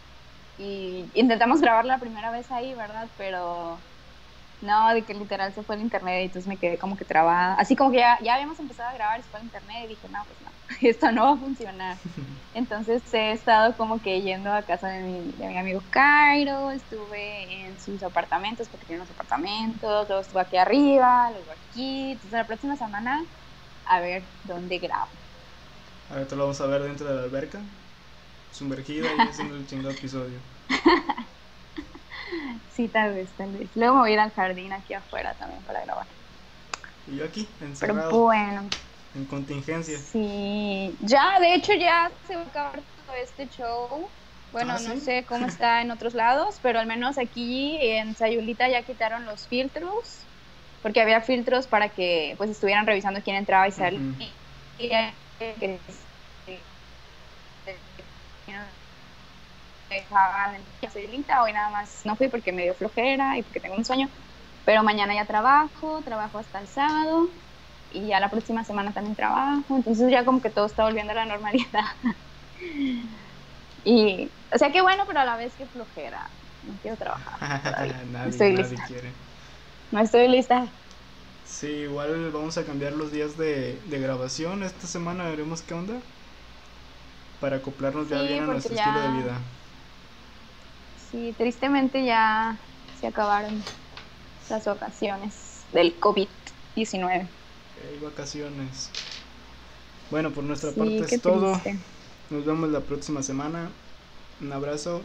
y 0.58 1.12
intentamos 1.16 1.62
grabar 1.62 1.86
la 1.86 2.00
primera 2.00 2.32
vez 2.32 2.52
ahí, 2.52 2.76
¿verdad? 2.76 3.12
Pero 3.18 3.86
no, 4.62 4.94
de 4.94 5.04
que 5.06 5.14
literal 5.14 5.54
se 5.54 5.64
fue 5.64 5.76
el 5.76 5.82
internet 5.82 6.22
y 6.22 6.26
entonces 6.26 6.48
me 6.48 6.58
quedé 6.58 6.78
como 6.78 6.98
que 6.98 7.06
trabada. 7.06 7.54
Así 7.56 7.76
como 7.76 7.92
que 7.92 7.98
ya, 7.98 8.18
ya 8.24 8.36
habíamos 8.36 8.60
empezado 8.60 8.90
a 8.90 8.94
grabar 8.94 9.24
se 9.24 9.30
fue 9.30 9.40
el 9.40 9.46
internet 9.46 9.84
y 9.86 9.88
dije, 9.90 10.08
no, 10.10 10.20
pues 10.26 10.42
no, 10.42 10.52
esto 10.82 11.12
no 11.12 11.24
va 11.24 11.32
a 11.34 11.38
funcionar. 11.38 11.98
Entonces 12.54 13.04
he 13.14 13.32
estado 13.32 13.78
como 13.78 14.02
que 14.02 14.22
yendo 14.22 14.52
a 14.52 14.64
casa 14.64 14.88
de 14.88 15.02
mi, 15.02 15.32
de 15.32 15.48
mi 15.48 15.58
amigo 15.58 15.84
Cairo, 15.92 16.72
estuve 16.72 17.66
en 17.66 17.80
sus 17.80 18.02
apartamentos 18.02 18.68
porque 18.68 18.88
tiene 18.88 19.02
unos 19.02 19.14
apartamentos, 19.14 20.08
luego 20.08 20.22
estuve 20.22 20.42
aquí 20.42 20.58
arriba, 20.58 21.30
luego 21.32 21.52
aquí. 21.52 22.12
Entonces 22.12 22.32
la 22.32 22.48
próxima 22.48 22.76
semana 22.76 23.24
a 23.86 24.00
ver 24.00 24.24
dónde 24.44 24.80
grabo. 24.80 25.08
Ahorita 26.10 26.36
lo 26.36 26.44
vamos 26.44 26.62
a 26.62 26.66
ver 26.68 26.82
dentro 26.84 27.08
de 27.08 27.16
la 27.16 27.24
alberca. 27.24 27.60
Sumergida 28.52 29.08
y 29.14 29.28
haciendo 29.28 29.56
el 29.56 29.68
chingado 29.68 29.92
episodio. 29.92 30.40
Sí, 32.68 32.90
tal 32.90 33.14
vez, 33.14 33.36
tal 33.36 33.52
vez. 33.52 33.72
Luego 33.76 33.96
me 33.96 34.02
voy 34.02 34.12
a 34.12 34.14
ir 34.14 34.20
al 34.20 34.32
jardín 34.34 34.74
aquí 34.74 34.94
afuera 34.94 35.36
también 35.38 35.64
para 35.64 35.82
grabar. 35.84 36.08
Y 37.06 37.16
yo 37.16 37.26
aquí, 37.26 37.58
Pero 37.80 37.96
encerrado, 37.96 38.24
bueno, 38.24 38.78
en 39.14 39.26
contingencia. 39.28 40.12
sí. 40.12 40.98
Ya, 41.02 41.40
de 41.40 41.56
hecho 41.56 41.74
ya 41.74 42.12
se 42.24 42.36
va 42.36 42.44
a 42.44 42.46
acabar 42.48 42.86
todo 42.96 43.16
este 43.16 43.48
show. 43.50 44.14
Bueno, 44.52 44.80
Ah, 44.80 44.80
no 44.80 44.96
sé 44.96 45.26
cómo 45.26 45.46
está 45.48 45.82
en 45.82 45.92
otros 45.92 46.14
lados, 46.14 46.60
pero 46.64 46.80
al 46.80 46.88
menos 46.88 47.18
aquí 47.18 47.78
en 47.82 48.16
Sayulita 48.16 48.70
ya 48.70 48.84
quitaron 48.84 49.26
los 49.26 49.48
filtros, 49.48 50.30
porque 50.82 51.02
había 51.02 51.22
filtros 51.22 51.68
para 51.68 51.94
que 51.94 52.36
pues 52.38 52.50
estuvieran 52.50 52.88
revisando 52.88 53.22
quién 53.24 53.36
entraba 53.36 53.68
y 53.68 53.72
salía. 53.72 54.00
Ujú. 54.00 54.28
Y, 54.78 54.94
eh, 54.94 55.20
que, 55.40 55.86
eh, 56.48 56.68
dejaban 59.96 60.56
en 60.56 60.92
Sayulita, 60.92 61.44
hoy 61.44 61.54
nada 61.54 61.70
más 61.70 62.02
no 62.06 62.16
fui 62.18 62.30
porque 62.30 62.52
me 62.54 62.64
dio 62.64 62.76
flojera 62.76 63.38
y 63.38 63.44
porque 63.44 63.60
tengo 63.62 63.76
un 63.76 63.86
sueño, 63.86 64.10
pero 64.66 64.84
mañana 64.84 65.16
ya 65.16 65.26
trabajo, 65.28 66.04
trabajo 66.04 66.38
hasta 66.40 66.60
el 66.60 66.68
sábado 66.68 67.32
y 67.90 68.10
ya 68.10 68.20
la 68.20 68.30
próxima 68.30 68.64
semana 68.64 68.94
también 68.94 69.16
trabajo, 69.16 69.76
entonces 69.78 70.12
ya 70.12 70.26
como 70.26 70.42
que 70.42 70.50
todo 70.52 70.66
está 70.66 70.84
volviendo 70.86 71.14
a 71.14 71.16
la 71.16 71.26
normalidad. 71.26 71.82
Y, 73.84 74.34
o 74.54 74.58
sea, 74.58 74.72
qué 74.72 74.82
bueno, 74.82 75.04
pero 75.08 75.20
a 75.22 75.26
la 75.26 75.38
vez 75.38 75.56
que 75.56 75.68
flojera. 75.68 76.32
No 76.62 76.78
quiero 76.82 76.98
trabajar. 76.98 77.40
todavía. 77.64 78.04
nadie, 78.06 78.26
Estoy 78.26 78.54
nadie 78.54 78.58
lista. 78.58 78.84
quiere. 78.84 79.14
No 79.92 80.00
estoy 80.02 80.28
lista. 80.30 80.74
Sí, 81.44 81.68
igual 81.68 82.30
vamos 82.32 82.58
a 82.58 82.66
cambiar 82.66 82.94
los 82.94 83.12
días 83.12 83.38
de, 83.38 83.82
de 83.86 84.00
grabación. 84.00 84.64
Esta 84.64 84.86
semana 84.88 85.30
veremos 85.30 85.62
qué 85.62 85.74
onda. 85.74 86.02
Para 87.40 87.58
acoplarnos 87.58 88.10
ya 88.10 88.22
bien 88.22 88.42
a 88.42 88.48
nuestro 88.48 88.76
ya- 88.76 88.76
estilo 88.76 89.00
de 89.02 89.10
vida. 89.10 89.42
Sí, 91.10 91.34
tristemente 91.38 92.06
ya 92.06 92.68
se 92.94 93.08
acabaron 93.08 93.70
las 94.50 94.66
vacaciones 94.66 95.68
del 95.72 96.00
COVID-19. 96.00 97.36
Hay 97.82 97.98
vacaciones. 98.00 98.92
Bueno, 100.10 100.34
por 100.34 100.44
nuestra 100.44 100.72
Sí, 100.74 101.04
parte 101.04 101.06
es 101.06 101.22
todo. 101.22 101.62
triste. 101.62 101.88
Nos 102.30 102.46
vemos 102.46 102.70
la 102.70 102.82
próxima 102.82 103.24
semana. 103.24 103.72
Un 104.42 104.54
abrazo. 104.54 105.02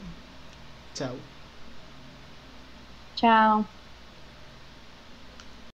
Chao. 0.94 1.16
Chao. 3.14 3.82